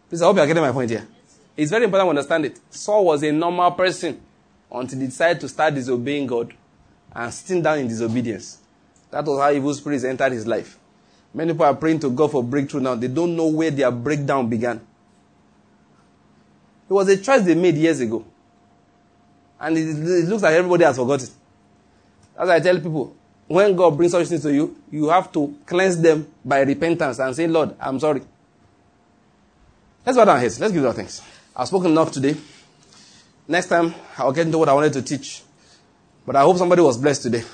Please, 0.08 0.22
I 0.22 0.26
hope 0.26 0.36
you 0.36 0.42
are 0.42 0.46
getting 0.46 0.62
my 0.62 0.72
point 0.72 0.90
here. 0.90 1.06
It's 1.56 1.70
very 1.70 1.84
important 1.84 2.06
to 2.06 2.10
understand 2.10 2.44
it. 2.46 2.60
Saul 2.70 3.04
was 3.04 3.22
a 3.22 3.32
normal 3.32 3.70
person 3.72 4.20
until 4.70 4.98
he 4.98 5.06
decided 5.06 5.40
to 5.40 5.48
start 5.48 5.74
disobeying 5.74 6.26
God 6.26 6.52
and 7.14 7.32
sitting 7.32 7.62
down 7.62 7.78
in 7.78 7.88
disobedience. 7.88 8.58
That 9.10 9.24
was 9.24 9.40
how 9.40 9.50
evil 9.50 9.72
spirits 9.74 10.04
entered 10.04 10.32
his 10.32 10.46
life. 10.46 10.78
Many 11.32 11.52
people 11.52 11.66
are 11.66 11.74
praying 11.74 12.00
to 12.00 12.10
God 12.10 12.32
for 12.32 12.42
breakthrough 12.42 12.80
now. 12.80 12.94
They 12.94 13.08
don't 13.08 13.36
know 13.36 13.46
where 13.46 13.70
their 13.70 13.90
breakdown 13.90 14.48
began. 14.48 14.80
It 16.88 16.92
was 16.92 17.08
a 17.08 17.16
choice 17.16 17.42
they 17.42 17.54
made 17.54 17.76
years 17.76 18.00
ago. 18.00 18.24
And 19.58 19.76
it, 19.76 19.88
it 19.88 20.28
looks 20.28 20.42
like 20.42 20.54
everybody 20.54 20.84
has 20.84 20.96
forgotten. 20.96 21.28
As 22.38 22.48
I 22.48 22.60
tell 22.60 22.76
people, 22.76 23.16
when 23.48 23.76
God 23.76 23.96
brings 23.96 24.12
such 24.12 24.26
things 24.26 24.42
to 24.42 24.52
you, 24.52 24.76
you 24.90 25.08
have 25.08 25.30
to 25.32 25.56
cleanse 25.64 26.00
them 26.00 26.26
by 26.44 26.60
repentance 26.60 27.18
and 27.18 27.34
say, 27.34 27.46
Lord, 27.46 27.74
I'm 27.80 28.00
sorry. 28.00 28.22
Let's 30.04 30.18
bow 30.18 30.24
down 30.24 30.40
heads. 30.40 30.58
Let's 30.60 30.72
give 30.72 30.82
God 30.82 30.96
thanks. 30.96 31.22
I've 31.54 31.68
spoken 31.68 31.92
enough 31.92 32.12
today. 32.12 32.36
Next 33.48 33.68
time, 33.68 33.94
I'll 34.18 34.32
get 34.32 34.46
into 34.46 34.58
what 34.58 34.68
I 34.68 34.72
wanted 34.72 34.92
to 34.94 35.02
teach. 35.02 35.42
But 36.26 36.36
I 36.36 36.42
hope 36.42 36.56
somebody 36.56 36.82
was 36.82 36.98
blessed 36.98 37.22
today. 37.22 37.44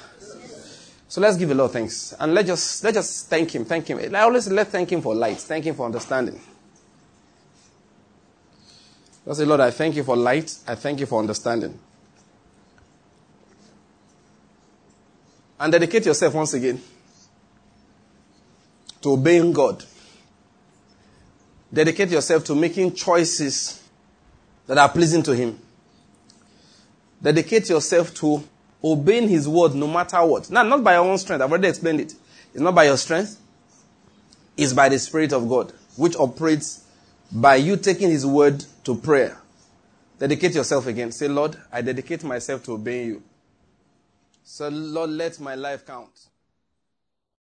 So 1.09 1.21
let's 1.21 1.37
give 1.37 1.51
a 1.51 1.55
lot 1.55 1.65
of 1.65 1.73
thanks. 1.73 2.15
And 2.19 2.33
let's 2.33 2.49
just, 2.49 2.85
let's 2.85 2.97
just 2.97 3.29
thank 3.29 3.55
Him. 3.55 3.67
Thank 3.67 3.87
Him. 3.87 4.15
I 4.15 4.21
always 4.21 4.49
let's 4.49 4.71
thank 4.71 4.91
Him 4.91 5.03
for 5.03 5.15
light. 5.15 5.37
Thank 5.37 5.67
Him 5.67 5.75
for 5.75 5.85
understanding. 5.85 6.41
Let's 9.27 9.39
say, 9.39 9.45
Lord, 9.45 9.61
I 9.61 9.71
thank 9.71 9.95
you 9.95 10.05
for 10.05 10.17
light. 10.17 10.57
I 10.67 10.75
thank 10.75 11.01
you 11.01 11.07
for 11.07 11.19
understanding. 11.19 11.79
And 15.63 15.71
dedicate 15.71 16.05
yourself 16.07 16.35
once 16.35 16.55
again 16.55 16.83
to 19.01 19.13
obeying 19.13 19.53
God. 19.53 19.85
Dedicate 21.73 22.11
yourself 22.11 22.43
to 22.47 22.57
making 22.57 22.93
choices 22.95 23.81
that 24.67 24.77
are 24.77 24.89
pleasing 24.89 25.23
to 25.23 25.37
Him. 25.37 25.57
Dedicate 27.23 27.69
yourself 27.69 28.13
to 28.15 28.43
obeying 28.83 29.29
His 29.29 29.49
word 29.49 29.77
no 29.77 29.87
matter 29.87 30.27
what. 30.27 30.51
Now, 30.51 30.65
not 30.65 30.83
by 30.83 30.95
your 30.95 31.05
own 31.05 31.17
strength. 31.17 31.43
I've 31.43 31.53
already 31.53 31.69
explained 31.69 32.01
it. 32.01 32.15
It's 32.53 32.61
not 32.61 32.75
by 32.75 32.87
your 32.87 32.97
strength. 32.97 33.39
It's 34.57 34.73
by 34.73 34.89
the 34.89 34.99
Spirit 34.99 35.33
of 35.33 35.49
God, 35.49 35.73
which 35.95 36.17
operates 36.17 36.85
by 37.31 37.55
you 37.55 37.77
taking 37.77 38.11
His 38.11 38.27
word 38.27 38.65
to 38.83 38.97
prayer. 38.97 39.39
Dedicate 40.19 40.57
yourself 40.57 40.89
again. 40.89 41.13
Say, 41.13 41.29
Lord, 41.29 41.57
I 41.71 41.83
dedicate 41.83 42.25
myself 42.25 42.65
to 42.65 42.73
obeying 42.73 43.07
you. 43.07 43.23
So, 44.45 44.69
Lord, 44.69 45.11
let 45.11 45.39
my 45.41 45.55
life 45.55 45.87
count. 45.87 46.29